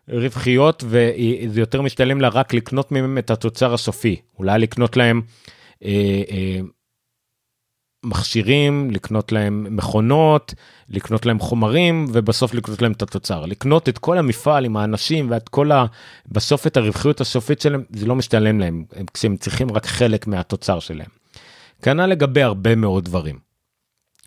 רווחיות 0.08 0.84
וזה 0.86 1.60
יותר 1.60 1.82
משתלם 1.82 2.20
לה 2.20 2.28
רק 2.28 2.54
לקנות 2.54 2.92
מהם 2.92 3.18
את 3.18 3.30
התוצר 3.30 3.74
הסופי, 3.74 4.16
אולי 4.38 4.58
לקנות 4.58 4.96
להם 4.96 5.22
אה, 5.84 6.22
אה, 6.30 6.60
מכשירים, 8.04 8.90
לקנות 8.90 9.32
להם 9.32 9.76
מכונות, 9.76 10.54
לקנות 10.88 11.26
להם 11.26 11.38
חומרים 11.38 12.06
ובסוף 12.12 12.54
לקנות 12.54 12.82
להם 12.82 12.92
את 12.92 13.02
התוצר. 13.02 13.46
לקנות 13.46 13.88
את 13.88 13.98
כל 13.98 14.18
המפעל 14.18 14.64
עם 14.64 14.76
האנשים 14.76 15.30
ואת 15.30 15.48
כל 15.48 15.72
ה... 15.72 15.86
בסוף 16.26 16.66
את 16.66 16.76
הרווחיות 16.76 17.20
הסופית 17.20 17.60
שלהם, 17.60 17.82
זה 17.90 18.06
לא 18.06 18.16
משתלם 18.16 18.60
להם, 18.60 18.84
כשהם 19.14 19.36
צריכים 19.36 19.72
רק 19.72 19.86
חלק 19.86 20.26
מהתוצר 20.26 20.80
שלהם. 20.80 21.17
כנ"ל 21.82 22.06
לגבי 22.06 22.42
הרבה 22.42 22.74
מאוד 22.74 23.04
דברים. 23.04 23.38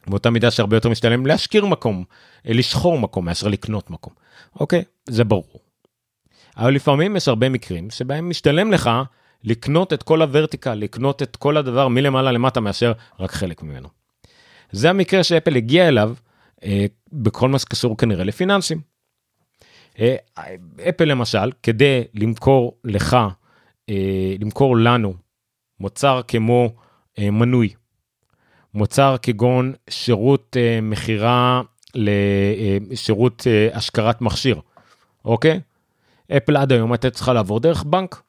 באותה 0.08 0.30
מידה 0.30 0.52
שהרבה 0.52 0.78
יותר 0.78 0.90
משתלם 0.90 1.26
להשכיר 1.26 1.66
מקום, 1.66 2.04
לשכור 2.46 3.00
מקום 3.00 3.26
מאשר 3.26 3.48
לקנות 3.48 3.90
מקום. 3.90 4.14
אוקיי, 4.60 4.84
זה 5.10 5.24
ברור. 5.24 5.60
אבל 6.58 6.74
לפעמים 6.74 7.16
יש 7.16 7.28
הרבה 7.28 7.50
מקרים 7.50 7.90
שבהם 7.90 8.30
משתלם 8.30 8.72
לך 8.72 8.90
לקנות 9.44 9.94
את 9.94 10.04
כל 10.04 10.22
הוורטיקל, 10.22 10.74
לקנות 10.74 11.22
את 11.22 11.36
כל 11.36 11.58
הדבר 11.58 11.88
מלמעלה 11.88 12.32
למטה 12.32 12.60
מאשר 12.60 12.94
רק 13.20 13.32
חלק 13.32 13.64
ממנו. 13.64 13.88
זה 14.72 14.90
המקרה 14.90 15.24
שאפל 15.24 15.56
הגיע 15.56 15.88
אליו 15.88 16.14
אה, 16.64 16.86
בכל 17.12 17.50
מה 17.50 17.60
שקשור 17.60 17.98
כנראה 17.98 18.24
לפיננסים. 18.24 18.82
אה, 20.00 20.16
אפל 20.90 21.06
למשל, 21.06 21.52
כדי 21.64 22.04
למכור 22.14 22.78
לך, 22.84 23.18
אה, 23.90 24.36
למכור 24.40 24.78
לנו 24.78 25.14
מוצר 25.80 26.22
כמו 26.28 26.74
אה, 26.76 26.81
מנוי, 27.20 27.70
מוצר 28.74 29.16
כגון 29.22 29.74
שירות 29.90 30.58
אה, 30.60 30.80
מכירה 30.82 31.62
לשירות 31.96 33.48
אה, 33.48 33.68
אה, 33.72 33.78
השכרת 33.78 34.22
מכשיר, 34.22 34.62
אוקיי? 35.26 35.60
אפל 36.38 36.58
עד 36.58 36.72
היום 36.72 36.92
הייתה 36.92 37.10
צריכה 37.10 37.34
לעבור 37.34 37.60
דרך 37.60 37.84
בנק. 37.84 38.22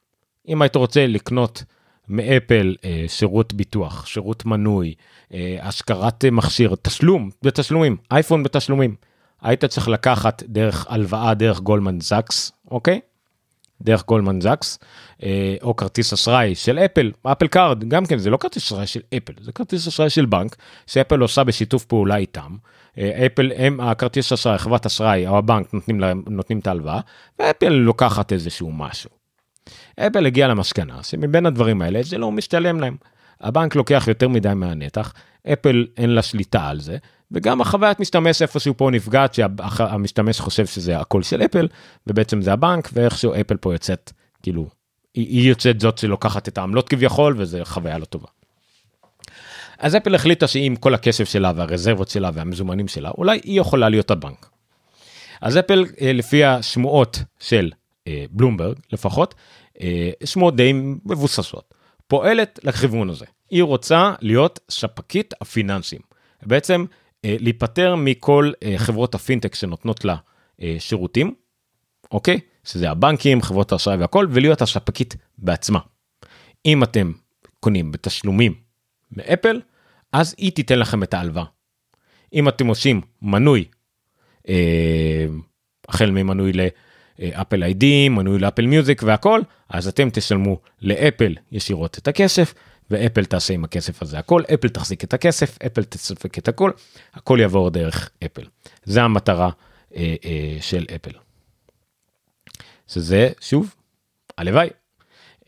אם 0.48 0.62
היית 0.62 0.76
רוצה 0.76 1.06
לקנות 1.06 1.64
מאפל 2.08 2.74
אה, 2.84 3.04
שירות 3.08 3.52
ביטוח, 3.54 4.06
שירות 4.06 4.44
מנוי, 4.46 4.94
אה, 5.34 5.58
השכרת 5.62 6.24
אה, 6.24 6.30
מכשיר, 6.30 6.74
תשלום 6.82 7.30
בתשלומים, 7.42 7.96
אייפון 8.10 8.42
בתשלומים, 8.42 8.94
היית 9.42 9.64
צריך 9.64 9.88
לקחת 9.88 10.42
דרך 10.46 10.86
הלוואה 10.88 11.34
דרך 11.34 11.60
גולדמן 11.60 12.00
זקס, 12.00 12.52
אוקיי? 12.70 13.00
דרך 13.82 14.04
גולדמן 14.06 14.40
זקס, 14.40 14.78
אה, 15.22 15.56
או 15.62 15.76
כרטיס 15.76 16.12
אשראי 16.12 16.54
של 16.54 16.78
אפל, 16.78 17.12
אפל 17.32 17.46
Card, 17.46 17.84
גם 17.84 18.06
כן, 18.06 18.18
זה 18.18 18.30
לא 18.30 18.36
כרטיס 18.36 18.62
אשראי 18.62 18.86
של 18.86 19.00
אפל, 19.16 19.32
זה 19.40 19.52
כרטיס 19.52 19.88
אשראי 19.88 20.10
של 20.10 20.26
בנק, 20.26 20.56
שאפל 20.86 21.20
עושה 21.20 21.44
בשיתוף 21.44 21.84
פעולה 21.84 22.16
איתם. 22.16 22.56
אה, 22.98 23.26
אפל 23.26 23.52
הם 23.56 23.80
הכרטיס 23.80 24.32
אשראי, 24.32 24.58
חברת 24.58 24.86
אשראי 24.86 25.26
או 25.26 25.38
הבנק 25.38 25.74
נותנים 25.74 26.00
להם, 26.00 26.22
נותנים 26.26 26.58
את 26.58 26.66
ההלוואה, 26.66 27.00
ואפל 27.38 27.68
לוקחת 27.68 28.32
איזשהו 28.32 28.72
משהו. 28.72 29.10
אפל 30.00 30.26
הגיע 30.26 30.48
למסקנה 30.48 31.02
שמבין 31.02 31.46
הדברים 31.46 31.82
האלה 31.82 32.02
זה 32.02 32.18
לא 32.18 32.32
משתלם 32.32 32.80
להם. 32.80 32.96
הבנק 33.40 33.74
לוקח 33.74 34.04
יותר 34.08 34.28
מדי 34.28 34.54
מהנתח, 34.54 35.12
אפל 35.52 35.86
אין 35.96 36.10
לה 36.10 36.22
שליטה 36.22 36.68
על 36.68 36.80
זה, 36.80 36.96
וגם 37.32 37.60
החוויית 37.60 38.00
משתמש 38.00 38.42
איפשהו 38.42 38.74
פה 38.76 38.90
נפגעת 38.92 39.34
שהמשתמש 39.34 40.40
חושב 40.40 40.66
שזה 40.66 40.98
הכל 40.98 41.22
של 41.22 41.42
אפל, 41.42 41.68
ובעצם 42.06 42.42
זה 42.42 42.52
הבנק, 42.52 42.90
ואיכשהו 42.92 43.32
אפל 43.40 43.56
פה 43.56 43.72
יוצאת, 43.72 44.12
כאילו, 44.42 44.68
היא, 45.14 45.48
יוצאת 45.48 45.80
זאת 45.80 45.98
שלוקחת 45.98 46.48
את 46.48 46.58
העמלות 46.58 46.88
כביכול, 46.88 47.34
וזה 47.38 47.64
חוויה 47.64 47.98
לא 47.98 48.04
טובה. 48.04 48.28
אז 49.78 49.96
אפל 49.96 50.14
החליטה 50.14 50.46
שעם 50.46 50.76
כל 50.76 50.94
הכסף 50.94 51.28
שלה 51.28 51.52
והרזרבות 51.56 52.08
שלה 52.08 52.30
והמזומנים 52.34 52.88
שלה, 52.88 53.10
אולי 53.18 53.40
היא 53.44 53.60
יכולה 53.60 53.88
להיות 53.88 54.10
הבנק. 54.10 54.48
אז 55.40 55.58
אפל, 55.58 55.84
אה, 56.00 56.12
לפי 56.12 56.44
השמועות 56.44 57.18
של 57.40 57.70
אה, 58.08 58.24
בלומברג 58.30 58.76
לפחות, 58.92 59.34
אה, 59.80 60.10
שמועות 60.24 60.56
די 60.56 60.72
מבוססות, 61.04 61.74
פועלת 62.06 62.60
לכיוון 62.64 63.10
הזה. 63.10 63.26
היא 63.50 63.62
רוצה 63.62 64.12
להיות 64.20 64.60
ספקית 64.70 65.34
הפיננסים. 65.40 66.00
בעצם 66.46 66.84
להיפטר 67.24 67.94
מכל 67.94 68.52
חברות 68.76 69.14
הפינטק 69.14 69.54
שנותנות 69.54 70.04
לה 70.04 70.16
שירותים, 70.78 71.34
אוקיי? 72.12 72.40
שזה 72.64 72.90
הבנקים, 72.90 73.42
חברות 73.42 73.72
האשראי 73.72 73.96
והכל, 73.96 74.26
ולהיות 74.30 74.62
הספקית 74.62 75.16
בעצמה. 75.38 75.78
אם 76.66 76.82
אתם 76.82 77.12
קונים 77.60 77.92
בתשלומים 77.92 78.54
מאפל, 79.12 79.60
אז 80.12 80.34
היא 80.38 80.52
תיתן 80.52 80.78
לכם 80.78 81.02
את 81.02 81.14
ההלוואה. 81.14 81.44
אם 82.32 82.48
אתם 82.48 82.66
עושים 82.66 83.00
מנוי, 83.22 83.64
אה, 84.48 85.26
החל 85.88 86.10
ממנוי 86.10 86.52
לאפל 86.52 87.62
איי-די, 87.62 88.08
מנוי 88.08 88.38
לאפל 88.38 88.66
מיוזיק 88.66 89.02
והכל, 89.02 89.40
אז 89.68 89.88
אתם 89.88 90.10
תשלמו 90.10 90.60
לאפל 90.82 91.34
ישירות 91.52 91.98
את 91.98 92.08
הכסף, 92.08 92.54
ואפל 92.92 93.24
תעשה 93.24 93.54
עם 93.54 93.64
הכסף 93.64 94.02
הזה 94.02 94.18
הכל, 94.18 94.42
אפל 94.54 94.68
תחזיק 94.68 95.04
את 95.04 95.14
הכסף, 95.14 95.58
אפל 95.66 95.84
תספק 95.84 96.38
את 96.38 96.48
הכל, 96.48 96.70
הכל 97.14 97.38
יעבור 97.40 97.70
דרך 97.70 98.10
אפל. 98.24 98.42
זה 98.84 99.02
המטרה 99.02 99.50
אה, 99.96 100.14
אה, 100.24 100.56
של 100.60 100.86
אפל. 100.94 101.12
שזה, 102.88 103.28
שוב, 103.40 103.74
הלוואי, 104.38 104.68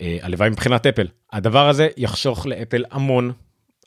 אה, 0.00 0.18
הלוואי 0.22 0.50
מבחינת 0.50 0.86
אפל. 0.86 1.06
הדבר 1.32 1.68
הזה 1.68 1.88
יחשוך 1.96 2.46
לאפל 2.46 2.84
המון 2.90 3.32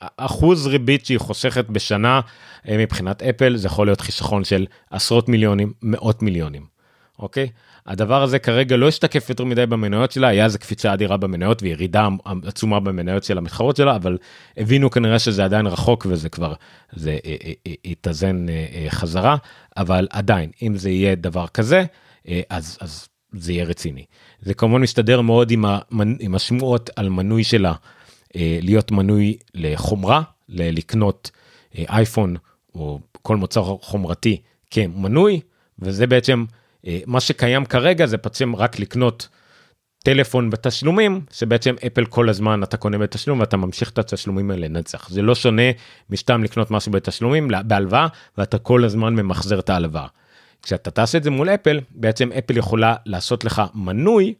אחוז 0.00 0.66
ריבית 0.66 1.06
שהיא 1.06 1.18
חוסכת 1.18 1.64
בשנה 1.64 2.20
אה, 2.68 2.76
מבחינת 2.78 3.22
אפל 3.22 3.56
זה 3.56 3.66
יכול 3.66 3.86
להיות 3.86 4.00
חיסכון 4.00 4.44
של 4.44 4.66
עשרות 4.90 5.28
מיליונים 5.28 5.72
מאות 5.82 6.22
מיליונים. 6.22 6.66
אוקיי 7.18 7.48
הדבר 7.86 8.22
הזה 8.22 8.38
כרגע 8.38 8.76
לא 8.76 8.88
השתקף 8.88 9.28
יותר 9.28 9.44
מדי 9.44 9.66
במניות 9.66 10.12
שלה 10.12 10.28
היה 10.28 10.44
איזה 10.44 10.58
קפיצה 10.58 10.94
אדירה 10.94 11.16
במניות 11.16 11.62
וירידה 11.62 12.08
עצומה 12.46 12.80
במניות 12.80 13.24
של 13.24 13.38
המתחרות 13.38 13.76
שלה 13.76 13.96
אבל 13.96 14.18
הבינו 14.56 14.90
כנראה 14.90 15.18
שזה 15.18 15.44
עדיין 15.44 15.66
רחוק 15.66 16.06
וזה 16.08 16.28
כבר 16.28 16.54
זה 16.92 17.18
יתאזן 17.84 18.46
אה, 18.48 18.86
חזרה 18.90 19.36
אבל 19.76 20.06
עדיין 20.10 20.50
אם 20.62 20.76
זה 20.76 20.90
יהיה 20.90 21.14
דבר 21.14 21.46
כזה 21.46 21.84
אז 22.50 22.78
אז 22.80 23.08
זה 23.32 23.52
יהיה 23.52 23.64
רציני. 23.64 24.04
זה 24.40 24.54
כמובן 24.54 24.80
מסתדר 24.80 25.20
מאוד 25.20 25.50
עם, 25.50 25.64
המנ... 25.64 26.14
עם 26.20 26.34
השמועות 26.34 26.90
על 26.96 27.08
מנוי 27.08 27.44
שלה, 27.44 27.72
אה, 28.36 28.58
להיות 28.62 28.90
מנוי 28.90 29.36
לחומרה, 29.54 30.22
לקנות 30.48 31.30
אה, 31.78 31.84
אייפון 31.88 32.36
או 32.74 33.00
כל 33.22 33.36
מוצר 33.36 33.76
חומרתי 33.80 34.40
כמנוי, 34.70 35.40
וזה 35.78 36.06
בעצם 36.06 36.44
אה, 36.50 36.57
מה 37.06 37.20
שקיים 37.20 37.64
כרגע 37.64 38.06
זה 38.06 38.16
בעצם 38.16 38.56
רק 38.56 38.78
לקנות 38.78 39.28
טלפון 40.04 40.50
בתשלומים, 40.50 41.20
שבעצם 41.32 41.74
אפל 41.86 42.04
כל 42.04 42.28
הזמן 42.28 42.62
אתה 42.62 42.76
קונה 42.76 42.98
בתשלום 42.98 43.40
ואתה 43.40 43.56
ממשיך 43.56 43.90
את 43.90 43.98
התשלומים 43.98 44.50
האלה 44.50 44.68
לנצח. 44.68 45.08
זה 45.08 45.22
לא 45.22 45.34
שונה 45.34 45.62
משתם 46.10 46.44
לקנות 46.44 46.70
משהו 46.70 46.92
בתשלומים, 46.92 47.48
בהלוואה, 47.64 48.06
ואתה 48.38 48.58
כל 48.58 48.84
הזמן 48.84 49.14
ממחזר 49.14 49.58
את 49.58 49.70
ההלוואה. 49.70 50.06
כשאתה 50.62 50.90
תעשה 50.90 51.18
את 51.18 51.22
זה 51.22 51.30
מול 51.30 51.48
אפל, 51.48 51.80
בעצם 51.90 52.32
אפל 52.38 52.56
יכולה 52.56 52.94
לעשות 53.06 53.44
לך 53.44 53.62
מנוי, 53.74 54.34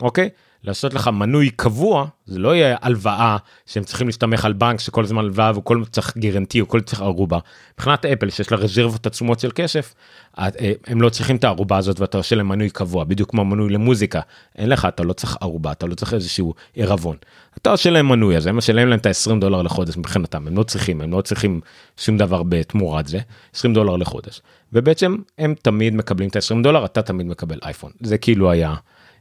אוקיי? 0.00 0.28
לעשות 0.64 0.94
לך 0.94 1.08
מנוי 1.08 1.50
קבוע, 1.50 2.06
זה 2.26 2.38
לא 2.38 2.56
יהיה 2.56 2.76
הלוואה 2.82 3.36
שהם 3.66 3.84
צריכים 3.84 4.06
להסתמך 4.06 4.44
על 4.44 4.52
בנק 4.52 4.80
שכל 4.80 5.04
הזמן 5.04 5.24
הלוואה 5.24 5.58
וכל 5.58 5.82
צריך 5.90 6.16
גרנטי 6.16 6.60
או 6.60 6.68
כל 6.68 6.80
צריך 6.80 7.00
ערובה. 7.00 7.38
מבחינת 7.74 8.04
אפל 8.04 8.30
שיש 8.30 8.52
לה 8.52 8.58
רזרבות 8.58 9.06
עצומות 9.06 9.40
של 9.40 9.50
כסף, 9.54 9.94
אה, 10.38 10.48
הם 10.86 11.02
לא 11.02 11.08
צריכים 11.08 11.36
את 11.36 11.44
הערובה 11.44 11.76
הזאת 11.76 12.00
ואתה 12.00 12.18
עושה 12.18 12.36
להם 12.36 12.48
מנוי 12.48 12.70
קבוע, 12.70 13.04
בדיוק 13.04 13.30
כמו 13.30 13.44
מנוי 13.44 13.72
למוזיקה. 13.72 14.20
אין 14.58 14.68
לך, 14.68 14.84
אתה 14.84 15.02
לא 15.02 15.12
צריך 15.12 15.36
ערובה, 15.40 15.72
אתה 15.72 15.86
לא 15.86 15.94
צריך 15.94 16.14
איזשהו 16.14 16.54
עירבון. 16.74 17.16
אתה 17.58 17.70
עושה 17.70 17.90
להם 17.90 18.08
מנוי, 18.08 18.36
אז 18.36 18.46
הם 18.46 18.56
משלם 18.56 18.88
להם 18.88 18.98
את 18.98 19.06
ה-20 19.06 19.40
דולר 19.40 19.62
לחודש 19.62 19.96
מבחינתם, 19.96 20.46
הם 20.46 20.56
לא 20.56 20.62
צריכים, 20.62 21.00
הם 21.00 21.12
לא 21.12 21.20
צריכים 21.20 21.60
שום 21.96 22.18
דבר 22.18 22.42
בתמורת 22.42 23.06
זה, 23.06 23.18
20 23.54 23.74
דולר 23.74 23.96
לחודש. 23.96 24.40
ובעצם 24.72 25.16
הם 25.38 25.54
תמיד 25.62 25.94
מקבלים 25.94 26.28
את 26.28 26.36
ה-20 26.36 26.62
דולר, 26.62 26.84
אתה 26.84 27.02
תמיד 27.02 27.26
מקבל 27.26 27.58
אייפון. 27.62 27.90
זה 28.00 28.18
כאילו 28.18 28.50
היה 28.50 28.74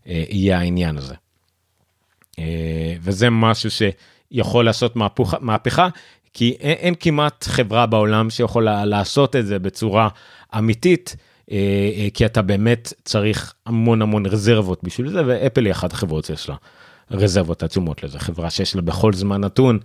אה, 0.07 0.23
יהיה 0.29 0.59
העניין 0.59 0.97
הזה. 0.97 1.13
אה, 2.39 2.93
וזה 3.01 3.29
משהו 3.29 3.69
שיכול 3.71 4.65
לעשות 4.65 4.95
מהפוכה, 4.95 5.37
מהפכה, 5.41 5.87
כי 6.33 6.55
אין, 6.59 6.77
אין 6.79 6.93
כמעט 6.99 7.45
חברה 7.47 7.85
בעולם 7.85 8.29
שיכולה 8.29 8.85
לעשות 8.85 9.35
את 9.35 9.45
זה 9.45 9.59
בצורה 9.59 10.07
אמיתית, 10.57 11.15
אה, 11.51 11.57
אה, 11.97 12.07
כי 12.13 12.25
אתה 12.25 12.41
באמת 12.41 12.93
צריך 13.05 13.53
המון 13.65 14.01
המון 14.01 14.25
רזרבות 14.25 14.83
בשביל 14.83 15.09
זה, 15.09 15.21
ואפל 15.27 15.65
היא 15.65 15.71
אחת 15.71 15.93
החברות 15.93 16.25
שיש 16.25 16.49
לה 16.49 16.55
רזרבות 17.11 17.63
עצומות 17.63 18.03
לזה, 18.03 18.19
חברה 18.19 18.49
שיש 18.49 18.75
לה 18.75 18.81
בכל 18.81 19.13
זמן 19.13 19.41
נתון 19.41 19.79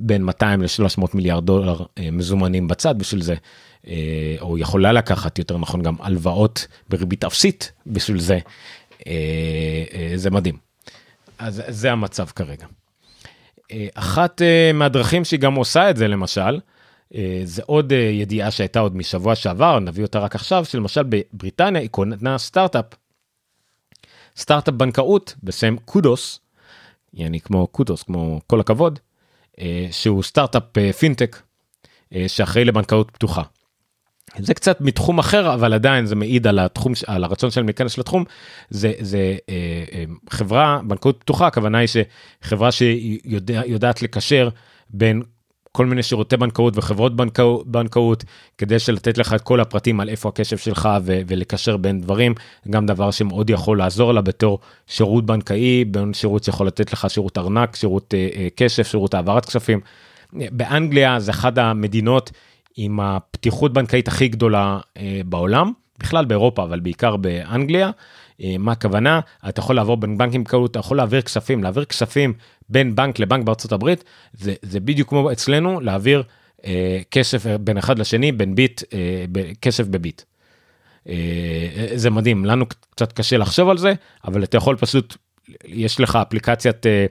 בין 0.00 0.22
200 0.22 0.62
ל-300 0.62 1.06
מיליארד 1.14 1.46
דולר 1.46 1.84
מזומנים 2.12 2.68
בצד 2.68 2.98
בשביל 2.98 3.22
זה, 3.22 3.34
או 4.40 4.58
יכולה 4.58 4.92
לקחת 4.92 5.38
יותר 5.38 5.58
נכון 5.58 5.82
גם 5.82 5.94
הלוואות 6.00 6.66
בריבית 6.88 7.24
אפסית 7.24 7.72
בשביל 7.86 8.20
זה, 8.20 8.38
זה 10.16 10.30
מדהים. 10.30 10.69
אז 11.40 11.62
זה 11.68 11.92
המצב 11.92 12.26
כרגע. 12.26 12.66
אה, 13.72 13.88
אחת 13.94 14.42
אה, 14.42 14.70
מהדרכים 14.74 15.24
שהיא 15.24 15.40
גם 15.40 15.54
עושה 15.54 15.90
את 15.90 15.96
זה 15.96 16.08
למשל, 16.08 16.60
אה, 17.14 17.40
זה 17.44 17.62
עוד 17.66 17.92
ידיעה 17.92 18.50
שהייתה 18.50 18.80
עוד 18.80 18.96
משבוע 18.96 19.34
שעבר, 19.34 19.78
נביא 19.78 20.04
אותה 20.04 20.18
רק 20.18 20.34
עכשיו, 20.34 20.64
שלמשל 20.64 21.02
בבריטניה 21.02 21.82
היא 21.82 21.90
קונה 21.90 22.38
סטארט-אפ. 22.38 22.84
סטארט-אפ 24.36 24.74
בנקאות 24.74 25.34
בשם 25.42 25.76
קודוס, 25.84 26.40
יעני 27.14 27.40
כמו 27.40 27.66
קודוס, 27.66 28.02
כמו 28.02 28.40
כל 28.46 28.60
הכבוד, 28.60 28.98
שהוא 29.90 30.22
סטארט-אפ 30.22 30.62
פינטק 30.98 31.42
שאחראי 32.28 32.64
לבנקאות 32.64 33.10
פתוחה. 33.10 33.42
זה 34.38 34.54
קצת 34.54 34.80
מתחום 34.80 35.18
אחר 35.18 35.54
אבל 35.54 35.72
עדיין 35.72 36.06
זה 36.06 36.16
מעיד 36.16 36.46
על 36.46 36.58
התחום 36.58 36.92
על 37.06 37.24
הרצון 37.24 37.50
שלהם 37.50 37.66
להיכנס 37.66 37.98
לתחום 37.98 38.24
זה 38.70 38.92
זה 39.00 39.36
אה, 39.48 39.54
אה, 39.92 40.04
חברה 40.30 40.80
בנקאות 40.84 41.20
פתוחה 41.20 41.46
הכוונה 41.46 41.78
היא 41.78 41.88
שחברה 42.42 42.72
שיודעת 42.72 44.02
לקשר 44.02 44.48
בין 44.90 45.22
כל 45.72 45.86
מיני 45.86 46.02
שירותי 46.02 46.36
בנקאות 46.36 46.76
וחברות 46.76 47.16
בנקאות, 47.16 47.66
בנקאות 47.66 48.24
כדי 48.58 48.78
שלתת 48.78 49.18
לך 49.18 49.34
את 49.34 49.40
כל 49.40 49.60
הפרטים 49.60 50.00
על 50.00 50.08
איפה 50.08 50.28
הקשב 50.28 50.56
שלך 50.56 50.88
ו- 51.02 51.20
ולקשר 51.26 51.76
בין 51.76 52.00
דברים 52.00 52.34
גם 52.70 52.86
דבר 52.86 53.10
שמאוד 53.10 53.50
יכול 53.50 53.78
לעזור 53.78 54.12
לה 54.12 54.20
בתור 54.20 54.58
שירות 54.86 55.26
בנקאי 55.26 55.84
בין 55.84 56.14
שירות 56.14 56.44
שיכול 56.44 56.66
לתת 56.66 56.92
לך 56.92 57.10
שירות 57.10 57.38
ארנק 57.38 57.76
שירות 57.76 58.14
אה, 58.14 58.28
אה, 58.36 58.48
קשב 58.56 58.84
שירות 58.84 59.14
העברת 59.14 59.44
כספים. 59.44 59.80
באנגליה 60.32 61.20
זה 61.20 61.30
אחת 61.30 61.58
המדינות 61.58 62.30
עם 62.76 63.00
הפתיחות 63.00 63.72
בנקאית 63.72 64.08
הכי 64.08 64.28
גדולה 64.28 64.78
אה, 64.96 65.20
בעולם, 65.24 65.72
בכלל 65.98 66.24
באירופה, 66.24 66.62
אבל 66.62 66.80
בעיקר 66.80 67.16
באנגליה. 67.16 67.90
אה, 68.42 68.54
מה 68.58 68.72
הכוונה? 68.72 69.20
אתה 69.48 69.60
יכול 69.60 69.76
לעבור 69.76 69.96
בין 69.96 70.18
בנקים 70.18 70.44
כאלו, 70.44 70.66
אתה 70.66 70.78
יכול 70.78 70.96
להעביר 70.96 71.22
כספים, 71.22 71.62
להעביר 71.62 71.84
כספים 71.84 72.32
בין 72.68 72.94
בנק 72.94 73.18
לבנק 73.18 73.44
בארצות 73.44 73.72
הברית, 73.72 74.04
זה, 74.32 74.54
זה 74.62 74.80
בדיוק 74.80 75.08
כמו 75.08 75.32
אצלנו, 75.32 75.80
להעביר 75.80 76.22
אה, 76.64 77.00
כסף 77.10 77.46
בין 77.46 77.78
אחד 77.78 77.98
לשני, 77.98 78.32
בין 78.32 78.54
ביט, 78.54 78.82
אה, 78.94 79.24
כסף 79.62 79.86
בביט. 79.86 80.22
אה, 81.08 81.14
זה 81.94 82.10
מדהים, 82.10 82.44
לנו 82.44 82.66
קצת 82.66 83.12
קשה 83.12 83.36
לחשוב 83.36 83.68
על 83.68 83.78
זה, 83.78 83.94
אבל 84.24 84.44
אתה 84.44 84.56
יכול 84.56 84.76
פשוט, 84.76 85.16
יש 85.64 86.00
לך 86.00 86.16
אפליקציית... 86.16 86.86
אה, 86.86 87.06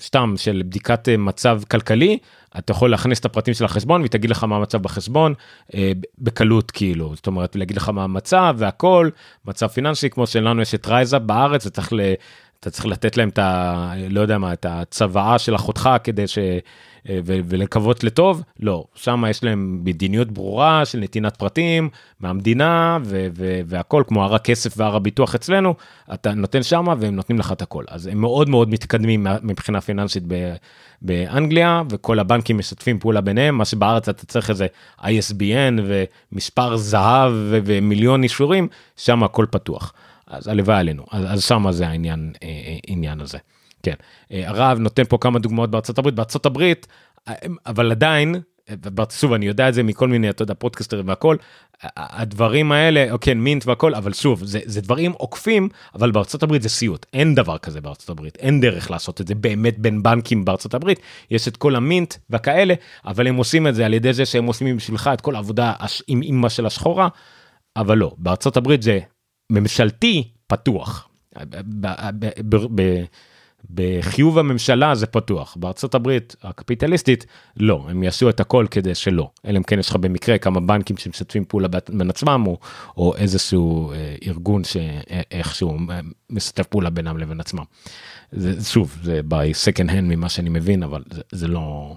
סתם 0.00 0.34
של 0.36 0.62
בדיקת 0.66 1.08
אה, 1.08 1.16
מצב 1.16 1.60
כלכלי 1.70 2.18
אתה 2.58 2.72
יכול 2.72 2.90
להכניס 2.90 3.20
את 3.20 3.24
הפרטים 3.24 3.54
של 3.54 3.64
החשבון 3.64 4.00
והיא 4.00 4.10
תגיד 4.10 4.30
לך 4.30 4.44
מה 4.44 4.56
המצב 4.56 4.82
בחשבון 4.82 5.34
אה, 5.74 5.92
בקלות 6.18 6.70
כאילו. 6.70 7.16
זאת 7.16 7.26
אומרת 7.26 7.56
להגיד 7.56 7.76
לך 7.76 7.88
מה 7.88 8.04
המצב 8.04 8.54
והכל 8.58 9.10
מצב 9.44 9.66
פיננסי 9.66 10.10
כמו 10.10 10.26
שלנו 10.26 10.62
יש 10.62 10.74
את 10.74 10.86
רייזה 10.86 11.18
בארץ 11.18 11.66
וצריך 11.66 11.92
ל... 11.92 12.00
אתה 12.60 12.70
צריך 12.70 12.86
לתת 12.86 13.16
להם 13.16 13.28
את 13.28 13.38
ה... 13.38 13.92
לא 14.10 14.20
יודע 14.20 14.38
מה 14.38 14.52
את 14.52 14.66
הצוואה 14.68 15.38
של 15.38 15.54
אחותך 15.54 15.90
כדי 16.04 16.26
ש... 16.26 16.38
אה, 17.08 17.18
ולקוות 17.24 18.04
לטוב, 18.04 18.42
לא, 18.60 18.84
שם 18.94 19.24
יש 19.30 19.44
להם 19.44 19.80
מדיניות 19.84 20.32
ברורה 20.32 20.84
של 20.84 20.98
נתינת 20.98 21.36
פרטים 21.36 21.88
מהמדינה 22.20 22.98
והכל 23.66 24.04
כמו 24.06 24.24
הר 24.24 24.34
הכסף 24.34 24.74
והר 24.76 24.96
הביטוח 24.96 25.34
אצלנו, 25.34 25.74
אתה 26.14 26.34
נותן 26.34 26.62
שם 26.62 26.86
והם 26.98 27.16
נותנים 27.16 27.38
לך 27.38 27.52
את 27.52 27.62
הכל. 27.62 27.84
אז 27.88 28.06
הם 28.06 28.20
מאוד 28.20 28.48
מאוד 28.48 28.68
מתקדמים 28.68 29.26
מבחינה 29.42 29.80
פיננסית 29.80 30.22
באנגליה 31.02 31.82
וכל 31.90 32.18
הבנקים 32.18 32.58
משתפים 32.58 32.98
פעולה 32.98 33.20
ביניהם, 33.20 33.58
מה 33.58 33.64
שבארץ 33.64 34.08
אתה 34.08 34.26
צריך 34.26 34.50
איזה 34.50 34.66
ISBN 35.00 35.80
ומספר 36.32 36.76
זהב 36.76 37.32
ומיליון 37.34 38.22
אישורים, 38.22 38.68
שם 38.96 39.22
הכל 39.22 39.46
פתוח. 39.50 39.92
אז 40.26 40.48
הלוואי 40.48 40.76
עלינו, 40.76 41.04
אז, 41.10 41.24
אז 41.28 41.44
שם 41.44 41.66
זה 41.70 41.88
העניין, 41.88 42.32
אה, 42.42 42.48
אה, 42.48 42.76
עניין 42.86 43.20
הזה. 43.20 43.38
כן, 43.82 43.94
אה, 44.32 44.48
הרב 44.48 44.78
נותן 44.78 45.04
פה 45.04 45.18
כמה 45.20 45.38
דוגמאות 45.38 45.70
בארצות 45.70 45.98
הברית, 45.98 46.14
בארצות 46.14 46.46
הברית, 46.46 46.86
אה, 47.28 47.34
אבל 47.66 47.90
עדיין, 47.90 48.34
שוב 49.10 49.32
אני 49.32 49.46
יודע 49.46 49.68
את 49.68 49.74
זה 49.74 49.82
מכל 49.82 50.08
מיני 50.08 50.30
אתה 50.30 50.42
יודע 50.42 50.54
פודקאסטרים 50.54 51.08
והכל 51.08 51.36
הדברים 51.96 52.72
האלה 52.72 53.18
כן 53.20 53.38
מינט 53.38 53.66
והכל 53.66 53.94
אבל 53.94 54.12
שוב 54.12 54.44
זה, 54.44 54.60
זה 54.64 54.80
דברים 54.80 55.12
עוקפים 55.12 55.68
אבל 55.94 56.10
בארצות 56.10 56.42
הברית 56.42 56.62
זה 56.62 56.68
סיוט. 56.68 57.06
אין 57.12 57.34
דבר 57.34 57.58
כזה 57.58 57.80
בארצות 57.80 58.10
הברית. 58.10 58.36
אין 58.36 58.60
דרך 58.60 58.90
לעשות 58.90 59.20
את 59.20 59.28
זה 59.28 59.34
באמת 59.34 59.78
בין 59.78 60.02
בנקים 60.02 60.44
בארצות 60.44 60.74
הברית. 60.74 61.00
יש 61.30 61.48
את 61.48 61.56
כל 61.56 61.76
המינט 61.76 62.14
וכאלה 62.30 62.74
אבל 63.04 63.26
הם 63.26 63.36
עושים 63.36 63.66
את 63.66 63.74
זה 63.74 63.86
על 63.86 63.94
ידי 63.94 64.12
זה 64.12 64.26
שהם 64.26 64.46
עושים 64.46 64.76
בשבילך 64.76 65.10
את 65.14 65.20
כל 65.20 65.34
העבודה 65.34 65.72
עם 66.06 66.22
אימא 66.22 66.48
של 66.48 66.66
השחורה 66.66 67.08
אבל 67.76 67.98
לא. 67.98 68.14
בארצות 68.18 68.56
הברית 68.56 68.82
זה 68.82 68.98
ממשלתי 69.50 70.28
פתוח. 70.46 71.08
בחיוב 73.70 74.38
הממשלה 74.38 74.94
זה 74.94 75.06
פתוח 75.06 75.56
בארצות 75.60 75.94
הברית 75.94 76.36
הקפיטליסטית 76.42 77.26
לא 77.56 77.86
הם 77.88 78.02
יעשו 78.02 78.28
את 78.28 78.40
הכל 78.40 78.66
כדי 78.70 78.94
שלא 78.94 79.30
אלא 79.46 79.58
אם 79.58 79.62
כן 79.62 79.78
יש 79.78 79.88
לך 79.88 79.96
במקרה 79.96 80.38
כמה 80.38 80.60
בנקים 80.60 80.96
שמשתפים 80.96 81.44
פעולה 81.44 81.68
בין 81.88 82.10
עצמם 82.10 82.44
או, 82.46 82.58
או 82.96 83.16
איזשהו 83.16 83.92
אה, 83.92 84.14
ארגון 84.26 84.64
שאיכשהו 84.64 85.78
משתף 86.30 86.66
פעולה 86.66 86.90
בינם 86.90 87.18
לבין 87.18 87.40
עצמם. 87.40 87.64
זה, 88.32 88.64
שוב 88.64 88.98
זה 89.02 89.20
ב-second 89.28 89.88
hand 89.88 90.02
ממה 90.02 90.28
שאני 90.28 90.50
מבין 90.50 90.82
אבל 90.82 91.02
זה, 91.10 91.22
זה 91.32 91.48
לא. 91.48 91.96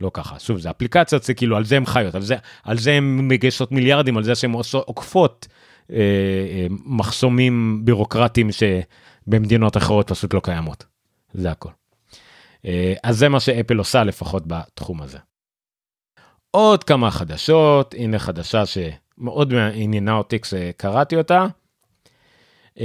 לא 0.00 0.10
ככה 0.14 0.38
שוב 0.38 0.58
זה 0.58 0.70
אפליקציות 0.70 1.22
זה 1.22 1.34
כאילו 1.34 1.56
על 1.56 1.64
זה 1.64 1.76
הם 1.76 1.86
חיות 1.86 2.14
על 2.14 2.22
זה 2.22 2.36
זה 2.72 2.92
הם 2.92 3.28
מגייסות 3.28 3.72
מיליארדים 3.72 4.16
על 4.16 4.24
זה 4.24 4.34
שהם 4.34 4.52
עוקפות 4.72 5.46
אה, 5.92 5.96
אה, 5.96 6.66
מחסומים 6.84 7.80
בירוקרטיים 7.84 8.48
שבמדינות 8.52 9.76
אחרות 9.76 10.10
פשוט 10.10 10.34
לא 10.34 10.40
קיימות. 10.44 10.84
זה 11.32 11.50
הכל. 11.50 11.70
אה, 12.64 12.94
אז 13.02 13.18
זה 13.18 13.28
מה 13.28 13.40
שאפל 13.40 13.76
עושה 13.76 14.04
לפחות 14.04 14.42
בתחום 14.46 15.02
הזה. 15.02 15.18
עוד 16.50 16.84
כמה 16.84 17.10
חדשות, 17.10 17.94
הנה 17.98 18.18
חדשה 18.18 18.62
שמאוד 18.66 19.54
עניינה 19.74 20.14
אותי 20.14 20.40
כשקראתי 20.40 21.16
אותה. 21.16 21.46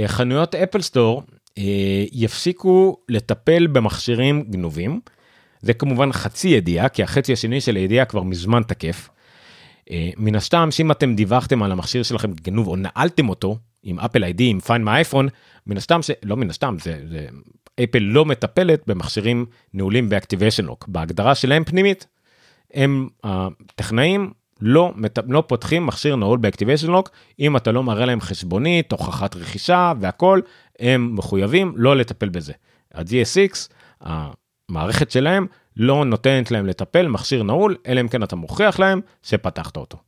חנויות 0.06 0.54
אפל 0.54 0.80
סטור 0.80 1.22
יפסיקו 2.12 2.96
לטפל 3.08 3.66
במכשירים 3.66 4.42
גנובים. 4.42 5.00
זה 5.60 5.74
כמובן 5.74 6.12
חצי 6.12 6.48
ידיעה, 6.48 6.88
כי 6.88 7.02
החצי 7.02 7.32
השני 7.32 7.60
של 7.60 7.76
הידיעה 7.76 8.04
כבר 8.04 8.22
מזמן 8.22 8.62
תקף. 8.62 9.08
אה, 9.90 10.10
מן 10.16 10.34
הסתם 10.34 10.70
שאם 10.70 10.90
אתם 10.90 11.14
דיווחתם 11.14 11.62
על 11.62 11.72
המכשיר 11.72 12.02
שלכם 12.02 12.32
גנוב 12.32 12.68
או 12.68 12.76
נעלתם 12.76 13.28
אותו 13.28 13.58
עם 13.82 13.98
אפל 14.00 14.24
ID 14.24 14.50
עם 14.50 14.60
Find 14.60 14.82
מהאייפון 14.82 15.28
מן 15.66 15.76
הסתם 15.76 16.00
שלא 16.02 16.36
מן 16.36 16.50
הסתם 16.50 16.76
זה, 16.80 17.00
זה 17.08 17.26
אפל 17.84 17.98
לא 17.98 18.24
מטפלת 18.24 18.82
במכשירים 18.86 19.46
נעולים 19.74 20.08
ב 20.08 20.13
activation 20.13 20.64
lock 20.64 20.88
בהגדרה 20.88 21.34
שלהם 21.34 21.64
פנימית. 21.64 22.06
הם 22.74 23.08
הטכנאים 23.24 24.32
לא, 24.60 24.92
לא 25.28 25.44
פותחים 25.46 25.86
מכשיר 25.86 26.16
נעול 26.16 26.38
ב 26.38 26.43
activation 26.43 26.90
lock 26.90 27.10
אם 27.40 27.56
אתה 27.56 27.72
לא 27.72 27.82
מראה 27.82 28.06
להם 28.06 28.20
חשבונית 28.20 28.92
הוכחת 28.92 29.36
רכישה 29.36 29.92
והכל 30.00 30.40
הם 30.78 31.14
מחויבים 31.14 31.72
לא 31.76 31.96
לטפל 31.96 32.28
בזה. 32.28 32.52
ה-GSX 32.94 33.72
המערכת 34.00 35.10
שלהם 35.10 35.46
לא 35.76 36.04
נותנת 36.04 36.50
להם 36.50 36.66
לטפל 36.66 37.08
מכשיר 37.08 37.42
נעול, 37.42 37.76
אלא 37.86 38.00
אם 38.00 38.08
כן 38.08 38.22
אתה 38.22 38.36
מוכיח 38.36 38.78
להם 38.78 39.00
שפתחת 39.22 39.76
אותו. 39.76 39.98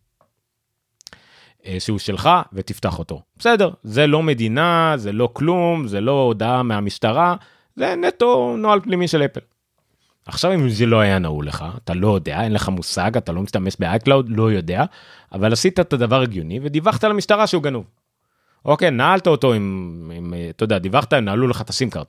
אה, 1.66 1.80
שהוא 1.80 1.98
שלך 1.98 2.30
ותפתח 2.52 2.98
אותו. 2.98 3.22
בסדר, 3.38 3.70
זה 3.82 4.06
לא 4.06 4.22
מדינה, 4.22 4.92
זה 4.96 5.12
לא 5.12 5.28
כלום, 5.32 5.88
זה 5.88 6.00
לא 6.00 6.22
הודעה 6.22 6.62
מהמשטרה, 6.62 7.36
זה 7.76 7.94
נטו 7.96 8.56
נוהל 8.58 8.80
פנימי 8.80 9.08
של 9.08 9.22
אפל. 9.22 9.40
עכשיו 10.26 10.54
אם 10.54 10.68
זה 10.68 10.86
לא 10.86 11.00
היה 11.00 11.18
נעול 11.18 11.46
לך, 11.46 11.64
אתה 11.84 11.94
לא 11.94 12.14
יודע, 12.14 12.42
אין 12.42 12.52
לך 12.52 12.68
מושג, 12.68 13.16
אתה 13.16 13.32
לא 13.32 13.42
משתמש 13.42 13.76
ב-iCloud, 13.80 14.24
לא 14.26 14.52
יודע, 14.52 14.84
אבל 15.32 15.52
עשית 15.52 15.80
את 15.80 15.92
הדבר 15.92 16.20
הגיוני 16.20 16.60
ודיווחת 16.62 17.04
למשטרה 17.04 17.46
שהוא 17.46 17.62
גנוב. 17.62 17.84
אוקיי, 18.64 18.90
נעלת 18.90 19.26
אותו 19.26 19.52
עם, 19.52 20.10
עם 20.14 20.34
אתה 20.50 20.64
יודע, 20.64 20.78
דיווחת, 20.78 21.14
נעלו 21.14 21.48
לך 21.48 21.60
את 21.60 21.70
ה 21.70 21.75
SIM 21.75 21.90
card. 21.90 22.06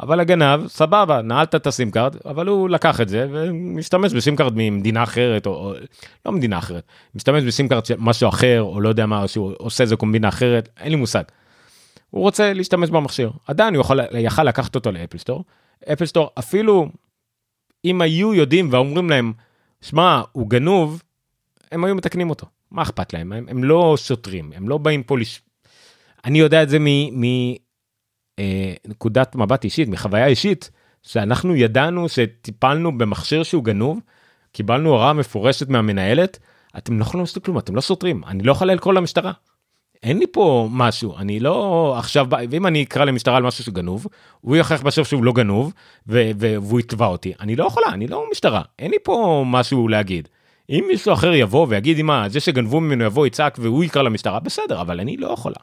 אבל 0.00 0.20
הגנב, 0.20 0.66
סבבה, 0.66 1.22
נעלת 1.22 1.54
את 1.54 1.66
ה 1.66 1.72
SIM 1.72 1.90
card, 1.90 2.16
אבל 2.24 2.46
הוא 2.46 2.68
לקח 2.68 3.00
את 3.00 3.08
זה 3.08 3.26
ומשתמש 3.30 4.12
ב 4.12 4.18
SIM 4.18 4.36
card 4.36 4.52
ממדינה 4.56 5.02
אחרת, 5.02 5.46
או, 5.46 5.52
או 5.52 5.74
לא 6.26 6.32
מדינה 6.32 6.58
אחרת, 6.58 6.82
משתמש 7.14 7.44
ב 7.44 7.50
SIM 7.50 7.68
card 7.68 7.86
של 7.86 7.94
משהו 7.98 8.28
אחר, 8.28 8.62
או 8.62 8.80
לא 8.80 8.88
יודע 8.88 9.06
מה, 9.06 9.28
שהוא 9.28 9.52
עושה 9.58 9.84
איזה 9.84 9.96
קומבינה 9.96 10.28
אחרת, 10.28 10.68
אין 10.80 10.90
לי 10.90 10.96
מושג. 10.96 11.22
הוא 12.10 12.22
רוצה 12.22 12.52
להשתמש 12.52 12.90
במכשיר. 12.90 13.30
עדיין 13.46 13.74
הוא 13.74 13.80
יכול, 13.80 14.00
יכל 14.18 14.44
לקחת 14.44 14.74
אותו 14.74 14.92
לאפל 14.92 15.18
Store. 15.18 15.44
אפל 15.92 16.06
Store 16.06 16.30
אפילו 16.38 16.88
אם 17.84 18.00
היו 18.00 18.34
יודעים 18.34 18.68
ואומרים 18.72 19.10
להם, 19.10 19.32
שמע, 19.80 20.22
הוא 20.32 20.50
גנוב, 20.50 21.02
הם 21.72 21.84
היו 21.84 21.94
מתקנים 21.94 22.30
אותו. 22.30 22.46
מה 22.70 22.82
אכפת 22.82 23.12
להם? 23.12 23.32
הם, 23.32 23.46
הם 23.48 23.64
לא 23.64 23.94
שוטרים, 23.96 24.52
הם 24.54 24.68
לא 24.68 24.78
באים 24.78 25.02
פה 25.02 25.18
לש... 25.18 25.42
אני 26.24 26.38
יודע 26.38 26.62
את 26.62 26.68
זה 26.68 26.78
מנקודת 28.38 29.36
אה, 29.36 29.40
מבט 29.40 29.64
אישית, 29.64 29.88
מחוויה 29.88 30.26
אישית, 30.26 30.70
שאנחנו 31.02 31.56
ידענו 31.56 32.08
שטיפלנו 32.08 32.98
במכשיר 32.98 33.42
שהוא 33.42 33.64
גנוב, 33.64 33.98
קיבלנו 34.52 34.90
הוראה 34.90 35.12
מפורשת 35.12 35.68
מהמנהלת, 35.68 36.38
אתם 36.78 36.98
לא 36.98 37.02
יכולים 37.02 37.22
לעשות 37.22 37.44
כלום, 37.44 37.58
אתם 37.58 37.76
לא 37.76 37.80
סותרים, 37.80 38.24
אני 38.24 38.42
לא 38.42 38.52
יכול 38.52 38.70
לקרוא 38.72 38.94
למשטרה. 38.94 39.32
אין 40.02 40.18
לי 40.18 40.26
פה 40.32 40.68
משהו, 40.72 41.16
אני 41.16 41.40
לא 41.40 41.94
עכשיו, 41.98 42.26
ואם 42.50 42.66
אני 42.66 42.82
אקרא 42.82 43.04
למשטרה 43.04 43.36
על 43.36 43.42
משהו 43.42 43.64
שגנוב, 43.64 44.06
הוא 44.40 44.56
יכריח 44.56 44.82
בסוף 44.82 45.08
שהוא 45.08 45.24
לא 45.24 45.32
גנוב, 45.32 45.72
ו- 46.08 46.30
והוא 46.38 46.80
יתבע 46.80 47.06
אותי, 47.06 47.32
אני 47.40 47.56
לא 47.56 47.64
יכולה, 47.64 47.86
אני 47.88 48.06
לא 48.06 48.24
משטרה, 48.30 48.62
אין 48.78 48.90
לי 48.90 48.96
פה 49.02 49.44
משהו 49.46 49.88
להגיד. 49.88 50.28
אם 50.70 50.84
מישהו 50.88 51.12
אחר 51.12 51.34
יבוא 51.34 51.66
ויגיד, 51.70 52.02
מה, 52.02 52.28
זה 52.28 52.40
שגנבו 52.40 52.80
ממנו 52.80 53.04
יבוא 53.04 53.26
יצעק 53.26 53.58
והוא 53.60 53.84
יקרא 53.84 54.02
למשטרה, 54.02 54.40
בסדר, 54.40 54.80
אבל 54.80 55.00
אני 55.00 55.16
לא 55.16 55.28
יכולה. 55.28 55.56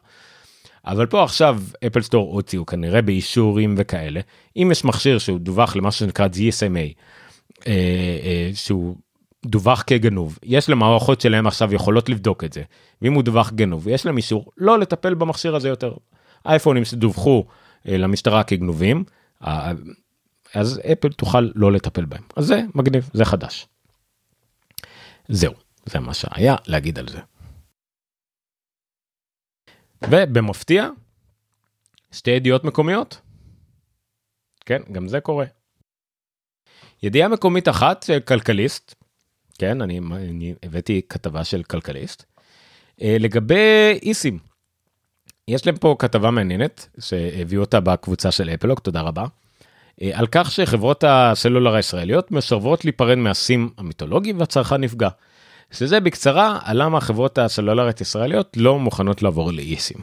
אבל 0.86 1.06
פה 1.06 1.24
עכשיו 1.24 1.60
אפל 1.86 2.02
סטור 2.02 2.32
הוציאו 2.32 2.66
כנראה 2.66 3.02
באישורים 3.02 3.74
וכאלה, 3.78 4.20
אם 4.56 4.68
יש 4.72 4.84
מכשיר 4.84 5.18
שהוא 5.18 5.38
דווח 5.38 5.76
למה 5.76 5.90
שנקרא 5.90 6.26
GSMA, 6.26 6.94
אה, 7.66 7.72
אה, 8.24 8.50
שהוא 8.54 8.96
דווח 9.46 9.84
כגנוב, 9.86 10.38
יש 10.42 10.68
למערכות 10.68 11.20
שלהם 11.20 11.46
עכשיו 11.46 11.74
יכולות 11.74 12.08
לבדוק 12.08 12.44
את 12.44 12.52
זה, 12.52 12.62
ואם 13.02 13.12
הוא 13.12 13.22
דווח 13.22 13.52
גנוב, 13.52 13.88
יש 13.88 14.06
להם 14.06 14.16
אישור 14.16 14.52
לא 14.56 14.78
לטפל 14.78 15.14
במכשיר 15.14 15.56
הזה 15.56 15.68
יותר. 15.68 15.94
אייפונים 16.46 16.84
שדווחו 16.84 17.44
אה, 17.88 17.96
למשטרה 17.96 18.44
כגנובים, 18.44 19.04
אה, 19.46 19.72
אז 20.54 20.80
אפל 20.92 21.12
תוכל 21.12 21.50
לא 21.54 21.72
לטפל 21.72 22.04
בהם. 22.04 22.22
אז 22.36 22.46
זה 22.46 22.62
מגניב, 22.74 23.10
זה 23.12 23.24
חדש. 23.24 23.66
זהו, 25.28 25.54
זה 25.86 25.98
מה 26.00 26.14
שהיה 26.14 26.56
להגיד 26.66 26.98
על 26.98 27.08
זה. 27.08 27.20
ובמפתיע, 30.10 30.88
שתי 32.12 32.30
ידיעות 32.30 32.64
מקומיות. 32.64 33.20
כן, 34.66 34.82
גם 34.92 35.08
זה 35.08 35.20
קורה. 35.20 35.46
ידיעה 37.02 37.28
מקומית 37.28 37.68
אחת 37.68 38.02
של 38.02 38.20
כלכליסט, 38.20 38.94
כן, 39.56 39.82
אני, 39.82 39.98
אני 39.98 40.54
הבאתי 40.62 41.00
כתבה 41.08 41.44
של 41.44 41.62
כלכליסט, 41.62 42.24
אה, 43.02 43.16
לגבי 43.20 43.98
איסים. 44.02 44.38
יש 45.48 45.66
להם 45.66 45.76
פה 45.76 45.96
כתבה 45.98 46.30
מעניינת 46.30 46.88
שהביאו 47.00 47.60
אותה 47.60 47.80
בקבוצה 47.80 48.30
של 48.30 48.50
אפלוק, 48.50 48.80
תודה 48.80 49.00
רבה. 49.00 49.26
אה, 50.02 50.10
על 50.12 50.26
כך 50.26 50.52
שחברות 50.52 51.04
הסלולר 51.06 51.74
הישראליות 51.74 52.30
מסרבות 52.30 52.84
להיפרד 52.84 53.18
מהסים 53.18 53.70
המיתולוגי 53.78 54.32
והצרכן 54.32 54.76
נפגע. 54.76 55.08
שזה 55.70 56.00
בקצרה 56.00 56.58
על 56.64 56.82
למה 56.82 56.98
החברות 56.98 57.38
הסלולריות 57.38 57.98
הישראליות 57.98 58.56
לא 58.56 58.78
מוכנות 58.78 59.22
לעבור 59.22 59.52
לאיסים. 59.52 59.98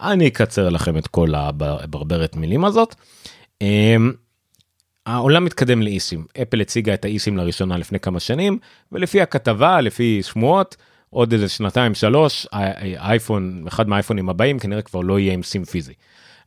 אני 0.00 0.28
אקצר 0.28 0.68
לכם 0.68 0.98
את 0.98 1.06
כל 1.06 1.34
הברברת 1.34 2.36
מילים 2.36 2.64
הזאת. 2.64 2.94
העולם 5.06 5.44
מתקדם 5.44 5.82
לאיסים, 5.82 6.26
אפל 6.42 6.60
הציגה 6.60 6.94
את 6.94 7.04
האיסים 7.04 7.36
לראשונה 7.36 7.78
לפני 7.78 8.00
כמה 8.00 8.20
שנים, 8.20 8.58
ולפי 8.92 9.20
הכתבה, 9.20 9.80
לפי 9.80 10.22
שמועות, 10.22 10.76
עוד 11.10 11.32
איזה 11.32 11.48
שנתיים 11.48 11.94
שלוש, 11.94 12.46
האייפון, 12.52 13.64
אחד 13.68 13.88
מהאייפונים 13.88 14.28
הבאים 14.28 14.58
כנראה 14.58 14.82
כבר 14.82 15.00
לא 15.00 15.18
יהיה 15.18 15.32
עם 15.32 15.42
סים 15.42 15.64
פיזי. 15.64 15.92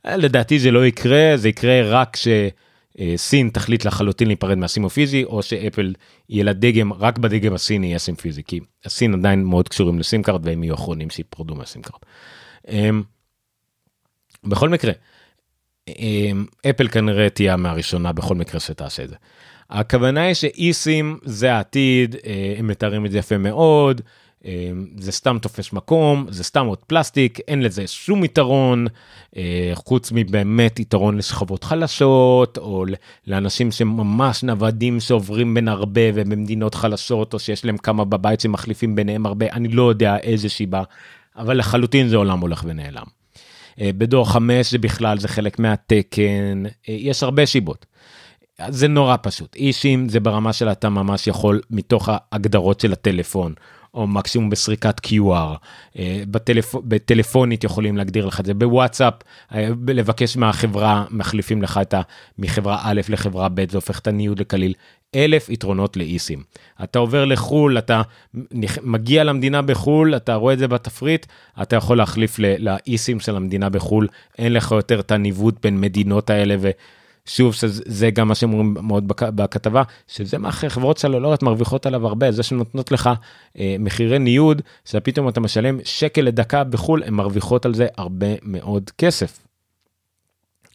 לדעתי 0.04 0.58
זה 0.58 0.70
לא 0.70 0.86
יקרה, 0.86 1.32
זה 1.36 1.48
יקרה 1.48 1.82
רק 1.84 2.16
כשסין 2.16 3.48
תחליט 3.48 3.84
לחלוטין 3.84 4.26
להיפרד 4.26 4.58
מהסים 4.58 4.84
הפיזי, 4.84 5.24
או 5.24 5.42
שאפל 5.42 5.94
יהיה 6.28 6.44
לה 6.44 6.52
דגם, 6.52 6.92
רק 6.92 7.18
בדגם 7.18 7.54
הסיני 7.54 7.86
יהיה 7.86 7.98
סים 7.98 8.14
פיזי, 8.14 8.42
כי 8.42 8.60
הסין 8.84 9.14
עדיין 9.14 9.44
מאוד 9.44 9.68
קשורים 9.68 9.98
לסים 9.98 10.22
card 10.22 10.46
והם 10.46 10.64
יהיו 10.64 10.74
אחרונים 10.74 11.10
שיפרדו 11.10 11.54
מהסים 11.54 11.82
card. 11.82 12.00
אמ, 12.68 13.02
בכל 14.44 14.68
מקרה, 14.68 14.92
אפל 16.70 16.88
כנראה 16.88 17.28
תהיה 17.28 17.56
מהראשונה 17.56 18.12
בכל 18.12 18.34
מקרה 18.34 18.60
שתעשה 18.60 19.04
את 19.04 19.08
זה. 19.08 19.16
הכוונה 19.70 20.22
היא 20.22 20.34
ש-eSIM 20.34 21.18
זה 21.22 21.54
העתיד, 21.54 22.16
אה, 22.26 22.54
הם 22.58 22.66
מתארים 22.66 23.06
את 23.06 23.10
זה 23.10 23.18
יפה 23.18 23.38
מאוד, 23.38 24.00
אה, 24.44 24.70
זה 24.98 25.12
סתם 25.12 25.38
תופס 25.42 25.72
מקום, 25.72 26.26
זה 26.28 26.44
סתם 26.44 26.66
עוד 26.66 26.78
פלסטיק, 26.78 27.38
אין 27.48 27.62
לזה 27.62 27.86
שום 27.86 28.24
יתרון, 28.24 28.86
אה, 29.36 29.70
חוץ 29.74 30.12
מבאמת 30.14 30.80
יתרון 30.80 31.16
לשכבות 31.16 31.64
חלשות, 31.64 32.58
או 32.58 32.84
לאנשים 33.26 33.70
שממש 33.70 34.42
נוודים 34.42 35.00
שעוברים 35.00 35.54
בין 35.54 35.68
הרבה 35.68 36.00
ובמדינות 36.14 36.74
חלשות, 36.74 37.34
או 37.34 37.38
שיש 37.38 37.64
להם 37.64 37.76
כמה 37.76 38.04
בבית 38.04 38.40
שמחליפים 38.40 38.94
ביניהם 38.94 39.26
הרבה, 39.26 39.46
אני 39.52 39.68
לא 39.68 39.88
יודע 39.88 40.16
איזה 40.16 40.48
שיבה, 40.48 40.82
אבל 41.36 41.58
לחלוטין 41.58 42.08
זה 42.08 42.16
עולם 42.16 42.40
הולך 42.40 42.64
ונעלם. 42.66 43.19
אה, 43.80 43.90
בדור 43.98 44.32
5 44.32 44.70
זה 44.70 44.78
בכלל 44.78 45.18
זה 45.18 45.28
חלק 45.28 45.58
מהתקן, 45.58 46.62
אה, 46.66 46.70
יש 46.94 47.22
הרבה 47.22 47.46
שיבות. 47.46 47.86
זה 48.68 48.88
נורא 48.88 49.16
פשוט, 49.22 49.56
אישים 49.56 50.08
זה 50.08 50.20
ברמה 50.20 50.52
של 50.52 50.68
אתה 50.68 50.88
ממש 50.88 51.26
יכול 51.26 51.60
מתוך 51.70 52.08
ההגדרות 52.12 52.80
של 52.80 52.92
הטלפון, 52.92 53.54
או 53.94 54.06
מקסימום 54.06 54.50
בסריקת 54.50 55.00
QR, 55.06 55.56
אה, 55.98 56.22
בטלפ... 56.30 56.74
בטלפונית 56.74 57.64
יכולים 57.64 57.96
להגדיר 57.96 58.26
לך 58.26 58.40
את 58.40 58.46
זה, 58.46 58.54
בוואטסאפ, 58.54 59.14
לבקש 59.88 60.36
מהחברה, 60.36 61.04
מחליפים 61.10 61.62
לך 61.62 61.80
את 61.82 61.94
ה... 61.94 62.00
מחברה 62.38 62.78
א' 62.82 63.00
לחברה 63.08 63.48
ב', 63.48 63.70
זה 63.70 63.76
הופך 63.76 63.98
את 63.98 64.06
הניוד 64.06 64.40
לקליל. 64.40 64.74
אלף 65.14 65.48
יתרונות 65.48 65.96
לאיסים. 65.96 66.42
אתה 66.82 66.98
עובר 66.98 67.24
לחו"ל, 67.24 67.78
אתה 67.78 68.02
מגיע 68.82 69.24
למדינה 69.24 69.62
בחו"ל, 69.62 70.16
אתה 70.16 70.34
רואה 70.34 70.54
את 70.54 70.58
זה 70.58 70.68
בתפריט, 70.68 71.26
אתה 71.62 71.76
יכול 71.76 71.96
להחליף 71.96 72.38
לאיסים 72.38 73.20
של 73.20 73.36
המדינה 73.36 73.68
בחו"ל, 73.68 74.08
אין 74.38 74.52
לך 74.52 74.72
יותר 74.72 75.00
את 75.00 75.12
הניווט 75.12 75.54
בין 75.62 75.80
מדינות 75.80 76.30
האלה, 76.30 76.56
ושוב, 77.30 77.54
זה 77.66 78.10
גם 78.10 78.28
מה 78.28 78.34
שהם 78.34 78.52
אומרים 78.52 78.76
מאוד 78.82 79.08
בכתבה, 79.08 79.82
שזה 80.08 80.38
מה 80.38 80.52
חברות 80.52 80.98
סלולריות 80.98 81.42
מרוויחות 81.42 81.86
עליו 81.86 82.06
הרבה, 82.06 82.32
זה 82.32 82.42
שנותנות 82.42 82.92
לך 82.92 83.10
אה, 83.58 83.76
מחירי 83.78 84.18
ניוד, 84.18 84.62
שפתאום 84.84 85.28
אתה 85.28 85.40
משלם 85.40 85.78
שקל 85.84 86.20
לדקה 86.22 86.64
בחו"ל, 86.64 87.02
הן 87.02 87.14
מרוויחות 87.14 87.64
על 87.64 87.74
זה 87.74 87.86
הרבה 87.96 88.26
מאוד 88.42 88.90
כסף. 88.98 89.38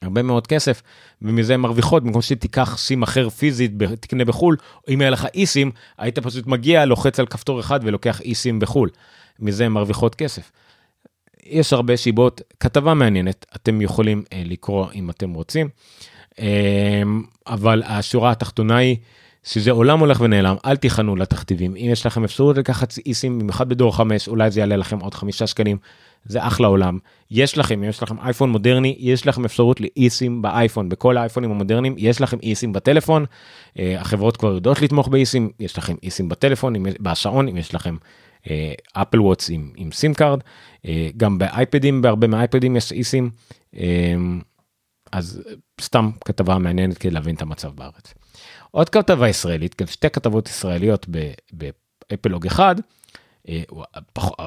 הרבה 0.02 0.22
מאוד 0.22 0.48
כסף 0.48 0.82
ומזה 1.22 1.54
הן 1.54 1.60
מרוויחות 1.60 2.04
במקום 2.04 2.22
שתיקח 2.22 2.78
סים 2.78 3.04
אחר 3.04 3.30
פיזית 3.30 3.72
תקנה 4.00 4.26
בחול 4.26 4.58
אם 4.90 5.02
היה 5.02 5.10
לך 5.10 5.28
אי 5.34 5.46
סים 5.46 5.72
היית 5.98 6.20
פשוט 6.20 6.48
מגיע 6.48 6.86
לוחץ 6.86 7.20
על 7.20 7.26
כפתור 7.26 7.60
אחד 7.60 7.80
ולוקח 7.84 8.22
אי 8.22 8.36
סים 8.36 8.60
בחול 8.60 8.90
מזה 9.40 9.66
הן 9.66 9.72
מרוויחות 9.72 10.16
כסף. 10.16 10.52
יש 11.44 11.74
הרבה 11.74 11.98
שיבות 11.98 12.42
כתבה 12.60 12.94
מעניינת 12.94 13.46
אתם 13.56 13.82
יכולים 13.82 14.24
אה, 14.34 14.42
לקרוא 14.46 14.88
אם 14.96 15.10
אתם 15.10 15.34
רוצים 15.34 15.68
אה, 15.68 16.15
אבל 17.48 17.84
השורה 17.86 18.32
התחתונה 18.32 18.78
היא 18.78 18.98
שזה 19.44 19.72
עולם 19.72 20.00
הולך 20.00 20.22
ונעלם 20.22 20.56
אל 20.66 20.76
תיכנעו 20.76 21.16
לתכתיבים. 21.16 21.76
אם 21.76 21.88
יש 21.92 22.06
לכם 22.06 22.24
אפשרות 22.24 22.58
לקחת 22.58 22.94
eSIM 23.06 23.40
במיוחד 23.40 23.70
בדור 23.70 23.96
5 23.96 24.28
אולי 24.28 24.52
זה 24.52 24.60
יעלה 24.60 24.76
לכם 24.76 25.00
עוד 25.00 25.14
חמישה 25.14 25.48
שקלים 25.48 25.78
זה 26.26 26.48
אחלה 26.48 26.68
עולם. 26.68 26.98
יש 27.32 27.58
לכם, 27.58 27.84
אם 27.84 27.90
יש 27.90 28.04
לכם 28.04 28.20
אייפון 28.20 28.50
מודרני, 28.50 28.96
יש 29.00 29.28
לכם 29.28 29.46
אפשרות 29.46 29.82
ל-eSIM 29.82 30.42
באייפון, 30.42 30.90
בכל 30.90 31.18
האייפונים 31.18 31.52
המודרניים, 31.52 31.96
יש 31.98 32.22
לכם 32.22 32.38
eSIM 32.44 32.74
בטלפון, 32.74 33.26
uh, 33.26 33.80
החברות 34.00 34.38
כבר 34.38 34.54
יודעות 34.54 34.82
לתמוך 34.82 35.08
ב-eSIM, 35.08 35.50
יש 35.60 35.78
לכם 35.78 35.96
eSIM 36.04 36.30
בטלפון, 36.30 36.76
בשעון, 37.00 37.48
אם 37.48 37.58
יש 37.58 37.76
לכם 37.76 37.96
אפל 38.94 39.18
uh, 39.18 39.22
ווטש 39.22 39.50
עם, 39.50 39.92
סים 39.92 40.14
card, 40.14 40.40
uh, 40.40 40.88
גם 41.18 41.38
באייפדים, 41.38 42.02
בהרבה 42.02 42.28
מהאייפדים 42.28 42.76
יש 42.76 42.92
eSIM, 42.92 43.30
uh, 43.74 43.78
אז 45.12 45.42
סתם 45.82 46.12
כתבה 46.26 46.58
מעניינת 46.58 46.98
כדי 46.98 47.12
להבין 47.12 47.36
את 47.36 47.42
המצב 47.42 47.72
בארץ. 47.76 48.14
עוד 48.72 48.90
כתבה 48.90 49.30
ישראלית, 49.30 49.82
גם 49.82 49.88
שתי 49.88 50.10
כתבות 50.10 50.48
ישראליות 50.48 51.08
באפלוג 52.12 52.46
אחד, 52.46 52.76
אה, 53.50 53.64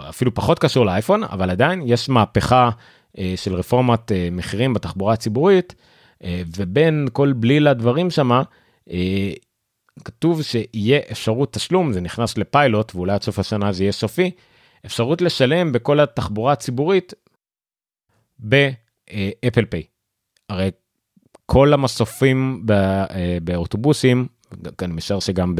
אפילו 0.08 0.34
פחות 0.34 0.58
קשור 0.58 0.86
לאייפון, 0.86 1.24
אבל 1.24 1.50
עדיין 1.50 1.82
יש 1.86 2.08
מהפכה 2.08 2.70
אה, 3.18 3.32
של 3.36 3.54
רפורמת 3.54 4.12
אה, 4.12 4.28
מחירים 4.32 4.74
בתחבורה 4.74 5.12
הציבורית, 5.14 5.74
ובין 6.56 7.08
כל 7.12 7.32
בליל 7.32 7.68
הדברים 7.68 8.10
שמה, 8.10 8.42
כתוב 10.04 10.42
שיהיה 10.42 11.00
אפשרות 11.12 11.52
תשלום, 11.52 11.92
זה 11.92 12.00
נכנס 12.00 12.38
לפיילוט 12.38 12.94
ואולי 12.94 13.12
עד 13.12 13.22
סוף 13.22 13.38
השנה 13.38 13.72
זה 13.72 13.82
יהיה 13.82 13.92
סופי, 13.92 14.30
אפשרות 14.86 15.22
לשלם 15.22 15.72
בכל 15.72 16.00
התחבורה 16.00 16.52
הציבורית 16.52 17.14
באפל 18.38 19.64
פיי. 19.70 19.82
הרי 20.48 20.70
כל 21.46 21.72
המסופים 21.72 22.66
באוטובוסים, 23.42 24.26
אני 24.82 24.92
משער 24.92 25.20
שגם 25.20 25.54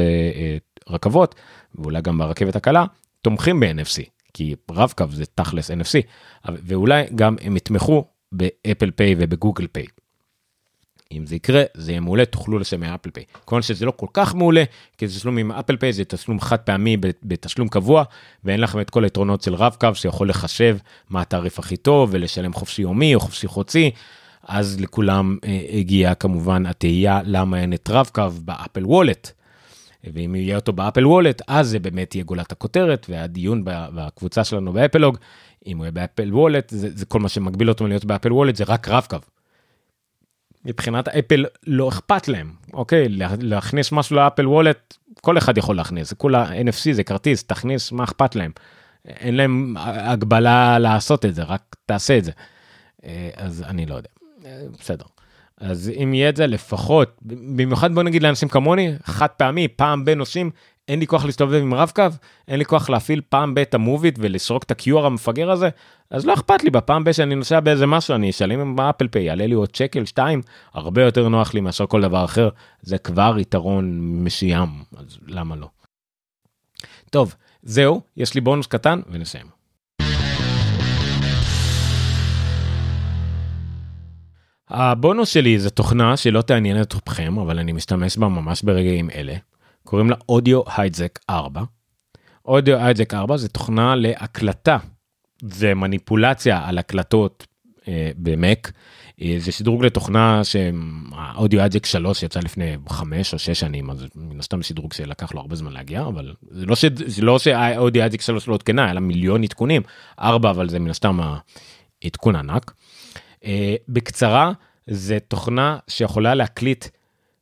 ברכבות 0.89 1.35
ואולי 1.75 2.01
גם 2.01 2.19
ברכבת 2.19 2.57
הקלה, 2.57 2.85
תומכים 3.23 3.61
ב-NFC, 3.61 4.03
כי 4.35 4.55
רב-קו 4.71 5.05
זה 5.11 5.25
תכלס 5.27 5.71
NFC, 5.71 5.95
ואולי 6.49 7.05
גם 7.15 7.37
הם 7.41 7.57
יתמכו 7.57 8.05
באפל 8.33 8.91
פיי 8.91 9.15
ובגוגל 9.19 9.67
פיי. 9.67 9.87
אם 11.13 11.27
זה 11.27 11.37
יקרה 11.37 11.63
זה 11.75 11.93
יהיה 11.93 12.01
מעולה 12.01 12.25
תוכלו 12.25 12.59
לשלם 12.59 12.81
מאפל 12.81 13.11
פיי. 13.11 13.25
כמובן 13.47 13.63
שזה 13.63 13.87
לא 13.87 13.91
כל 13.91 14.07
כך 14.13 14.35
מעולה 14.35 14.65
כי 14.99 15.09
זה 15.09 15.19
תשלום 15.19 15.39
עם 15.39 15.53
אפל 15.53 15.77
פיי 15.77 15.93
זה 15.93 16.05
תשלום 16.05 16.41
חד 16.41 16.57
פעמי 16.57 16.97
בתשלום 17.23 17.69
קבוע 17.69 18.05
ואין 18.45 18.61
לכם 18.61 18.81
את 18.81 18.91
כל 18.91 19.05
היתרונות 19.05 19.43
של 19.43 19.55
רב 19.55 19.77
קו 19.81 19.95
שיכול 19.95 20.29
לחשב 20.29 20.77
מה 21.11 21.21
התעריף 21.21 21.59
הכי 21.59 21.77
טוב 21.77 22.09
ולשלם 22.13 22.53
חופשי 22.53 22.83
יומי 22.83 23.15
או 23.15 23.21
חופשי 23.21 23.47
חודשי. 23.47 23.91
אז 24.49 24.81
לכולם 24.81 25.39
אה, 25.45 25.61
הגיעה 25.73 26.15
כמובן 26.15 26.67
התהייה 26.67 27.21
למה 27.25 27.61
אין 27.61 27.73
את 27.73 27.91
רב 27.91 28.11
קו 28.13 28.31
באפל 28.45 28.87
וולט. 28.87 29.31
ואם 30.05 30.35
יהיה 30.35 30.57
אותו 30.57 30.73
באפל 30.73 31.07
וולט 31.07 31.43
אז 31.49 31.69
זה 31.69 31.79
באמת 31.79 32.15
יהיה 32.15 32.25
גולת 32.25 32.53
הכותרת 32.53 33.07
והדיון 33.09 33.63
בקבוצה 33.65 34.45
שלנו 34.45 34.73
באפלוג 34.73 35.19
אם 35.67 35.77
הוא 35.77 35.85
יהיה 35.85 35.93
באפל 35.93 36.35
וולט 36.35 36.71
זה, 36.71 36.89
זה 36.95 37.07
כל 37.07 37.21
מה 37.21 37.29
שמגביל 37.29 37.69
אותו 37.69 37.87
להיות 37.87 38.05
באפל 38.05 38.33
וולט 38.33 38.57
זה 38.57 38.65
רק 38.65 38.89
רב 38.89 39.07
קו. 39.11 39.17
מבחינת 40.65 41.09
אפל 41.09 41.45
לא 41.67 41.89
אכפת 41.89 42.29
להם 42.29 42.53
אוקיי 42.73 43.09
להכניס 43.41 43.93
משהו 43.93 44.17
לאפל 44.17 44.47
וולט 44.47 44.97
כל 45.21 45.39
אחד 45.39 45.59
יכול 45.59 45.77
להכניס 45.77 46.09
זה 46.09 46.15
כולה 46.15 46.51
NFC 46.51 46.93
זה 46.93 47.05
כרטיס 47.05 47.45
תכניס 47.45 47.93
מה 47.93 48.05
אכפת 48.05 48.37
להם. 48.37 48.51
אין 49.05 49.37
להם 49.37 49.75
הגבלה 49.79 50.79
לעשות 50.79 51.25
את 51.25 51.35
זה 51.35 51.43
רק 51.43 51.77
תעשה 51.87 52.19
את 52.19 52.25
זה. 52.25 52.33
אה, 53.05 53.31
אז 53.37 53.65
אני 53.69 53.87
לא 53.87 53.95
יודע 53.95 54.18
בסדר. 54.81 55.05
אז 55.61 55.93
אם 56.03 56.15
יהיה 56.15 56.29
את 56.29 56.37
זה 56.37 56.47
לפחות 56.47 57.17
במיוחד 57.23 57.95
בוא 57.95 58.03
נגיד 58.03 58.23
לאנשים 58.23 58.49
כמוני 58.49 58.93
חד 59.03 59.29
פעמי 59.29 59.69
פעם 59.69 60.05
בין 60.05 60.19
נוסעים 60.19 60.51
אין 60.89 60.99
לי 60.99 61.07
כוח 61.07 61.25
להסתובב 61.25 61.55
עם 61.55 61.75
רב-קו, 61.75 62.03
אין 62.49 62.59
לי 62.59 62.65
כוח 62.65 62.91
להפעיל 62.91 63.21
פעם 63.29 63.55
ב' 63.55 63.63
המוביט 63.73 64.15
ולסרוק 64.19 64.63
את 64.63 64.71
ה-QR 64.71 65.07
המפגר 65.07 65.51
הזה, 65.51 65.69
אז 66.11 66.27
לא 66.27 66.35
אכפת 66.35 66.65
לי, 66.65 66.71
בפעם 66.71 67.05
ב' 67.05 67.13
שאני 67.13 67.35
נוסע 67.35 67.61
באיזה 67.61 67.87
משהו, 67.87 68.15
אני 68.15 68.31
אשלם 68.31 68.61
עם 68.61 68.81
אפל 68.81 69.09
פיי, 69.09 69.23
יעלה 69.23 69.47
לי 69.47 69.55
עוד 69.55 69.75
שקל, 69.75 70.05
שתיים, 70.05 70.43
הרבה 70.75 71.03
יותר 71.03 71.29
נוח 71.29 71.55
לי 71.55 71.61
מאשר 71.61 71.87
כל 71.87 72.03
דבר 72.03 72.25
אחר, 72.25 72.49
זה 72.83 72.99
כבר 72.99 73.37
יתרון 73.39 74.01
משיעם, 74.25 74.83
אז 74.97 75.19
למה 75.27 75.57
לא? 75.57 75.69
טוב, 77.11 77.35
זהו, 77.63 78.01
יש 78.17 78.35
לי 78.35 78.41
בונוס 78.41 78.67
קטן 78.67 79.01
ונסיים. 79.11 79.58
הבונוס 84.71 85.29
שלי 85.29 85.59
זה 85.59 85.71
תוכנה 85.71 86.17
שלא 86.17 86.43
תעניין 86.43 86.83
אתכם, 86.83 87.39
אבל 87.39 87.59
אני 87.59 87.73
משתמש 87.73 88.17
בה 88.17 88.29
ממש 88.29 88.63
ברגעים 88.63 89.11
אלה. 89.11 89.35
קוראים 89.85 90.11
לה 90.11 90.17
אודיו 90.29 90.63
היידזק 90.77 91.19
4. 91.31 91.63
אודיו 92.45 92.77
היידזק 92.79 93.15
4 93.15 93.37
זה 93.37 93.49
תוכנה 93.49 93.97
להקלטה 93.97 94.79
ומניפולציה 95.43 96.69
על 96.69 96.79
הקלטות 96.79 97.47
אה, 97.89 98.11
במק. 98.17 98.73
אה, 99.23 99.37
זה 99.39 99.53
שדרוג 99.53 99.85
לתוכנה 99.85 100.41
שהאודיו 100.45 101.61
היידזק 101.61 101.87
3 101.87 102.23
יצא 102.23 102.41
לפני 102.41 102.77
5 102.89 103.35
או 103.35 103.39
6 103.39 103.61
שנים 103.61 103.91
אז 103.91 104.07
מן 104.15 104.41
הסתם 104.41 104.63
שדרוג 104.63 104.93
שלקח 104.93 105.35
לו 105.35 105.41
הרבה 105.41 105.57
זמן 105.57 105.73
להגיע 105.73 106.03
אבל 106.03 106.35
זה 106.51 106.67
לא, 106.67 106.77
ש... 106.77 106.85
זה 107.07 107.23
לא 107.23 107.39
שהאודיו 107.39 108.03
היידזק 108.03 108.21
3 108.21 108.49
לא 108.49 108.55
עודכנה 108.55 108.85
היה 108.85 108.93
לה 108.93 109.01
מיליון 109.01 109.43
עדכונים 109.43 109.83
4 110.21 110.51
אבל 110.51 110.69
זה 110.69 110.79
מן 110.79 110.91
הסתם 110.91 111.21
העדכון 112.03 112.37
ענק. 112.37 112.73
אה, 113.45 113.75
בקצרה 113.89 114.53
זה 114.87 115.19
תוכנה 115.29 115.79
שיכולה 115.89 116.35
להקליט 116.35 116.85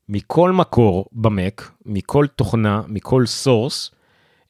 מכל 0.08 0.52
מקור 0.52 1.06
במק, 1.12 1.70
מכל 1.86 2.26
תוכנה, 2.36 2.82
מכל 2.88 3.26
source, 3.26 3.90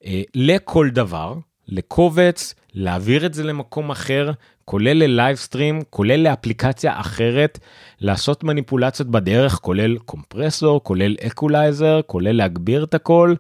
אה, 0.05 0.23
לכל 0.35 0.91
דבר, 0.91 1.35
לקובץ, 1.69 2.55
להעביר 2.75 3.27
את 3.27 3.35
זה 3.35 3.45
למקום 3.45 3.91
אחר, 3.91 4.31
כולל 4.65 4.93
ל-livestream, 4.93 5.83
כולל 5.91 6.21
לאפליקציה 6.21 7.01
אחרת, 7.01 7.59
לעשות 8.01 8.45
מניפולציות 8.45 9.09
בדרך, 9.09 9.53
כולל 9.53 9.99
compressor, 9.99 10.85
כולל 10.85 11.17
אקולייזר, 11.27 12.01
כולל 12.07 12.33
להגביר 12.33 12.85
את 12.85 12.95
הכל, 12.95 13.35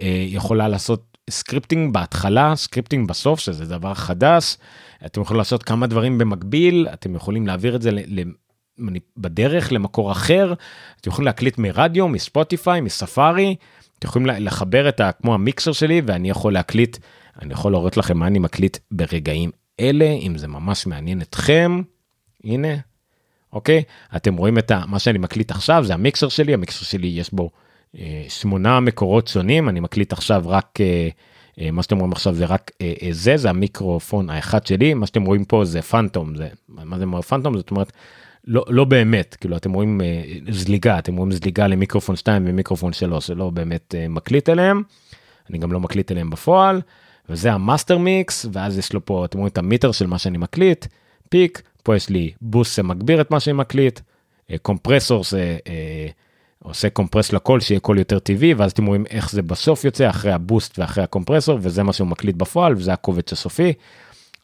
אה, 0.00 0.24
יכולה 0.26 0.68
לעשות 0.68 1.14
scripting 1.30 1.94
בהתחלה, 1.94 2.56
scripting 2.56 3.08
בסוף, 3.08 3.40
שזה 3.40 3.64
דבר 3.64 3.94
חדש, 3.94 4.56
אתם 5.06 5.20
יכולים 5.20 5.38
לעשות 5.38 5.62
כמה 5.62 5.86
דברים 5.86 6.18
במקביל, 6.18 6.88
אתם 6.92 7.14
יכולים 7.14 7.46
להעביר 7.46 7.76
את 7.76 7.82
זה 7.82 7.90
בדרך 9.16 9.72
למקור 9.72 10.12
אחר, 10.12 10.54
אתם 11.00 11.10
יכולים 11.10 11.26
להקליט 11.26 11.58
מרדיו, 11.58 12.08
מספוטיפיי, 12.08 12.80
מספארי, 12.80 13.56
אתם 13.98 14.08
יכולים 14.08 14.26
לחבר 14.26 14.88
את 14.88 15.00
ה... 15.00 15.12
כמו 15.12 15.34
המיקסר 15.34 15.72
שלי 15.72 16.02
ואני 16.06 16.30
יכול 16.30 16.52
להקליט, 16.52 16.96
אני 17.42 17.52
יכול 17.52 17.72
להראות 17.72 17.96
לכם 17.96 18.18
מה 18.18 18.26
אני 18.26 18.38
מקליט 18.38 18.76
ברגעים 18.90 19.50
אלה, 19.80 20.04
אם 20.04 20.38
זה 20.38 20.48
ממש 20.48 20.86
מעניין 20.86 21.20
אתכם, 21.20 21.82
הנה, 22.44 22.74
אוקיי? 23.52 23.82
אתם 24.16 24.36
רואים 24.36 24.58
את 24.58 24.70
ה... 24.70 24.82
מה 24.86 24.98
שאני 24.98 25.18
מקליט 25.18 25.50
עכשיו 25.50 25.84
זה 25.84 25.94
המיקסר 25.94 26.28
שלי, 26.28 26.54
המיקסר 26.54 26.84
שלי 26.84 27.06
יש 27.06 27.34
בו 27.34 27.50
אה, 27.98 28.24
שמונה 28.28 28.80
מקורות 28.80 29.28
שונים, 29.28 29.68
אני 29.68 29.80
מקליט 29.80 30.12
עכשיו 30.12 30.42
רק... 30.46 30.78
אה, 30.80 31.08
מה 31.72 31.82
שאתם 31.82 31.98
רואים 31.98 32.12
עכשיו 32.12 32.34
זה 32.34 32.44
רק 32.44 32.70
אה, 32.80 32.92
אה, 33.02 33.08
זה 33.10 33.36
זה 33.36 33.50
המיקרופון 33.50 34.30
האחד 34.30 34.66
שלי 34.66 34.94
מה 34.94 35.06
שאתם 35.06 35.24
רואים 35.24 35.44
פה 35.44 35.64
זה 35.64 35.82
פנטום 35.82 36.36
זה 36.36 36.48
מה 36.68 36.98
זה 36.98 37.04
פנטום 37.28 37.56
זאת 37.56 37.70
אומרת 37.70 37.92
לא, 38.46 38.64
לא 38.68 38.84
באמת, 38.84 39.36
כאילו 39.40 39.56
אתם 39.56 39.72
רואים 39.72 40.00
אה, 40.00 40.22
זליגה, 40.50 40.98
אתם 40.98 41.16
רואים 41.16 41.32
זליגה 41.32 41.66
למיקרופון 41.66 42.16
2 42.16 42.42
ומיקרופון 42.46 42.92
3, 42.92 43.26
זה 43.26 43.34
לא 43.34 43.50
באמת 43.50 43.94
אה, 43.94 44.08
מקליט 44.08 44.48
אליהם, 44.48 44.82
אני 45.50 45.58
גם 45.58 45.72
לא 45.72 45.80
מקליט 45.80 46.12
אליהם 46.12 46.30
בפועל, 46.30 46.80
וזה 47.28 47.52
המאסטר 47.52 47.98
מיקס, 47.98 48.46
ואז 48.52 48.78
יש 48.78 48.92
לו 48.92 49.04
פה, 49.04 49.24
אתם 49.24 49.38
רואים 49.38 49.52
את 49.52 49.58
ה-meter 49.58 49.92
של 49.92 50.06
מה 50.06 50.18
שאני 50.18 50.38
מקליט, 50.38 50.86
peak, 51.28 51.62
פה 51.82 51.96
יש 51.96 52.08
לי 52.08 52.32
boost 52.40 52.76
שמגביר 52.76 53.20
את 53.20 53.30
מה 53.30 53.40
שאני 53.40 53.56
מקליט, 53.56 54.00
אה, 54.50 54.58
compressor 54.58 55.24
זה 55.24 55.58
אה, 55.66 56.08
עושה 56.64 56.90
compress 56.90 57.32
לקול 57.32 57.60
שיהיה 57.60 57.80
קול 57.80 57.98
יותר 57.98 58.18
טבעי, 58.18 58.54
ואז 58.54 58.72
אתם 58.72 58.86
רואים 58.86 59.04
איך 59.10 59.30
זה 59.30 59.42
בסוף 59.42 59.84
יוצא 59.84 60.10
אחרי 60.10 60.32
ה-boost 60.32 60.78
ואחרי 60.78 61.04
ה-compressor, 61.04 61.58
וזה 61.62 61.82
מה 61.82 61.92
שהוא 61.92 62.08
מקליט 62.08 62.36
בפועל, 62.36 62.72
וזה 62.76 62.92
הקובץ 62.92 63.32
הסופי. 63.32 63.72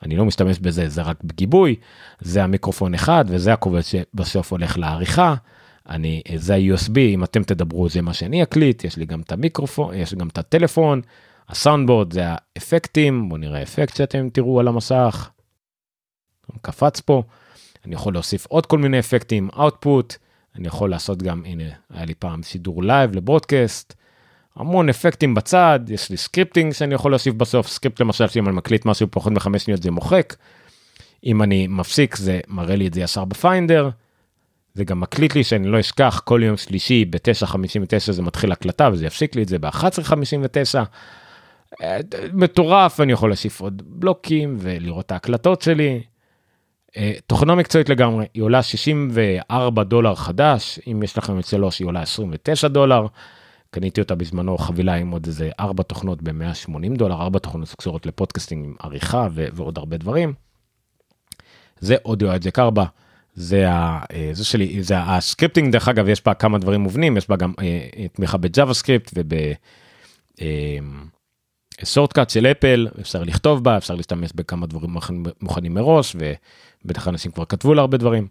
אני 0.02 0.16
לא 0.16 0.24
משתמש 0.24 0.58
בזה, 0.58 0.88
זה 0.88 1.02
רק 1.02 1.16
בגיבוי, 1.24 1.76
זה 2.20 2.44
המיקרופון 2.44 2.94
אחד 2.94 3.24
וזה 3.28 3.52
הקובץ 3.52 3.90
שבסוף 3.90 4.52
הולך 4.52 4.78
לעריכה. 4.78 5.34
אני, 5.88 6.22
זה 6.36 6.54
ה-USB, 6.54 6.98
אם 6.98 7.24
אתם 7.24 7.42
תדברו 7.42 7.88
זה 7.88 8.02
מה 8.02 8.14
שאני 8.14 8.42
אקליט, 8.42 8.84
יש 8.84 8.96
לי 8.96 9.06
גם 9.06 9.20
את 9.20 9.32
המיקרופון, 9.32 9.94
יש 9.94 10.14
גם 10.14 10.28
את 10.28 10.38
הטלפון, 10.38 11.00
ה-soundboard 11.48 12.12
זה 12.12 12.22
האפקטים, 12.26 13.28
בואו 13.28 13.40
נראה 13.40 13.62
אפקט 13.62 13.96
שאתם 13.96 14.28
תראו 14.28 14.60
על 14.60 14.68
המסך. 14.68 15.30
קפץ 16.62 17.00
פה, 17.00 17.22
אני 17.84 17.94
יכול 17.94 18.12
להוסיף 18.12 18.46
עוד 18.46 18.66
כל 18.66 18.78
מיני 18.78 18.98
אפקטים, 18.98 19.48
output, 19.52 20.16
אני 20.56 20.68
יכול 20.68 20.90
לעשות 20.90 21.22
גם, 21.22 21.42
הנה, 21.46 21.64
היה 21.90 22.04
לי 22.04 22.14
פעם 22.14 22.42
שידור 22.42 22.82
live 22.82 23.14
ל-broadcast, 23.14 23.94
המון 24.56 24.88
אפקטים 24.88 25.34
בצד, 25.34 25.80
יש 25.88 26.10
לי 26.10 26.16
scripting 26.16 26.72
שאני 26.72 26.94
יכול 26.94 27.12
להוסיף 27.12 27.34
בסוף, 27.34 27.68
סקריפט 27.68 28.00
למשל 28.00 28.28
שאם 28.28 28.48
אני 28.48 28.56
מקליט 28.56 28.86
משהו 28.86 29.06
פחות 29.10 29.32
מחמש 29.32 29.62
שניות 29.62 29.82
זה 29.82 29.90
מוחק. 29.90 30.36
אם 31.24 31.42
אני 31.42 31.66
מפסיק 31.66 32.16
זה 32.16 32.40
מראה 32.48 32.76
לי 32.76 32.86
את 32.86 32.94
זה 32.94 33.00
ישר 33.00 33.24
בפיינדר. 33.24 33.90
זה 34.74 34.84
גם 34.84 35.00
מקליט 35.00 35.34
לי 35.34 35.44
שאני 35.44 35.68
לא 35.68 35.80
אשכח 35.80 36.22
כל 36.24 36.40
יום 36.44 36.56
שלישי 36.56 37.04
ב-9:59 37.04 38.12
זה 38.12 38.22
מתחיל 38.22 38.52
הקלטה 38.52 38.88
וזה 38.92 39.06
יפסיק 39.06 39.36
לי 39.36 39.42
את 39.42 39.48
זה 39.48 39.58
ב-11:59. 39.58 40.84
מטורף 42.32 43.00
אני 43.00 43.12
יכול 43.12 43.30
להוסיף 43.30 43.60
עוד 43.60 43.82
בלוקים 43.86 44.56
ולראות 44.58 45.06
את 45.06 45.12
ההקלטות 45.12 45.62
שלי. 45.62 46.02
אה, 46.96 47.12
תוכנה 47.26 47.54
מקצועית 47.54 47.88
לגמרי 47.88 48.26
היא 48.34 48.42
עולה 48.42 48.62
64 48.62 49.84
דולר 49.84 50.14
חדש 50.14 50.80
אם 50.86 51.02
יש 51.02 51.18
לכם 51.18 51.38
את 51.38 51.46
שלוש 51.46 51.78
היא 51.78 51.86
עולה 51.86 52.02
29 52.02 52.68
דולר. 52.68 53.06
קניתי 53.70 54.00
אותה 54.00 54.14
בזמנו 54.14 54.58
חבילה 54.58 54.94
עם 54.94 55.10
עוד 55.10 55.26
איזה 55.26 55.50
ארבע 55.60 55.82
תוכנות 55.82 56.22
ב-180 56.22 56.96
דולר, 56.98 57.14
ארבע 57.14 57.38
תוכנות 57.38 57.68
שקשורות 57.68 58.06
ל-podcasting 58.06 58.64
עם 58.64 58.74
עריכה 58.80 59.28
ו- 59.32 59.46
ועוד 59.52 59.78
הרבה 59.78 59.96
דברים. 59.96 60.32
זה 61.80 61.96
Audio 62.04 62.30
Hijack 62.30 62.58
4, 62.58 62.84
זה, 63.34 63.70
ה, 63.70 64.00
אה, 64.12 64.30
זה 64.32 64.44
שלי, 64.44 64.82
זה 64.82 64.94
ה-scripting 64.98 65.72
דרך 65.72 65.88
אגב 65.88 66.08
יש 66.08 66.24
בה 66.24 66.34
כמה 66.34 66.58
דברים 66.58 66.80
מובנים, 66.80 67.16
יש 67.16 67.28
בה 67.28 67.36
גם 67.36 67.52
אה, 67.58 67.88
אה 67.96 68.08
תמיכה 68.08 68.38
ב-JavaScript 68.38 69.10
וב... 69.14 69.32
אה, 70.40 70.78
של 72.28 72.46
אפל, 72.46 72.88
אפשר 73.00 73.22
לכתוב 73.22 73.64
בה, 73.64 73.76
אפשר 73.76 73.94
להשתמש 73.94 74.30
בכמה 74.34 74.66
דברים 74.66 74.96
מוכנים 75.40 75.74
מראש, 75.74 76.16
ובטח 76.84 77.08
אנשים 77.08 77.32
כבר 77.32 77.44
כתבו 77.44 77.74
לה 77.74 77.80
הרבה 77.80 77.96
דברים. 77.96 78.28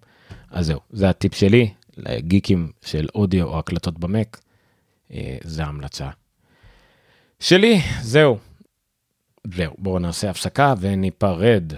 אז 0.50 0.66
זהו, 0.66 0.80
זה 0.90 1.10
הטיפ 1.10 1.36
שלי 1.36 1.74
לגיקים 1.98 2.72
של 2.86 3.08
אודיו 3.16 3.48
או 3.48 3.60
הקלטות 3.60 4.00
במק. 4.00 4.40
אה, 5.12 5.38
זה 5.44 5.64
המלצה 5.64 6.10
שלי, 7.40 7.80
זהו. 8.02 8.38
זהו, 9.56 9.74
בואו 9.78 10.00
נעשה 10.00 10.30
הפסקה 10.30 10.74
וניפרד. 10.80 11.74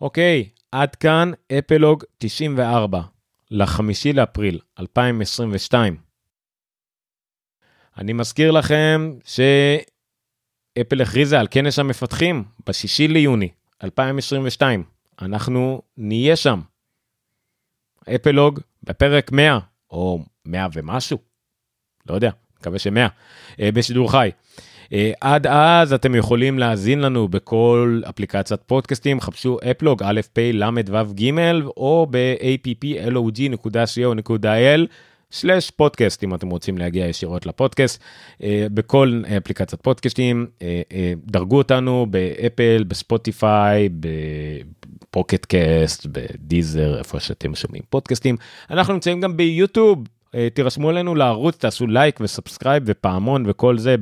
אוקיי, 0.00 0.48
עד 0.72 0.94
כאן 0.94 1.30
אפלוג 1.58 2.04
94, 2.18 3.00
לחמישי 3.50 4.12
לאפריל 4.12 4.60
2022. 4.80 5.96
אני 7.98 8.12
מזכיר 8.12 8.50
לכם 8.50 9.12
אפל 10.80 11.02
הכריזה 11.02 11.40
על 11.40 11.46
כנס 11.50 11.78
המפתחים 11.78 12.44
בשישי 12.66 13.08
ליוני 13.08 13.48
2022. 13.84 14.84
אנחנו 15.22 15.82
נהיה 15.96 16.36
שם. 16.36 16.60
אפלוג 18.14 18.60
בפרק 18.82 19.32
100 19.32 19.58
או 19.90 20.24
100 20.44 20.66
ומשהו, 20.72 21.18
לא 22.08 22.14
יודע, 22.14 22.30
מקווה 22.60 22.78
ש-100, 22.78 23.08
אה, 23.60 23.72
בשידור 23.72 24.10
חי. 24.10 24.30
אה, 24.92 25.12
עד 25.20 25.46
אז 25.46 25.92
אתם 25.92 26.14
יכולים 26.14 26.58
להאזין 26.58 27.00
לנו 27.00 27.28
בכל 27.28 28.02
אפליקציית 28.08 28.60
פודקאסטים, 28.66 29.20
חפשו 29.20 29.58
אפלוג 29.70 30.02
א' 30.02 30.20
פ' 30.32 30.38
ל' 30.38 30.64
ו' 30.90 31.14
ג' 31.14 31.30
או 31.76 32.06
ב-applog.co.il. 32.10 34.80
slash 35.34 35.70
פודקאסט 35.70 36.24
אם 36.24 36.34
אתם 36.34 36.50
רוצים 36.50 36.78
להגיע 36.78 37.06
ישירות 37.06 37.46
לפודקאסט. 37.46 38.02
אה, 38.42 38.66
בכל 38.74 39.22
אפליקציית 39.36 39.82
פודקאסטים 39.82 40.46
דרגו 41.26 41.58
אותנו 41.58 42.06
באפל 42.10 42.84
בספוטיפיי 42.88 43.88
ב-Pocket 45.10 45.44
Casts 45.44 46.06
ב-Deezer 46.06 46.98
איפה 46.98 47.20
שאתם 47.20 47.54
שומעים 47.54 47.82
פודקאסטים. 47.90 48.36
אנחנו 48.70 48.92
נמצאים 48.92 49.20
גם 49.20 49.36
ביוטיוב. 49.36 49.98
אה, 49.98 50.13
תירשמו 50.54 50.90
אלינו 50.90 51.14
לערוץ, 51.14 51.56
תעשו 51.56 51.86
לייק 51.86 52.18
ו-subscribe 52.20 52.82
ופעמון 52.86 53.44
וכל 53.46 53.78
זה 53.78 53.96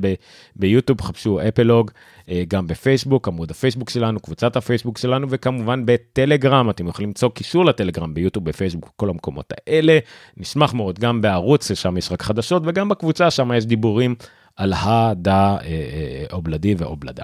ביוטיוב, 0.55 1.01
חפשו 1.01 1.39
אפלוג, 1.47 1.91
אה, 2.29 2.43
גם 2.47 2.67
בפייסבוק, 2.67 3.27
עמוד 3.27 3.51
הפייסבוק 3.51 3.89
שלנו, 3.89 4.19
קבוצת 4.19 4.55
הפייסבוק 4.55 4.97
שלנו, 4.97 5.27
וכמובן 5.29 5.85
בטלגרם, 5.85 6.69
אתם 6.69 6.87
יכולים 6.87 7.09
למצוא 7.09 7.29
קישור 7.29 7.65
לטלגרם 7.65 8.13
ביוטיוב, 8.13 8.45
בפייסבוק, 8.45 8.91
כל 8.95 9.09
המקומות 9.09 9.53
האלה. 9.67 9.99
נשמח 10.37 10.73
מאוד 10.73 10.99
גם 10.99 11.21
בערוץ, 11.21 11.67
ששם 11.67 11.97
יש 11.97 12.11
רק 12.11 12.21
חדשות, 12.21 12.63
וגם 12.65 12.89
בקבוצה, 12.89 13.31
שם 13.31 13.51
יש 13.55 13.65
דיבורים 13.65 14.15
על 14.55 14.73
הדה 14.75 15.57
אה, 15.63 16.25
אובלדי 16.31 16.75
ואובלדה. 16.77 17.23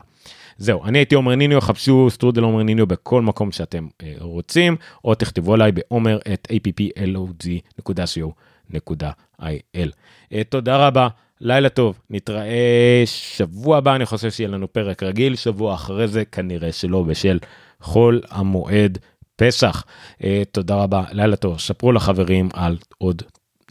זהו, 0.57 0.85
אני 0.85 0.97
הייתי 0.97 1.15
עומר 1.15 1.35
ניניו, 1.35 1.61
חפשו 1.61 2.09
סטרודל 2.09 2.43
עומר 2.43 2.63
ניניו 2.63 2.87
בכל 2.87 3.21
מקום 3.21 3.51
שאתם 3.51 3.87
רוצים, 4.19 4.75
או 5.05 5.15
תכתבו 5.15 5.53
עליי 5.53 5.71
בעומר 5.71 6.19
את 6.33 6.47
applog.co. 6.51 8.31
www.il. 8.73 9.89
אה, 10.33 10.43
תודה 10.49 10.87
רבה, 10.87 11.07
לילה 11.41 11.69
טוב, 11.69 11.99
נתראה 12.09 13.03
שבוע 13.05 13.77
הבא, 13.77 13.95
אני 13.95 14.05
חושב 14.05 14.31
שיהיה 14.31 14.49
לנו 14.49 14.73
פרק 14.73 15.03
רגיל, 15.03 15.35
שבוע 15.35 15.73
אחרי 15.73 16.07
זה 16.07 16.25
כנראה 16.25 16.71
שלא 16.71 17.03
בשל 17.03 17.39
חול 17.81 18.21
המועד 18.29 18.97
פסח. 19.35 19.83
אה, 20.23 20.43
תודה 20.51 20.75
רבה, 20.75 21.03
לילה 21.11 21.35
טוב, 21.35 21.59
שפרו 21.59 21.91
לחברים 21.91 22.49
על 22.53 22.77
עוד, 22.97 23.21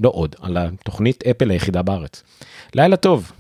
לא 0.01 0.11
עוד, 0.15 0.37
על 0.41 0.57
התוכנית 0.57 1.27
אפל 1.27 1.51
היחידה 1.51 1.83
בארץ. 1.83 2.23
לילה 2.75 2.97
טוב. 2.97 3.33